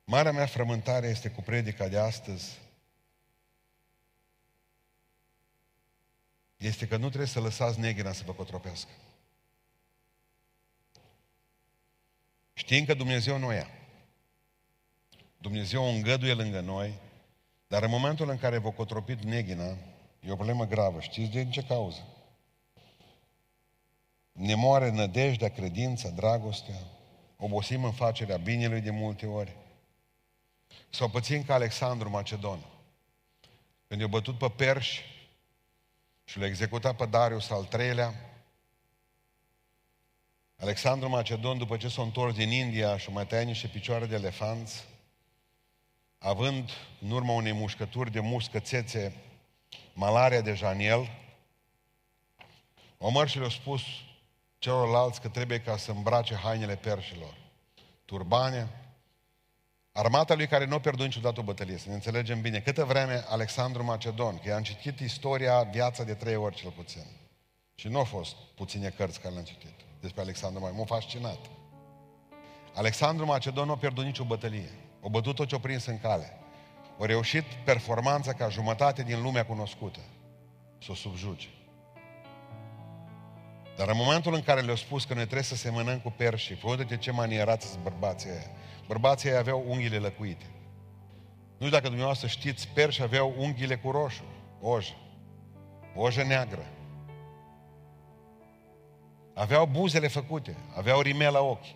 Marea 0.04 0.32
mea 0.32 0.46
frământare 0.46 1.06
este 1.06 1.30
cu 1.30 1.42
predica 1.42 1.88
de 1.88 1.98
astăzi. 1.98 2.58
Este 6.56 6.88
că 6.88 6.96
nu 6.96 7.06
trebuie 7.06 7.28
să 7.28 7.40
lăsați 7.40 7.80
negra 7.80 8.12
să 8.12 8.22
vă 8.26 8.32
cotropească. 8.32 8.90
Știm 12.52 12.84
că 12.84 12.94
Dumnezeu 12.94 13.38
nu 13.38 13.52
ia. 13.52 13.68
Dumnezeu 15.36 15.82
o 15.82 15.88
îngăduie 15.88 16.32
lângă 16.32 16.60
noi, 16.60 16.94
dar 17.66 17.82
în 17.82 17.90
momentul 17.90 18.28
în 18.28 18.38
care 18.38 18.58
vă 18.58 18.70
cotropit 18.70 19.22
neghina, 19.22 19.76
e 20.20 20.30
o 20.30 20.34
problemă 20.34 20.66
gravă. 20.66 21.00
Știți 21.00 21.30
de 21.30 21.48
ce 21.48 21.62
cauză? 21.62 22.06
Ne 24.32 24.54
moare 24.54 24.90
nădejdea, 24.90 25.48
credința, 25.48 26.08
dragostea, 26.08 26.78
obosim 27.36 27.84
în 27.84 27.92
facerea 27.92 28.36
binelui 28.36 28.80
de 28.80 28.90
multe 28.90 29.26
ori. 29.26 29.56
Sau 30.90 31.08
pățin 31.08 31.44
ca 31.44 31.54
Alexandru 31.54 32.10
Macedon. 32.10 32.64
Când 33.88 34.00
i-a 34.00 34.06
bătut 34.06 34.38
pe 34.38 34.48
perși 34.48 35.02
și 36.24 36.38
l-a 36.38 36.46
executat 36.46 36.96
pe 36.96 37.06
Darius 37.06 37.50
al 37.50 37.64
treilea, 37.64 38.14
Alexandru 40.56 41.08
Macedon, 41.08 41.58
după 41.58 41.76
ce 41.76 41.88
s-a 41.88 42.02
întors 42.02 42.34
din 42.34 42.50
India 42.50 42.98
și 42.98 43.10
mai 43.10 43.26
tăiat 43.26 43.44
niște 43.44 43.66
picioare 43.66 44.06
de 44.06 44.14
elefanți, 44.14 44.84
având 46.18 46.70
în 47.00 47.10
urma 47.10 47.32
unei 47.32 47.52
mușcături 47.52 48.10
de 48.10 48.20
muscățețe 48.20 49.16
malaria 49.92 50.40
deja 50.40 50.70
în 50.70 50.80
el, 50.80 51.10
Omar 52.98 53.28
și 53.28 53.38
le-a 53.38 53.48
spus 53.48 53.80
celorlalți 54.58 55.20
că 55.20 55.28
trebuie 55.28 55.60
ca 55.60 55.76
să 55.76 55.90
îmbrace 55.90 56.34
hainele 56.34 56.76
perșilor. 56.76 57.36
Turbane, 58.04 58.68
Armata 59.96 60.34
lui 60.34 60.46
care 60.46 60.64
nu 60.64 60.74
a 60.74 60.78
pierdut 60.80 61.04
niciodată 61.04 61.40
o 61.40 61.42
bătălie, 61.42 61.78
să 61.78 61.88
ne 61.88 61.94
înțelegem 61.94 62.40
bine. 62.40 62.60
Câtă 62.60 62.84
vreme 62.84 63.24
Alexandru 63.28 63.84
Macedon, 63.84 64.38
că 64.38 64.48
i-am 64.48 64.62
citit 64.62 65.00
istoria, 65.00 65.62
viața 65.62 66.04
de 66.04 66.14
trei 66.14 66.36
ori 66.36 66.54
cel 66.54 66.70
puțin. 66.70 67.04
Și 67.74 67.88
nu 67.88 67.98
au 67.98 68.04
fost 68.04 68.34
puține 68.54 68.88
cărți 68.88 69.20
care 69.20 69.32
le-am 69.32 69.44
citit 69.44 69.74
despre 70.00 70.20
Alexandru 70.20 70.60
Macedon. 70.60 70.84
M-a 70.88 70.96
fascinat. 70.96 71.38
Alexandru 72.74 73.26
Macedon 73.26 73.66
nu 73.66 73.72
a 73.72 73.76
pierdut 73.76 74.04
nicio 74.04 74.24
bătălie. 74.24 74.70
O 75.00 75.08
bătut 75.08 75.34
tot 75.34 75.48
ce-o 75.48 75.58
prins 75.58 75.86
în 75.86 76.00
cale. 76.00 76.32
au 76.98 77.04
reușit 77.04 77.44
performanța 77.64 78.32
ca 78.32 78.48
jumătate 78.48 79.02
din 79.02 79.22
lumea 79.22 79.46
cunoscută 79.46 80.00
să 80.78 80.90
o 80.90 80.94
subjuge. 80.94 81.48
Dar 83.76 83.88
în 83.88 83.96
momentul 83.96 84.34
în 84.34 84.42
care 84.42 84.60
le-au 84.60 84.76
spus 84.76 85.04
că 85.04 85.14
noi 85.14 85.22
trebuie 85.22 85.42
să 85.42 85.56
semănăm 85.56 86.00
cu 86.00 86.10
perșii, 86.16 86.58
uite 86.62 86.96
ce 86.96 87.10
manierați 87.10 87.66
sunt 87.66 87.82
bărbații 87.82 88.30
aia. 88.30 88.50
Bărbații 88.86 89.28
aia 89.28 89.38
aveau 89.38 89.64
unghiile 89.66 89.98
lăcuite. 89.98 90.44
Nu 91.58 91.66
știu 91.66 91.70
dacă 91.70 91.86
dumneavoastră 91.86 92.26
știți, 92.26 92.68
perși 92.68 93.02
aveau 93.02 93.34
unghiile 93.38 93.76
cu 93.76 93.90
roșu, 93.90 94.24
ojă, 94.60 94.92
ojă 95.94 96.22
neagră. 96.22 96.66
Aveau 99.34 99.66
buzele 99.66 100.08
făcute, 100.08 100.56
aveau 100.76 101.00
rime 101.00 101.28
la 101.28 101.40
ochi. 101.40 101.74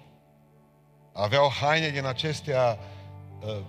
Aveau 1.13 1.51
haine 1.51 1.89
din 1.89 2.05
acestea 2.05 2.79
uh, 3.41 3.61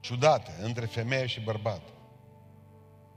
ciudate, 0.00 0.50
între 0.62 0.86
femeie 0.86 1.26
și 1.26 1.40
bărbat. 1.40 1.82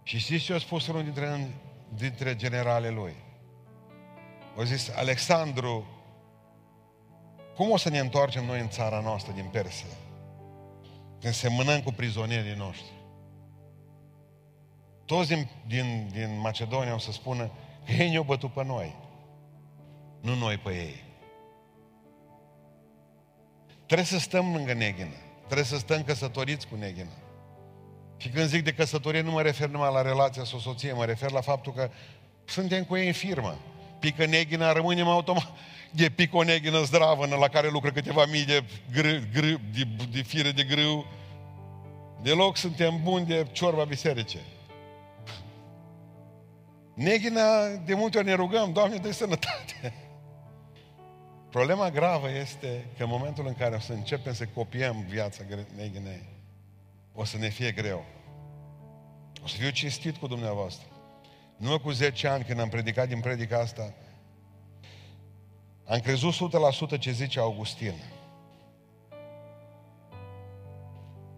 Și 0.04 0.18
știți 0.18 0.44
ce 0.44 0.54
a 0.54 0.58
spus 0.58 0.88
unul 0.88 1.04
dintre, 1.04 1.50
dintre 1.94 2.36
generale 2.36 2.90
lui? 2.90 3.16
A 4.58 4.64
zis, 4.64 4.90
Alexandru, 4.96 5.88
cum 7.56 7.72
o 7.72 7.78
să 7.78 7.90
ne 7.90 8.00
întoarcem 8.00 8.46
noi 8.46 8.60
în 8.60 8.70
țara 8.70 9.00
noastră 9.00 9.32
din 9.32 9.46
Persia? 9.52 9.88
Când 11.20 11.34
semănăm 11.34 11.82
cu 11.82 11.92
prizonierii 11.92 12.56
noștri. 12.58 12.92
Toți 15.06 15.28
din, 15.28 15.50
din, 15.68 16.10
din 16.12 16.40
Macedonia 16.40 16.94
o 16.94 16.98
să 16.98 17.12
spună 17.12 17.52
că 17.86 17.92
ei 17.92 18.10
ne-au 18.10 18.24
bătut 18.24 18.54
pe 18.54 18.64
noi. 18.64 18.96
Nu 20.22 20.36
noi 20.36 20.58
pe 20.58 20.70
ei. 20.70 21.04
Trebuie 23.86 24.08
să 24.08 24.20
stăm 24.20 24.54
lângă 24.54 24.74
neghină. 24.74 25.16
Trebuie 25.46 25.66
să 25.66 25.78
stăm 25.78 26.04
căsătoriți 26.04 26.68
cu 26.68 26.76
neghină. 26.76 27.10
Și 28.20 28.30
când 28.30 28.48
zic 28.48 28.64
de 28.64 28.74
căsătorie, 28.74 29.22
nu 29.22 29.32
mă 29.32 29.42
refer 29.42 29.68
numai 29.68 29.94
la 29.94 30.02
relația 30.02 30.42
cu 30.42 30.58
soție, 30.58 30.94
mă 30.94 31.06
refer 31.06 31.32
la 31.32 31.42
faptul 31.42 31.74
că 31.74 31.90
suntem 32.46 32.84
cu 32.84 32.96
ei 32.96 33.08
în 33.08 33.14
firmă. 33.14 33.58
Pică 34.00 34.26
neghina, 34.26 34.72
rămânem 34.72 35.08
automat. 35.08 35.52
E 35.96 36.10
pică 36.10 36.38
o 36.38 36.44
neghină 36.44 36.84
zdravă 36.84 37.26
la 37.26 37.48
care 37.48 37.70
lucră 37.70 37.92
câteva 37.92 38.26
mii 38.26 38.46
de, 38.46 38.64
gră, 38.94 39.20
gră, 39.34 39.48
de, 39.48 39.88
de 40.12 40.22
fire 40.22 40.52
de 40.52 40.64
grâu. 40.64 41.06
Deloc 42.22 42.58
suntem 42.58 43.00
buni 43.04 43.26
de 43.26 43.48
ciorba 43.52 43.84
biserice. 43.84 44.40
Neghina, 46.94 47.68
de 47.86 47.94
multe 47.94 48.18
ori 48.18 48.28
ne 48.28 48.34
rugăm, 48.34 48.72
Doamne, 48.72 48.96
dă 48.96 49.12
sănătate. 49.12 49.94
Problema 51.50 51.90
gravă 51.90 52.28
este 52.32 52.86
că 52.98 53.04
în 53.04 53.10
momentul 53.10 53.48
în 53.48 53.54
care 53.54 53.76
o 53.76 53.80
să 53.80 53.94
începem 53.94 54.34
să 54.34 54.46
copiem 54.46 55.06
viața 55.08 55.44
neghinei, 55.76 56.39
o 57.20 57.24
să 57.24 57.38
ne 57.38 57.50
fie 57.50 57.72
greu. 57.72 58.06
O 59.44 59.48
să 59.48 59.56
fiu 59.56 59.70
cinstit 59.70 60.18
cu 60.18 60.28
dumneavoastră. 60.28 60.88
Nu 61.58 61.80
cu 61.80 61.92
10 61.92 62.28
ani, 62.28 62.44
când 62.44 62.60
am 62.60 62.70
predicat 62.70 63.08
din 63.08 63.20
predica 63.20 63.60
asta, 63.60 63.94
am 65.86 66.00
crezut 66.00 66.34
100% 66.96 67.00
ce 67.00 67.12
zice 67.12 67.40
Augustin. 67.40 67.94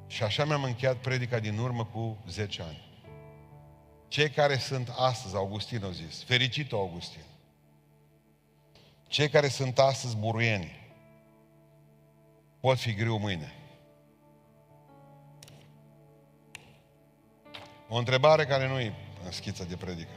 Și 0.08 0.24
așa 0.24 0.46
mi-am 0.46 0.64
încheiat 0.64 0.96
predica 0.96 1.40
din 1.40 1.58
urmă 1.58 1.86
cu 1.86 2.18
10 2.28 2.62
ani. 2.62 2.90
Cei 4.08 4.30
care 4.30 4.58
sunt 4.58 4.94
astăzi, 4.98 5.36
Augustin 5.36 5.84
a 5.84 5.92
zis, 5.92 6.24
fericit 6.24 6.72
Augustin, 6.72 7.24
cei 9.08 9.30
care 9.30 9.48
sunt 9.48 9.80
astăzi 9.80 10.18
buruieni, 10.18 10.72
pot 12.60 12.78
fi 12.78 12.94
greu 12.94 13.18
mâine. 13.18 13.61
O 17.94 17.98
întrebare 17.98 18.46
care 18.46 18.68
nu 18.68 18.80
e 18.80 18.94
în 19.26 19.32
schița 19.32 19.64
de 19.64 19.76
predică. 19.76 20.12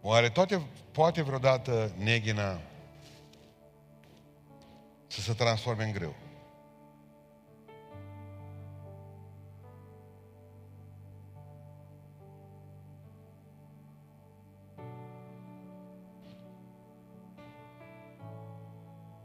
Oare 0.00 0.30
toate, 0.30 0.62
poate 0.92 1.22
vreodată 1.22 1.92
neghina 1.96 2.60
să 5.06 5.20
se 5.20 5.32
transforme 5.32 5.84
în 5.84 5.92
greu? 5.92 6.14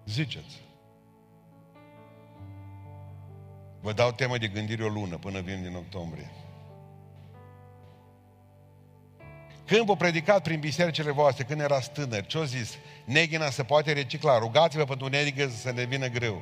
Ziceți. 0.05 0.61
Vă 3.85 3.93
dau 3.93 4.11
temă 4.11 4.37
de 4.37 4.47
gândire 4.47 4.83
o 4.83 4.87
lună 4.87 5.17
până 5.17 5.39
vin 5.39 5.61
din 5.61 5.75
octombrie. 5.75 6.31
Când 9.65 9.85
vă 9.85 9.95
predicat 9.95 10.43
prin 10.43 10.59
bisericile 10.59 11.11
voastre, 11.11 11.43
când 11.43 11.59
erați 11.59 11.91
tânări, 11.91 12.27
ce-o 12.27 12.43
zis? 12.43 12.77
Neghina 13.03 13.49
se 13.49 13.63
poate 13.63 13.93
recicla, 13.93 14.37
rugați-vă 14.37 14.83
pentru 14.83 15.07
neghină 15.07 15.49
să 15.49 15.71
ne 15.71 15.83
vină 15.83 16.07
greu. 16.07 16.41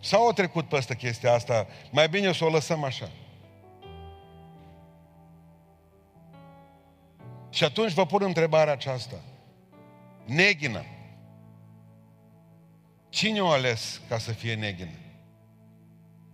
Sau 0.00 0.24
au 0.24 0.32
trecut 0.32 0.68
peste 0.68 0.94
chestia 0.94 1.32
asta, 1.32 1.66
mai 1.90 2.08
bine 2.08 2.32
să 2.32 2.44
o 2.44 2.50
lăsăm 2.50 2.84
așa. 2.84 3.10
Și 7.50 7.64
atunci 7.64 7.92
vă 7.92 8.06
pun 8.06 8.22
întrebarea 8.22 8.72
aceasta. 8.72 9.16
Neghină. 10.24 10.84
Cine 13.14 13.40
o 13.40 13.48
ales 13.48 14.00
ca 14.08 14.18
să 14.18 14.32
fie 14.32 14.54
neghină? 14.54 14.90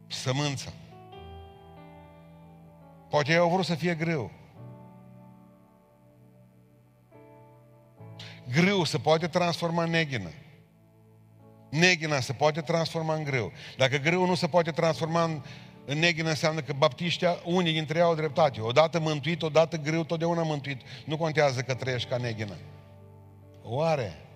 Sămânța. 0.06 0.72
Poate 3.08 3.30
ei 3.30 3.36
au 3.36 3.50
vrut 3.50 3.64
să 3.64 3.74
fie 3.74 3.94
greu. 3.94 4.30
Greu 8.50 8.84
se 8.84 8.98
poate 8.98 9.26
transforma 9.26 9.82
în 9.82 9.90
neghină. 9.90 10.30
Neghina 11.70 12.20
se 12.20 12.32
poate 12.32 12.60
transforma 12.60 13.14
în 13.14 13.24
greu. 13.24 13.52
Dacă 13.76 13.96
greu 13.96 14.26
nu 14.26 14.34
se 14.34 14.46
poate 14.46 14.70
transforma 14.70 15.24
în, 15.24 15.42
în 15.84 15.98
neghină, 15.98 16.28
înseamnă 16.28 16.60
că 16.60 16.72
baptiștia, 16.72 17.36
unii 17.44 17.72
dintre 17.72 17.98
ei 17.98 18.04
au 18.04 18.14
dreptate. 18.14 18.60
Odată 18.60 19.00
mântuit, 19.00 19.42
odată 19.42 19.76
greu, 19.76 20.04
totdeauna 20.04 20.42
mântuit. 20.42 20.80
Nu 21.04 21.16
contează 21.16 21.60
că 21.60 21.74
trăiești 21.74 22.08
ca 22.08 22.16
neghină. 22.16 22.56
Oare? 23.62 24.29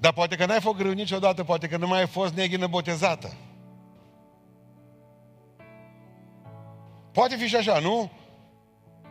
Dar 0.00 0.12
poate 0.12 0.36
că 0.36 0.46
n-ai 0.46 0.60
fost 0.60 0.76
greu 0.76 0.92
niciodată, 0.92 1.44
poate 1.44 1.68
că 1.68 1.76
nu 1.76 1.86
mai 1.86 1.98
ai 1.98 2.06
fost 2.06 2.34
neghină 2.34 2.66
botezată. 2.66 3.32
Poate 7.12 7.36
fi 7.36 7.46
și 7.46 7.56
așa, 7.56 7.78
nu? 7.78 8.10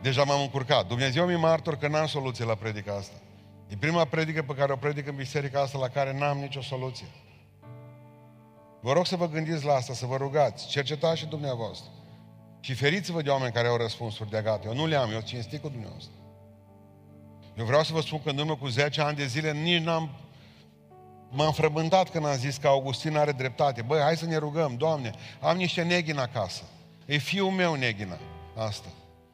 Deja 0.01 0.23
m-am 0.23 0.41
încurcat. 0.41 0.87
Dumnezeu 0.87 1.25
mi 1.25 1.35
martor 1.35 1.75
că 1.75 1.87
n-am 1.87 2.05
soluție 2.05 2.45
la 2.45 2.55
predica 2.55 2.95
asta. 2.95 3.15
E 3.67 3.75
prima 3.79 4.05
predică 4.05 4.43
pe 4.43 4.53
care 4.53 4.71
o 4.71 4.75
predic 4.75 5.07
în 5.07 5.15
biserica 5.15 5.61
asta 5.61 5.77
la 5.77 5.87
care 5.87 6.17
n-am 6.17 6.37
nicio 6.37 6.61
soluție. 6.61 7.07
Vă 8.81 8.93
rog 8.93 9.05
să 9.05 9.15
vă 9.15 9.27
gândiți 9.27 9.65
la 9.65 9.73
asta, 9.73 9.93
să 9.93 10.05
vă 10.05 10.15
rugați, 10.15 10.67
cercetați 10.67 11.19
și 11.19 11.25
dumneavoastră. 11.25 11.89
Și 12.59 12.73
feriți-vă 12.73 13.21
de 13.21 13.29
oameni 13.29 13.53
care 13.53 13.67
au 13.67 13.77
răspunsuri 13.77 14.29
de 14.29 14.41
gata. 14.43 14.67
Eu 14.67 14.73
nu 14.73 14.85
le 14.85 14.95
am, 14.95 15.11
eu 15.11 15.19
cinstit 15.19 15.61
cu 15.61 15.69
dumneavoastră. 15.69 16.11
Eu 17.57 17.65
vreau 17.65 17.83
să 17.83 17.93
vă 17.93 18.01
spun 18.01 18.21
că 18.23 18.29
în 18.29 18.37
urmă 18.37 18.55
cu 18.55 18.67
10 18.67 19.01
ani 19.01 19.17
de 19.17 19.25
zile 19.25 19.51
nici 19.51 19.83
n-am... 19.83 20.09
M-am 21.29 21.51
frământat 21.51 22.09
când 22.09 22.25
am 22.25 22.35
zis 22.35 22.57
că 22.57 22.67
Augustin 22.67 23.17
are 23.17 23.31
dreptate. 23.31 23.81
Băi, 23.81 24.01
hai 24.01 24.17
să 24.17 24.25
ne 24.25 24.37
rugăm, 24.37 24.75
Doamne, 24.75 25.11
am 25.41 25.57
niște 25.57 25.83
neghi 25.83 26.11
în 26.11 26.17
acasă. 26.17 26.63
E 27.05 27.17
fiul 27.17 27.51
meu 27.51 27.73
neghina 27.73 28.17
asta. 28.55 28.87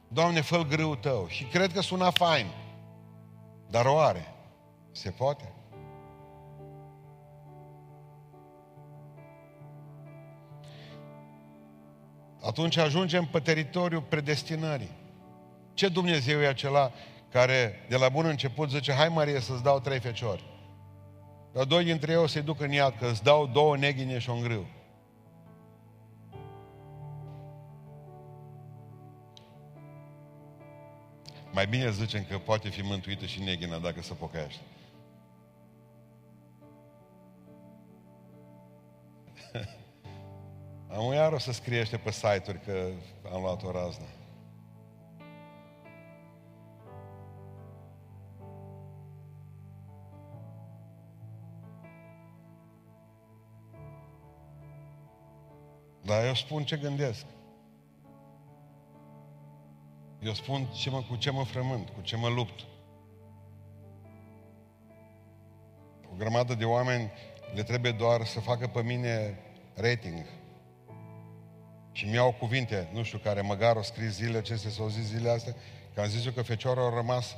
Doamne, 0.08 0.40
fă 0.40 0.62
grâu 0.68 0.94
tău. 0.94 1.26
Și 1.28 1.44
cred 1.44 1.72
că 1.72 1.80
suna 1.80 2.10
fain. 2.10 2.46
Dar 3.70 3.86
o 3.86 3.98
are. 3.98 4.34
Se 4.92 5.10
poate? 5.10 5.52
Atunci 12.42 12.76
ajungem 12.76 13.24
pe 13.24 13.40
teritoriul 13.40 14.02
predestinării. 14.02 14.90
Ce 15.74 15.88
Dumnezeu 15.88 16.40
e 16.40 16.46
acela 16.46 16.92
care 17.30 17.86
de 17.88 17.96
la 17.96 18.08
bun 18.08 18.26
început 18.26 18.70
zice, 18.70 18.92
hai 18.92 19.08
Marie 19.08 19.40
să-ți 19.40 19.62
dau 19.62 19.80
trei 19.80 20.00
feciori. 20.00 20.53
Dar 21.54 21.64
doi 21.64 21.84
dintre 21.84 22.12
ei 22.12 22.18
o 22.18 22.26
să-i 22.26 22.42
duc 22.42 22.60
în 22.60 22.70
iad, 22.70 22.98
că 22.98 23.06
îți 23.06 23.22
dau 23.22 23.46
două 23.46 23.76
neghine 23.76 24.18
și 24.18 24.30
un 24.30 24.42
grâu. 24.42 24.66
Mai 31.52 31.66
bine 31.66 31.90
zicem 31.90 32.24
că 32.24 32.38
poate 32.38 32.68
fi 32.68 32.82
mântuită 32.82 33.26
și 33.26 33.42
neghina 33.42 33.78
dacă 33.78 34.02
se 34.02 34.14
pocăiește. 34.14 34.62
Am 40.96 41.12
iar 41.12 41.32
o 41.32 41.38
să 41.38 41.52
scriește 41.52 41.96
pe 41.96 42.10
site-uri 42.10 42.60
că 42.64 42.90
am 43.32 43.42
luat 43.42 43.62
o 43.62 43.70
raznă. 43.70 44.04
Dar 56.04 56.24
eu 56.24 56.34
spun 56.34 56.64
ce 56.64 56.76
gândesc. 56.76 57.24
Eu 60.22 60.32
spun 60.32 60.66
ce 60.66 60.90
mă, 60.90 61.02
cu 61.08 61.16
ce 61.16 61.30
mă 61.30 61.44
frământ, 61.44 61.88
cu 61.88 62.00
ce 62.00 62.16
mă 62.16 62.28
lupt. 62.28 62.60
O 66.12 66.14
grămadă 66.16 66.54
de 66.54 66.64
oameni 66.64 67.10
le 67.54 67.62
trebuie 67.62 67.92
doar 67.92 68.24
să 68.24 68.40
facă 68.40 68.66
pe 68.66 68.82
mine 68.82 69.38
rating. 69.74 70.26
Și 71.92 72.06
mi-au 72.06 72.32
cuvinte, 72.32 72.88
nu 72.92 73.02
știu, 73.02 73.18
care 73.18 73.40
măgar 73.40 73.76
o 73.76 73.82
scris 73.82 74.14
zile 74.14 74.38
acestea 74.38 74.70
sau 74.70 74.88
zis 74.88 75.04
zile 75.04 75.30
astea, 75.30 75.54
că 75.94 76.00
am 76.00 76.06
zis 76.06 76.26
eu 76.26 76.32
că 76.32 76.42
fecioara 76.42 76.80
au 76.80 76.94
rămas 76.94 77.36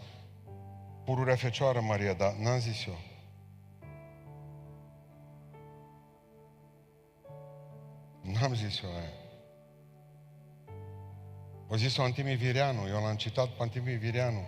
pururea 1.05 1.37
fecioară, 1.37 1.81
Maria, 1.81 2.13
dar 2.13 2.33
n-am 2.33 2.59
zis 2.59 2.87
eu. 2.87 2.99
N-am 8.41 8.55
zis 8.55 8.81
eu 8.83 8.91
aia. 8.91 9.13
O 11.69 11.77
zis-o 11.77 12.03
Antimi 12.03 12.35
Vireanu, 12.35 12.87
eu 12.89 13.01
l-am 13.03 13.17
citat 13.17 13.49
pe 13.49 13.63
Antimi 13.63 13.95
Vireanu. 13.95 14.47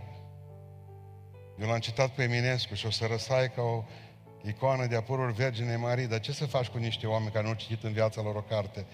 Eu 1.59 1.67
l-am 1.67 1.79
citat 1.79 2.11
pe 2.11 2.23
Eminescu 2.23 2.75
și 2.75 2.87
o 2.87 2.91
să 2.91 3.07
răsai 3.07 3.53
ca 3.53 3.63
o 3.63 3.85
icoană 4.43 4.87
de 4.87 4.97
apăruri 4.97 5.33
Vergine 5.33 5.77
Marie. 5.77 6.07
Dar 6.07 6.21
ce 6.21 6.33
să 6.33 6.47
faci 6.47 6.69
cu 6.69 6.79
niște 6.79 7.07
oameni 7.07 7.31
care 7.31 7.43
nu 7.45 7.51
au 7.51 7.57
citit 7.57 7.83
în 7.83 7.93
viața 7.93 8.23
lor 8.23 8.35
o 8.35 8.43
carte, 8.43 8.87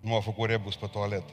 nu 0.00 0.14
au 0.14 0.20
făcut 0.20 0.48
rebus 0.48 0.76
pe 0.76 0.86
toaletă? 0.86 1.32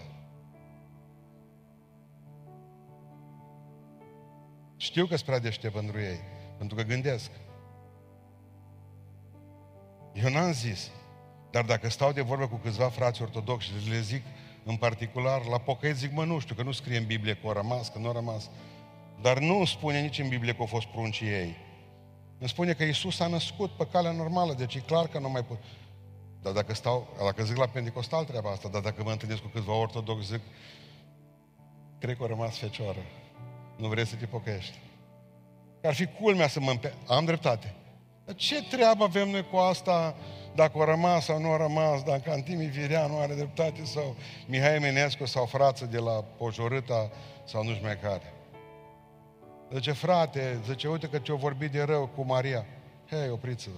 Știu 4.78 5.06
că 5.06 5.16
sunt 5.16 5.26
prea 5.26 5.39
deștept 5.39 5.74
pentru 5.74 5.99
ei, 5.99 6.20
pentru 6.58 6.76
că 6.76 6.84
gândesc. 6.84 7.32
Eu 10.14 10.30
n-am 10.30 10.51
zis, 10.51 10.91
dar 11.54 11.66
dacă 11.66 11.89
stau 11.89 12.12
de 12.12 12.22
vorbă 12.22 12.47
cu 12.47 12.56
câțiva 12.56 12.89
frați 12.89 13.22
ortodoxi 13.22 13.68
și 13.68 13.89
le 13.89 13.99
zic 13.99 14.24
în 14.64 14.76
particular 14.76 15.45
la 15.45 15.58
pocăiți, 15.58 15.99
zic, 15.99 16.12
mă, 16.12 16.24
nu 16.24 16.39
știu, 16.39 16.56
că 16.56 16.64
nu 16.64 16.72
scrie 16.72 16.97
în 16.97 17.06
Biblie 17.06 17.34
că 17.34 17.47
au 17.47 17.51
rămas, 17.51 17.89
că 17.89 17.99
nu 17.99 18.08
au 18.08 18.14
rămas. 18.14 18.49
Dar 19.22 19.39
nu 19.39 19.66
spune 19.66 20.01
nici 20.01 20.20
în 20.20 20.28
Biblie 20.28 20.51
că 20.51 20.58
au 20.60 20.66
fost 20.66 20.86
pruncii 20.86 21.28
ei. 21.28 21.56
Îmi 22.39 22.49
spune 22.49 22.74
că 22.74 22.84
Isus 22.84 23.20
a 23.20 23.28
născut 23.28 23.72
pe 23.72 23.88
calea 23.91 24.12
normală, 24.12 24.54
deci 24.54 24.76
e 24.76 24.80
clar 24.80 25.08
că 25.08 25.20
nu 25.20 25.30
mai 25.30 25.43
pot. 25.43 25.64
Dar 26.41 26.54
dacă 26.54 26.74
stau, 26.74 27.08
dacă 27.24 27.43
zic 27.43 27.58
la 27.58 27.68
Pentecostal 27.68 28.26
treaba 28.26 28.49
asta, 28.49 28.70
dar 28.70 28.82
dacă 28.82 29.04
mă 29.04 29.12
întâlnesc 29.12 29.41
cu 29.41 29.47
câțiva 29.47 29.74
ortodox, 29.74 30.26
zic, 30.26 30.41
cred 31.99 32.18
că 32.18 32.24
a 32.24 32.28
rămas 32.28 32.58
fecioară. 32.58 33.06
Nu 33.78 33.88
vrei 33.88 34.06
să 34.06 34.16
te 34.16 34.26
pocăiești. 34.26 34.78
Că 35.82 35.88
ar 35.88 35.93
fi 35.93 36.06
culmea 36.06 36.47
să 36.47 36.60
mă 36.60 36.72
împe... 36.72 36.93
Am 37.08 37.26
dreptate. 37.26 37.74
Dar 38.26 38.36
ce 38.36 38.64
treabă 38.64 39.04
avem 39.04 39.30
noi 39.30 39.45
cu 39.51 39.58
asta 39.58 40.16
dacă 40.56 40.82
a 40.82 40.86
rămas 40.86 41.26
sau 41.26 41.39
nu 41.39 41.51
a 41.51 41.58
rămas, 41.58 42.04
dacă 42.04 42.32
Antimi 42.32 42.66
Vireanu 42.66 43.20
are 43.20 43.34
dreptate 43.34 43.84
sau 43.84 44.16
Mihai 44.47 44.76
Eminescu 44.76 45.26
sau 45.26 45.45
frață 45.45 45.86
de 45.86 45.97
la 45.97 46.12
Pojorâta 46.38 47.10
sau 47.43 47.64
nu 47.64 47.72
știu 47.72 47.86
mai 47.86 47.99
care. 47.99 48.34
Zice, 49.74 49.91
frate, 49.91 50.60
zice, 50.66 50.88
uite 50.88 51.08
că 51.08 51.18
ce-o 51.18 51.36
vorbit 51.36 51.72
de 51.72 51.82
rău 51.82 52.08
cu 52.16 52.24
Maria. 52.26 52.66
Hei, 53.10 53.30
opriți-vă. 53.30 53.78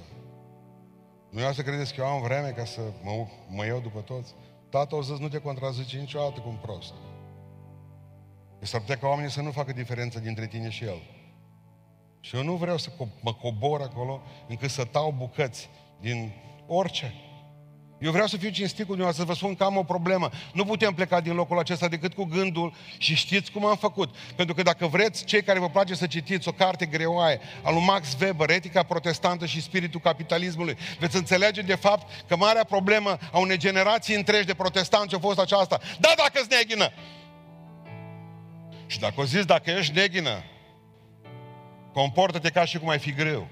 Nu 1.29 1.41
eu 1.41 1.51
să 1.51 1.61
credeți 1.61 1.93
că 1.93 2.01
eu 2.01 2.07
am 2.07 2.21
vreme 2.21 2.49
ca 2.49 2.65
să 2.65 2.81
mă, 3.03 3.11
mă 3.49 3.65
iau 3.65 3.79
după 3.79 3.99
toți? 3.99 4.33
Tatăl 4.69 5.01
zis, 5.01 5.17
nu 5.17 5.27
te 5.27 5.37
contrazice 5.37 5.97
niciodată 5.97 6.39
cu 6.39 6.49
un 6.49 6.57
prost. 6.61 6.93
S-ar 8.59 8.79
putea 8.79 8.97
ca 8.97 9.07
oamenii 9.07 9.31
să 9.31 9.41
nu 9.41 9.51
facă 9.51 9.73
diferență 9.73 10.19
dintre 10.19 10.47
tine 10.47 10.69
și 10.69 10.83
el. 10.83 11.01
Și 12.19 12.35
eu 12.35 12.43
nu 12.43 12.55
vreau 12.55 12.77
să 12.77 12.89
mă 13.21 13.33
cobor 13.33 13.81
acolo 13.81 14.21
încât 14.47 14.69
să 14.69 14.85
tau 14.85 15.11
bucăți 15.17 15.69
din 15.99 16.31
orice. 16.67 17.13
Eu 17.99 18.11
vreau 18.11 18.27
să 18.27 18.37
fiu 18.37 18.49
cinstit 18.49 18.85
cu 18.85 18.95
dumneavoastră, 18.95 19.23
să 19.23 19.29
vă 19.31 19.37
spun 19.37 19.55
că 19.55 19.63
am 19.63 19.77
o 19.77 19.83
problemă. 19.83 20.29
Nu 20.53 20.65
putem 20.65 20.93
pleca 20.93 21.21
din 21.21 21.33
locul 21.33 21.59
acesta 21.59 21.87
decât 21.87 22.13
cu 22.13 22.23
gândul 22.23 22.73
și 22.97 23.15
știți 23.15 23.51
cum 23.51 23.65
am 23.65 23.75
făcut. 23.75 24.15
Pentru 24.35 24.55
că 24.55 24.61
dacă 24.61 24.87
vreți, 24.87 25.23
cei 25.23 25.43
care 25.43 25.59
vă 25.59 25.69
place 25.69 25.95
să 25.95 26.07
citiți 26.07 26.47
o 26.47 26.51
carte 26.51 26.85
greoaie 26.85 27.39
a 27.63 27.71
lui 27.71 27.83
Max 27.83 28.17
Weber, 28.21 28.49
Etica 28.49 28.83
protestantă 28.83 29.45
și 29.45 29.61
spiritul 29.61 29.99
capitalismului, 29.99 30.77
veți 30.99 31.15
înțelege 31.15 31.61
de 31.61 31.75
fapt 31.75 32.25
că 32.27 32.35
marea 32.35 32.63
problemă 32.63 33.17
a 33.31 33.39
unei 33.39 33.57
generații 33.57 34.15
întregi 34.15 34.45
de 34.45 34.53
protestanți 34.53 35.15
a 35.15 35.19
fost 35.19 35.39
aceasta. 35.39 35.79
Da, 35.99 36.13
dacă-ți 36.17 36.49
neghină! 36.49 36.91
Și 38.87 38.99
dacă 38.99 39.13
o 39.17 39.25
zis, 39.25 39.45
dacă 39.45 39.69
ești 39.71 39.93
neghină, 39.93 40.43
comportă-te 41.93 42.49
ca 42.49 42.65
și 42.65 42.79
cum 42.79 42.89
ai 42.89 42.99
fi 42.99 43.11
greu. 43.13 43.47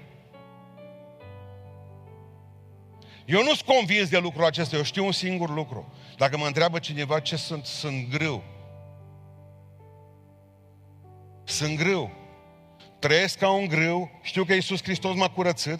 Eu 3.24 3.42
nu 3.42 3.54
sunt 3.54 3.60
convins 3.60 4.08
de 4.08 4.18
lucrul 4.18 4.44
acesta, 4.44 4.76
eu 4.76 4.82
știu 4.82 5.04
un 5.04 5.12
singur 5.12 5.50
lucru. 5.50 5.92
Dacă 6.16 6.36
mă 6.36 6.46
întreabă 6.46 6.78
cineva 6.78 7.20
ce 7.20 7.36
sunt, 7.36 7.64
sunt 7.64 8.08
greu. 8.10 8.42
Sunt 11.44 11.76
greu. 11.76 12.10
Trăiesc 12.98 13.38
ca 13.38 13.50
un 13.50 13.66
greu, 13.66 14.10
știu 14.22 14.44
că 14.44 14.52
Iisus 14.52 14.82
Hristos 14.82 15.14
m-a 15.14 15.28
curățit 15.28 15.78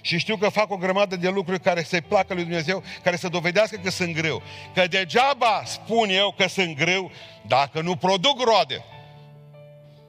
și 0.00 0.18
știu 0.18 0.36
că 0.36 0.48
fac 0.48 0.70
o 0.70 0.76
grămadă 0.76 1.16
de 1.16 1.28
lucruri 1.28 1.60
care 1.60 1.82
să-i 1.82 2.00
placă 2.00 2.34
lui 2.34 2.42
Dumnezeu, 2.42 2.82
care 3.02 3.16
să 3.16 3.28
dovedească 3.28 3.76
că 3.76 3.90
sunt 3.90 4.14
greu. 4.14 4.42
Că 4.74 4.86
degeaba 4.86 5.62
spun 5.64 6.08
eu 6.08 6.34
că 6.36 6.48
sunt 6.48 6.76
greu 6.76 7.10
dacă 7.46 7.80
nu 7.80 7.96
produc 7.96 8.42
roade. 8.42 8.84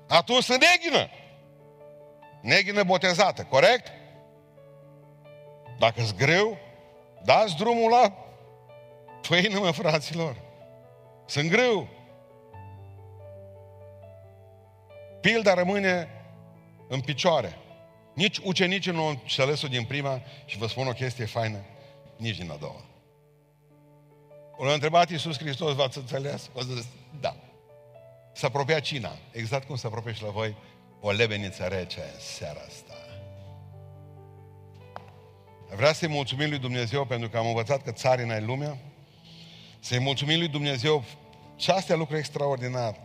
Atunci 0.08 0.44
sunt 0.44 0.64
neghină. 0.64 1.10
Neghină 2.42 2.84
botezată, 2.84 3.44
corect? 3.44 3.92
Dacă 5.80 6.02
sunt 6.02 6.18
greu, 6.18 6.58
Dați 7.24 7.56
drumul 7.56 7.90
la 7.90 8.14
pâine, 9.28 9.58
mă, 9.58 9.72
fraților. 9.72 10.36
Sunt 11.26 11.50
greu. 11.50 11.88
Pilda 15.22 15.54
rămâne 15.54 16.10
în 16.88 17.02
picioare. 17.02 17.58
Nici 18.14 18.38
ucenicii 18.38 18.92
nu 18.92 19.02
au 19.02 19.10
înțeles 19.10 19.68
din 19.68 19.84
prima 19.84 20.22
și 20.46 20.58
vă 20.58 20.68
spun 20.68 20.88
o 20.88 20.92
chestie 20.92 21.26
faină, 21.26 21.66
nici 22.18 22.38
din 22.38 22.52
a 22.52 22.56
doua. 22.56 22.82
O 24.58 24.74
întrebat 24.74 25.10
Iisus 25.10 25.38
Hristos, 25.38 25.76
v-ați 25.76 25.98
înțeles? 25.98 26.50
O 26.54 26.62
zis, 26.62 26.86
da. 27.20 27.36
S-a 28.34 28.48
apropiat 28.48 28.82
cina, 28.82 29.12
exact 29.32 29.68
cum 29.68 29.76
se 29.76 29.88
apropie 29.88 30.14
și 30.14 30.24
la 30.24 30.30
voi 30.30 30.56
o 31.02 31.12
lebeniță 31.12 31.64
rece 31.64 32.00
în 32.00 32.20
seara 32.20 32.60
asta. 32.68 32.93
Vreau 35.76 35.94
să-i 35.94 36.08
mulțumim 36.08 36.50
lui 36.50 36.60
Dumnezeu 36.60 37.06
pentru 37.06 37.30
că 37.30 37.38
am 37.38 37.48
învățat 37.48 37.82
că 37.82 37.92
țarina 37.92 38.36
e 38.36 38.40
lumea. 38.40 38.78
Să-i 39.80 40.00
mulțumim 40.00 40.38
lui 40.38 40.48
Dumnezeu 40.48 41.04
și 41.58 41.70
astea 41.70 41.96
lucruri 41.96 42.20
extraordinar. 42.20 43.00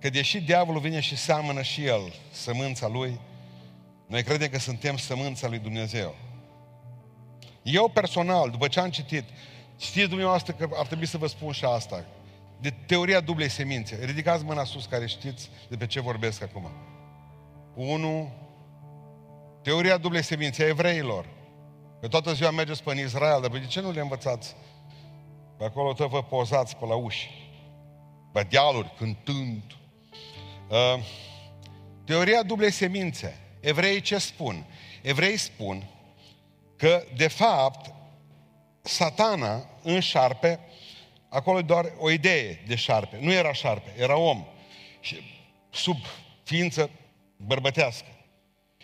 Că 0.00 0.10
deși 0.10 0.40
diavolul 0.40 0.80
vine 0.80 1.00
și 1.00 1.16
seamănă 1.16 1.62
și 1.62 1.84
el 1.84 2.12
sămânța 2.30 2.88
lui, 2.88 3.20
noi 4.06 4.22
credem 4.22 4.48
că 4.48 4.58
suntem 4.58 4.96
sămânța 4.96 5.48
lui 5.48 5.58
Dumnezeu. 5.58 6.14
Eu 7.62 7.88
personal, 7.88 8.50
după 8.50 8.68
ce 8.68 8.80
am 8.80 8.90
citit, 8.90 9.24
știți 9.78 10.08
dumneavoastră 10.08 10.52
că 10.52 10.68
ar 10.74 10.86
trebui 10.86 11.06
să 11.06 11.18
vă 11.18 11.26
spun 11.26 11.52
și 11.52 11.64
asta, 11.64 12.04
de 12.60 12.74
teoria 12.86 13.20
dublei 13.20 13.48
semințe. 13.48 14.04
Ridicați 14.04 14.44
mâna 14.44 14.64
sus 14.64 14.86
care 14.86 15.06
știți 15.06 15.50
de 15.68 15.76
pe 15.76 15.86
ce 15.86 16.00
vorbesc 16.00 16.42
acum. 16.42 16.70
Unu, 17.74 18.32
teoria 19.62 19.96
dublei 19.96 20.22
semințe 20.22 20.62
a 20.62 20.66
evreilor. 20.66 21.26
Că 22.04 22.10
toată 22.10 22.32
ziua 22.32 22.50
mergeți 22.50 22.82
pe 22.82 22.90
în 22.90 22.98
Israel, 22.98 23.40
dar 23.40 23.50
de 23.50 23.66
ce 23.66 23.80
nu 23.80 23.90
le 23.90 24.00
învățați? 24.00 24.54
Pe 25.58 25.64
acolo 25.64 25.92
tot 25.92 26.10
vă 26.10 26.22
pozați 26.22 26.76
pe 26.76 26.86
la 26.86 26.94
uși, 26.94 27.30
pe 28.32 28.42
dealuri, 28.42 28.92
cântând. 28.96 29.62
Uh, 30.68 31.04
teoria 32.04 32.42
dublei 32.42 32.70
semințe. 32.70 33.40
Evreii 33.60 34.00
ce 34.00 34.18
spun? 34.18 34.66
Evreii 35.02 35.36
spun 35.36 35.90
că, 36.76 37.04
de 37.16 37.28
fapt, 37.28 37.94
satana 38.82 39.68
în 39.82 40.00
șarpe, 40.00 40.60
acolo 41.28 41.58
e 41.58 41.62
doar 41.62 41.92
o 41.98 42.10
idee 42.10 42.62
de 42.66 42.74
șarpe. 42.74 43.18
Nu 43.20 43.32
era 43.32 43.52
șarpe, 43.52 43.94
era 43.96 44.16
om. 44.16 44.44
Și 45.00 45.16
sub 45.70 45.96
ființă 46.42 46.90
bărbătească. 47.36 48.08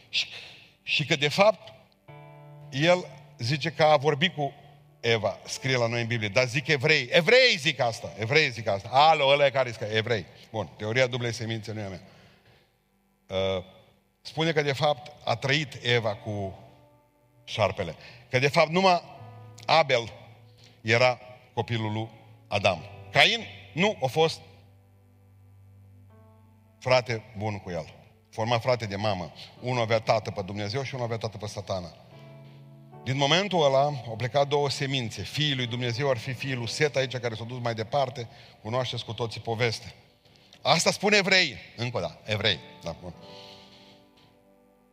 Și, 0.08 0.26
și 0.82 1.06
că, 1.06 1.16
de 1.16 1.28
fapt, 1.28 1.79
el 2.70 3.06
zice 3.38 3.70
că 3.70 3.82
a 3.82 3.96
vorbit 3.96 4.34
cu 4.34 4.52
Eva, 5.00 5.38
scrie 5.46 5.76
la 5.76 5.86
noi 5.86 6.00
în 6.00 6.06
Biblie, 6.06 6.28
dar 6.28 6.46
zic 6.46 6.66
evrei. 6.66 7.08
Evrei 7.10 7.56
zic 7.56 7.80
asta, 7.80 8.12
evrei 8.18 8.50
zic 8.50 8.68
asta. 8.68 8.88
Alo, 8.92 9.26
ăla 9.26 9.48
care 9.48 9.70
zic 9.70 9.80
evrei. 9.92 10.26
Bun, 10.50 10.70
teoria 10.76 11.06
dublei 11.06 11.32
semințe 11.32 11.72
nu 11.72 11.80
e 11.80 11.84
a 11.84 11.88
mea. 11.88 12.00
Uh, 13.26 13.64
spune 14.20 14.52
că 14.52 14.62
de 14.62 14.72
fapt 14.72 15.12
a 15.24 15.36
trăit 15.36 15.78
Eva 15.82 16.14
cu 16.14 16.58
șarpele. 17.44 17.94
Că 18.30 18.38
de 18.38 18.48
fapt 18.48 18.70
numai 18.70 19.02
Abel 19.66 20.12
era 20.80 21.18
copilul 21.54 21.92
lui 21.92 22.08
Adam. 22.48 22.82
Cain 23.10 23.46
nu 23.72 23.98
a 24.02 24.06
fost 24.06 24.40
frate 26.78 27.22
bun 27.36 27.58
cu 27.58 27.70
el. 27.70 27.94
Forma 28.30 28.58
frate 28.58 28.86
de 28.86 28.96
mamă. 28.96 29.32
Unul 29.60 29.82
avea 29.82 30.00
tată 30.00 30.30
pe 30.30 30.42
Dumnezeu 30.42 30.82
și 30.82 30.94
unul 30.94 31.06
avea 31.06 31.18
tată 31.18 31.36
pe 31.36 31.46
satana. 31.46 31.94
Din 33.04 33.16
momentul 33.16 33.64
ăla 33.64 33.82
au 33.82 34.14
plecat 34.16 34.48
două 34.48 34.70
semințe. 34.70 35.22
Fiii 35.22 35.54
lui 35.54 35.66
Dumnezeu 35.66 36.10
ar 36.10 36.16
fi 36.16 36.32
fiul 36.32 36.58
lui 36.58 36.68
Set 36.68 36.96
aici, 36.96 37.16
care 37.16 37.34
s-a 37.34 37.44
dus 37.44 37.58
mai 37.62 37.74
departe. 37.74 38.28
Cunoașteți 38.62 39.04
cu 39.04 39.12
toții 39.12 39.40
povestea. 39.40 39.92
Asta 40.62 40.90
spune 40.90 41.16
evrei. 41.16 41.56
Încă 41.76 41.96
o 41.96 42.00
dată, 42.00 42.20
evrei. 42.24 42.58
Da, 42.82 42.96
bun. 43.02 43.14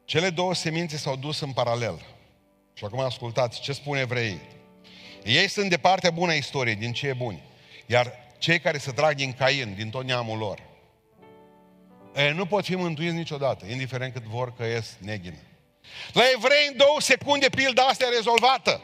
Cele 0.05 0.29
două 0.29 0.53
semințe 0.53 0.97
s-au 0.97 1.15
dus 1.15 1.39
în 1.39 1.51
paralel. 1.51 2.05
Și 2.73 2.85
acum 2.85 2.99
ascultați 2.99 3.61
ce 3.61 3.73
spune 3.73 3.99
evreii. 3.99 4.41
Ei 5.23 5.49
sunt 5.49 5.69
de 5.69 5.77
partea 5.77 6.11
bună 6.11 6.31
a 6.31 6.35
istoriei, 6.35 6.75
din 6.75 6.93
ce 6.93 7.07
e 7.07 7.13
buni. 7.13 7.43
Iar 7.85 8.13
cei 8.37 8.59
care 8.59 8.77
se 8.77 8.91
trag 8.91 9.15
din 9.15 9.33
Cain, 9.33 9.73
din 9.75 9.89
tot 9.89 10.03
neamul 10.03 10.37
lor, 10.37 10.59
ei 12.15 12.33
nu 12.33 12.45
pot 12.45 12.65
fi 12.65 12.75
mântuiți 12.75 13.15
niciodată, 13.15 13.65
indiferent 13.65 14.13
cât 14.13 14.23
vor 14.23 14.53
că 14.53 14.65
ies 14.65 14.97
neghină. 14.99 15.37
La 16.13 16.23
evrei 16.35 16.67
în 16.71 16.77
două 16.77 17.01
secunde 17.01 17.49
pilda 17.49 17.83
asta 17.83 18.05
e 18.05 18.15
rezolvată. 18.15 18.81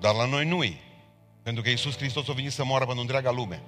Dar 0.00 0.14
la 0.14 0.24
noi 0.24 0.44
nu-i. 0.44 0.80
Pentru 1.42 1.62
că 1.62 1.68
Iisus 1.68 1.96
Hristos 1.96 2.28
a 2.28 2.32
venit 2.32 2.52
să 2.52 2.64
moară 2.64 2.84
pentru 2.84 3.02
întreaga 3.02 3.30
lume. 3.30 3.62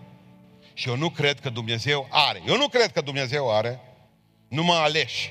Și 0.75 0.89
eu 0.89 0.97
nu 0.97 1.11
cred 1.11 1.41
că 1.41 1.51
Dumnezeu 1.51 2.07
are. 2.11 2.43
Eu 2.47 2.57
nu 2.57 2.69
cred 2.69 2.93
că 2.93 3.01
Dumnezeu 3.01 3.57
are 3.57 3.81
numai 4.49 4.83
aleși. 4.83 5.31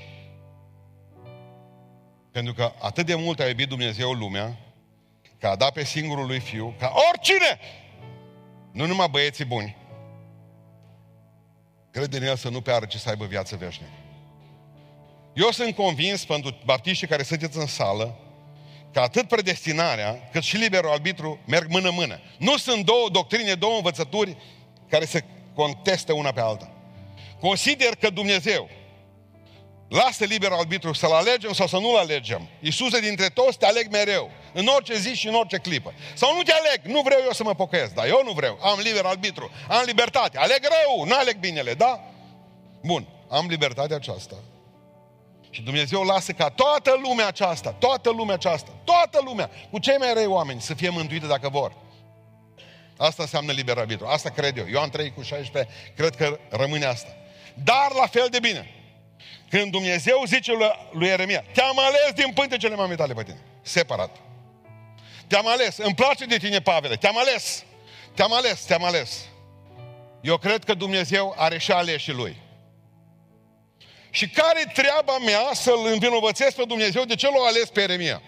Pentru 2.32 2.54
că 2.54 2.74
atât 2.82 3.06
de 3.06 3.16
mult 3.16 3.40
a 3.40 3.48
iubit 3.48 3.68
Dumnezeu 3.68 4.12
lumea, 4.12 4.58
că 5.40 5.48
a 5.48 5.56
dat 5.56 5.74
pe 5.74 5.84
singurul 5.84 6.26
lui 6.26 6.40
Fiu, 6.40 6.76
ca 6.80 6.94
oricine, 7.10 7.60
nu 8.72 8.86
numai 8.86 9.08
băieții 9.10 9.46
buni, 9.46 9.76
crede 11.92 12.18
în 12.18 12.24
El 12.24 12.36
să 12.36 12.50
nu 12.50 12.62
piară, 12.62 12.86
ci 12.86 12.96
să 12.96 13.10
aibă 13.10 13.26
viață 13.26 13.56
veșnică. 13.56 13.92
Eu 15.34 15.52
sunt 15.52 15.76
convins, 15.76 16.26
pentru 16.26 16.58
baptiștii 16.66 17.08
care 17.08 17.24
sunteți 17.24 17.58
în 17.58 17.66
sală, 17.66 18.20
că 18.94 19.00
atât 19.00 19.28
predestinarea, 19.28 20.30
cât 20.32 20.44
și 20.44 20.58
liberul 20.58 20.92
arbitru 20.92 21.40
merg 21.46 21.70
mână-mână. 21.70 22.20
Nu 22.38 22.58
sunt 22.58 22.86
două 22.86 23.10
doctrine, 23.12 23.54
două 23.54 23.76
învățături 23.76 24.38
care 24.90 25.06
se 25.06 25.24
contestă 25.54 26.14
una 26.14 26.32
pe 26.32 26.40
alta. 26.40 26.72
Consider 27.40 27.96
că 27.96 28.10
Dumnezeu 28.10 28.70
lasă 29.90 30.24
liber 30.24 30.52
arbitru 30.52 30.94
să-l 30.94 31.12
alegem 31.12 31.54
sau 31.54 31.68
să 31.68 31.78
nu-l 31.78 31.98
alegem. 31.98 32.48
Iisuse, 32.60 33.00
dintre 33.00 33.30
toți 33.30 33.58
te 33.58 33.66
aleg 33.66 33.92
mereu, 33.92 34.32
în 34.54 34.68
orice 34.68 34.98
zi 34.98 35.14
și 35.14 35.28
în 35.28 35.34
orice 35.34 35.58
clipă. 35.58 35.94
Sau 36.14 36.36
nu 36.36 36.42
te 36.42 36.52
aleg, 36.52 36.96
nu 36.96 37.02
vreau 37.02 37.22
eu 37.24 37.32
să 37.32 37.44
mă 37.44 37.56
pocăiesc, 37.56 37.94
dar 37.94 38.08
eu 38.08 38.22
nu 38.24 38.32
vreau, 38.32 38.60
am 38.62 38.80
liber 38.80 39.06
arbitru, 39.06 39.52
am 39.70 39.84
libertate, 39.86 40.38
aleg 40.38 40.60
rău, 40.62 41.06
nu 41.06 41.16
aleg 41.16 41.38
binele, 41.38 41.74
da? 41.74 42.04
Bun, 42.82 43.08
am 43.30 43.48
libertatea 43.48 43.96
aceasta. 43.96 44.36
Și 45.50 45.62
Dumnezeu 45.62 46.04
lasă 46.04 46.32
ca 46.32 46.50
toată 46.50 47.00
lumea 47.04 47.28
aceasta, 47.28 47.72
toată 47.72 48.10
lumea 48.10 48.36
aceasta, 48.36 48.72
toată 48.84 49.22
lumea, 49.24 49.50
cu 49.72 49.80
cei 49.80 49.98
mai 49.98 50.14
răi 50.14 50.26
oameni, 50.26 50.62
să 50.62 50.74
fie 50.74 50.90
mântuită 50.90 51.26
dacă 51.26 51.50
vor. 51.50 51.74
Asta 52.98 53.24
înseamnă 53.24 53.52
liber 53.52 53.78
arbitru. 53.78 54.06
Asta 54.06 54.30
cred 54.30 54.58
eu. 54.58 54.66
Eu 54.72 54.82
am 54.82 54.90
trăit 54.90 55.16
cu 55.16 55.22
16, 55.22 55.74
cred 55.96 56.16
că 56.16 56.40
rămâne 56.50 56.86
asta. 56.86 57.16
Dar 57.54 57.92
la 58.00 58.08
fel 58.08 58.28
de 58.30 58.40
bine, 58.40 58.79
când 59.50 59.72
Dumnezeu 59.72 60.24
zice 60.26 60.52
lui, 60.52 60.68
lui 60.92 61.08
Ieremia, 61.08 61.44
te-am 61.54 61.80
ales 61.80 62.12
din 62.16 62.32
pântecele 62.34 62.76
mamei 62.76 62.96
tale 62.96 63.14
pe 63.14 63.24
tine, 63.24 63.40
separat. 63.62 64.16
Te-am 65.28 65.48
ales, 65.48 65.78
îmi 65.78 65.96
place 65.96 66.26
de 66.26 66.38
tine, 66.38 66.62
Pavele, 66.62 66.96
te-am 66.96 67.18
ales, 67.18 67.64
te-am 68.14 68.34
ales, 68.34 68.62
te-am 68.62 68.84
ales. 68.84 69.26
Eu 70.22 70.38
cred 70.38 70.64
că 70.64 70.74
Dumnezeu 70.74 71.34
are 71.38 71.58
și 71.58 71.72
aleșii 71.72 72.14
lui. 72.14 72.38
Și 74.10 74.30
care 74.30 74.72
treaba 74.74 75.18
mea 75.18 75.50
să-L 75.54 75.86
învinovățesc 75.86 76.56
pe 76.56 76.64
Dumnezeu 76.68 77.04
de 77.04 77.16
ce 77.16 77.28
l-a 77.28 77.48
ales 77.48 77.70
pe 77.70 77.80
Ieremia? 77.80 78.22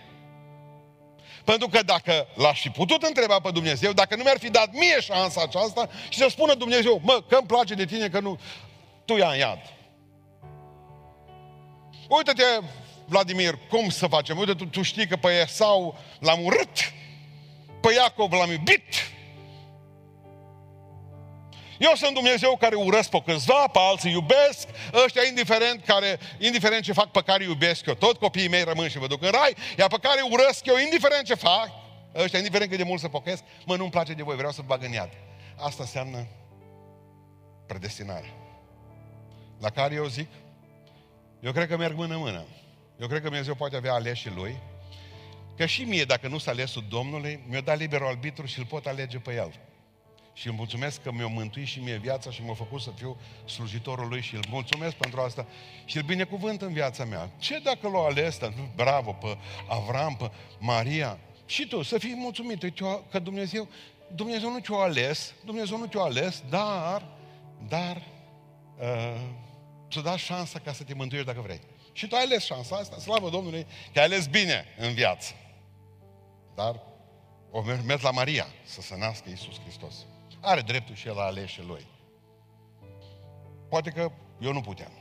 Pentru 1.43 1.67
că 1.67 1.82
dacă 1.84 2.28
l-aș 2.36 2.61
fi 2.61 2.69
putut 2.69 3.03
întreba 3.03 3.39
pe 3.39 3.51
Dumnezeu, 3.51 3.93
dacă 3.93 4.15
nu 4.15 4.24
mi-ar 4.24 4.38
fi 4.39 4.49
dat 4.49 4.72
mie 4.72 4.99
șansa 4.99 5.41
aceasta 5.41 5.89
și 6.09 6.17
să 6.17 6.28
spună 6.30 6.53
Dumnezeu, 6.53 7.01
mă, 7.03 7.24
că 7.30 7.36
îmi 7.36 7.47
place 7.47 7.74
de 7.74 7.86
tine, 7.86 8.09
că 8.09 8.19
nu, 8.19 8.39
tu 9.05 9.17
ia 9.17 9.30
în 9.30 9.38
iad. 9.38 9.59
Uite-te, 12.18 12.43
Vladimir, 13.05 13.59
cum 13.70 13.89
să 13.89 14.07
facem? 14.07 14.38
Uite, 14.38 14.53
tu, 14.53 14.66
tu 14.66 14.82
știi 14.82 15.07
că 15.07 15.16
pe 15.16 15.28
Esau 15.28 15.97
l-am 16.20 16.43
urât, 16.43 16.93
pe 17.82 17.93
Iacov 17.93 18.32
l-am 18.32 18.51
iubit. 18.51 18.84
Eu 21.78 21.91
sunt 21.95 22.14
Dumnezeu 22.14 22.57
care 22.57 22.76
urăsc 22.76 23.09
pe 23.09 23.22
câțiva, 23.26 23.68
pe 23.68 23.80
alții 23.82 24.12
iubesc, 24.12 24.68
ăștia 25.05 25.22
indiferent, 25.28 25.86
care, 25.86 26.20
indiferent 26.39 26.84
ce 26.84 26.93
fac 26.93 27.12
pe 27.12 27.22
care 27.22 27.43
iubesc 27.43 27.86
eu, 27.86 27.93
tot 27.93 28.18
copiii 28.18 28.47
mei 28.47 28.64
rămân 28.64 28.89
și 28.89 28.97
vă 28.97 29.07
duc 29.07 29.24
în 29.24 29.30
rai, 29.32 29.55
iar 29.78 29.88
pe 29.88 29.97
care 30.01 30.22
urăsc 30.30 30.66
eu, 30.66 30.78
indiferent 30.78 31.26
ce 31.26 31.36
fac, 31.36 31.70
ăștia, 32.16 32.39
indiferent 32.39 32.70
cât 32.70 32.80
de 32.80 32.86
mult 32.86 32.99
să 32.99 33.07
pocăiesc, 33.07 33.43
mă, 33.66 33.76
nu-mi 33.76 33.89
place 33.89 34.14
de 34.14 34.24
voi, 34.24 34.36
vreau 34.36 34.51
să 34.51 34.62
bag 34.66 34.84
în 34.84 34.91
iad. 34.91 35.09
Asta 35.55 35.84
înseamnă 35.84 36.28
predestinare. 37.68 38.34
La 39.59 39.70
care 39.70 39.93
eu 39.93 40.05
zic, 40.05 40.28
eu 41.42 41.52
cred 41.52 41.68
că 41.68 41.78
merg 41.78 41.96
mână-mână. 41.96 42.46
Eu 43.00 43.08
cred 43.08 43.22
că 43.22 43.28
Dumnezeu 43.28 43.56
poate 43.56 43.76
avea 43.76 43.94
aleșii 43.94 44.32
Lui, 44.36 44.58
că 45.58 45.66
și 45.66 45.84
mie, 45.84 46.04
dacă 46.04 46.28
nu 46.28 46.38
s 46.38 46.46
alesul 46.46 46.84
Domnului, 46.89 47.39
mi-a 47.48 47.62
dat 47.62 47.78
liberul 47.78 48.08
arbitru 48.08 48.46
și 48.46 48.60
îl 48.60 48.66
pot 48.66 48.86
alege 48.86 49.18
pe 49.18 49.34
El. 49.34 49.54
Și 50.34 50.48
îl 50.48 50.54
mulțumesc 50.54 51.02
că 51.02 51.12
mi-a 51.12 51.28
mântuit 51.28 51.68
și 51.68 51.80
mie 51.80 51.98
viața 51.98 52.32
și 52.32 52.44
m-a 52.44 52.54
făcut 52.54 52.82
să 52.82 52.89
fiu 52.96 53.18
slujitorul 53.46 54.08
Lui 54.08 54.22
și 54.22 54.36
îl 54.36 54.44
mulțumesc 54.50 54.96
pentru 54.96 55.22
asta 55.22 55.46
și 55.86 55.98
îl 55.98 56.04
binecuvânt 56.04 56.62
în 56.62 56.74
viața 56.74 57.06
mea. 57.06 57.30
Ce 57.39 57.60
dacă 57.60 57.88
l-a 57.88 58.00
ales, 58.00 58.39
bravo, 58.76 59.12
pe 59.12 59.38
Avram, 59.70 60.16
pe 60.16 60.32
Maria, 60.60 61.20
și 61.46 61.68
tu, 61.68 61.82
să 61.82 61.98
fii 61.98 62.16
mulțumit 62.16 62.82
că 63.12 63.20
Dumnezeu, 63.20 63.68
Dumnezeu 64.16 64.52
nu 64.52 64.60
te-a 64.60 64.76
ales, 64.76 65.34
Dumnezeu 65.46 65.78
nu 65.78 65.86
te-a 65.86 66.02
ales, 66.02 66.44
dar, 66.50 67.08
dar, 67.68 68.02
uh, 68.80 69.22
să 69.92 70.02
da 70.02 70.18
șansa 70.18 70.60
ca 70.60 70.74
să 70.74 70.84
te 70.84 70.94
mântuiești 70.94 71.30
dacă 71.32 71.42
vrei. 71.42 71.62
Și 71.92 72.08
tu 72.08 72.16
ai 72.16 72.24
ales 72.24 72.44
șansa 72.44 72.76
asta, 72.76 72.98
slavă 72.98 73.30
Domnului, 73.30 73.68
că 73.94 74.00
ai 74.00 74.06
ales 74.06 74.28
bine 74.28 74.66
în 74.78 74.94
viață. 74.94 75.34
Dar 76.56 76.80
o 77.52 77.62
merg 77.62 78.02
la 78.02 78.12
Maria 78.12 78.48
să 78.64 78.82
se 78.82 78.98
nască 78.98 79.30
Iisus 79.30 79.60
Hristos. 79.60 79.96
Are 80.42 80.62
dreptul 80.62 80.96
și 80.96 81.08
el 81.08 81.16
la 81.16 81.24
aleșe 81.24 81.62
lui. 81.62 81.88
Poate 83.70 83.89
că 83.89 84.12
eu 84.39 84.54
nu 84.54 84.62
puteam. 84.62 84.92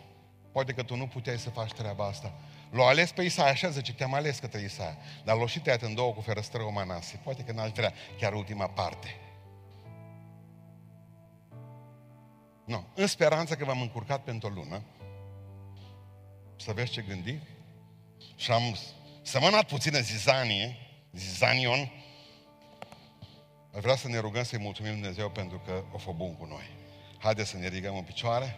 Poate 0.52 0.72
că 0.72 0.82
tu 0.82 0.96
nu 0.96 1.06
puteai 1.06 1.38
să 1.38 1.50
faci 1.50 1.72
treaba 1.72 2.06
asta. 2.06 2.32
L-a 2.70 2.86
ales 2.86 3.12
pe 3.12 3.22
Isaia, 3.22 3.50
așa 3.50 3.68
zice, 3.68 3.92
te-am 3.92 4.14
ales 4.14 4.38
către 4.38 4.60
Isaia. 4.60 4.96
Dar 5.24 5.36
l-a 5.36 5.46
și 5.46 5.60
tăiat 5.60 5.82
în 5.82 5.94
două 5.94 6.12
cu 6.12 6.20
ferăstră 6.20 6.62
o 6.62 6.70
manase. 6.70 7.20
Poate 7.24 7.42
că 7.42 7.52
n-aș 7.52 7.70
vrea 7.70 7.92
chiar 8.18 8.32
ultima 8.32 8.68
parte. 8.68 9.16
Nu. 12.70 12.84
În 12.94 13.06
speranța 13.06 13.56
că 13.56 13.64
v-am 13.64 13.80
încurcat 13.80 14.22
pentru 14.24 14.48
o 14.48 14.52
lună, 14.52 14.82
să 16.56 16.72
vezi 16.72 16.90
ce 16.90 17.02
gândi, 17.02 17.38
și 18.36 18.50
am 18.50 18.76
sămănat 19.22 19.66
puțină 19.66 19.98
zizanie, 19.98 20.76
zizanion, 21.12 21.90
Aș 23.74 23.82
vrea 23.82 23.96
să 23.96 24.08
ne 24.08 24.18
rugăm 24.18 24.42
să-i 24.42 24.58
mulțumim 24.58 24.92
Dumnezeu 24.92 25.30
pentru 25.30 25.62
că 25.66 25.82
o 25.92 25.98
fă 25.98 26.12
bun 26.12 26.36
cu 26.36 26.44
noi. 26.44 26.70
Haideți 27.18 27.50
să 27.50 27.56
ne 27.56 27.68
ridicăm 27.68 27.96
în 27.96 28.02
picioare. 28.02 28.48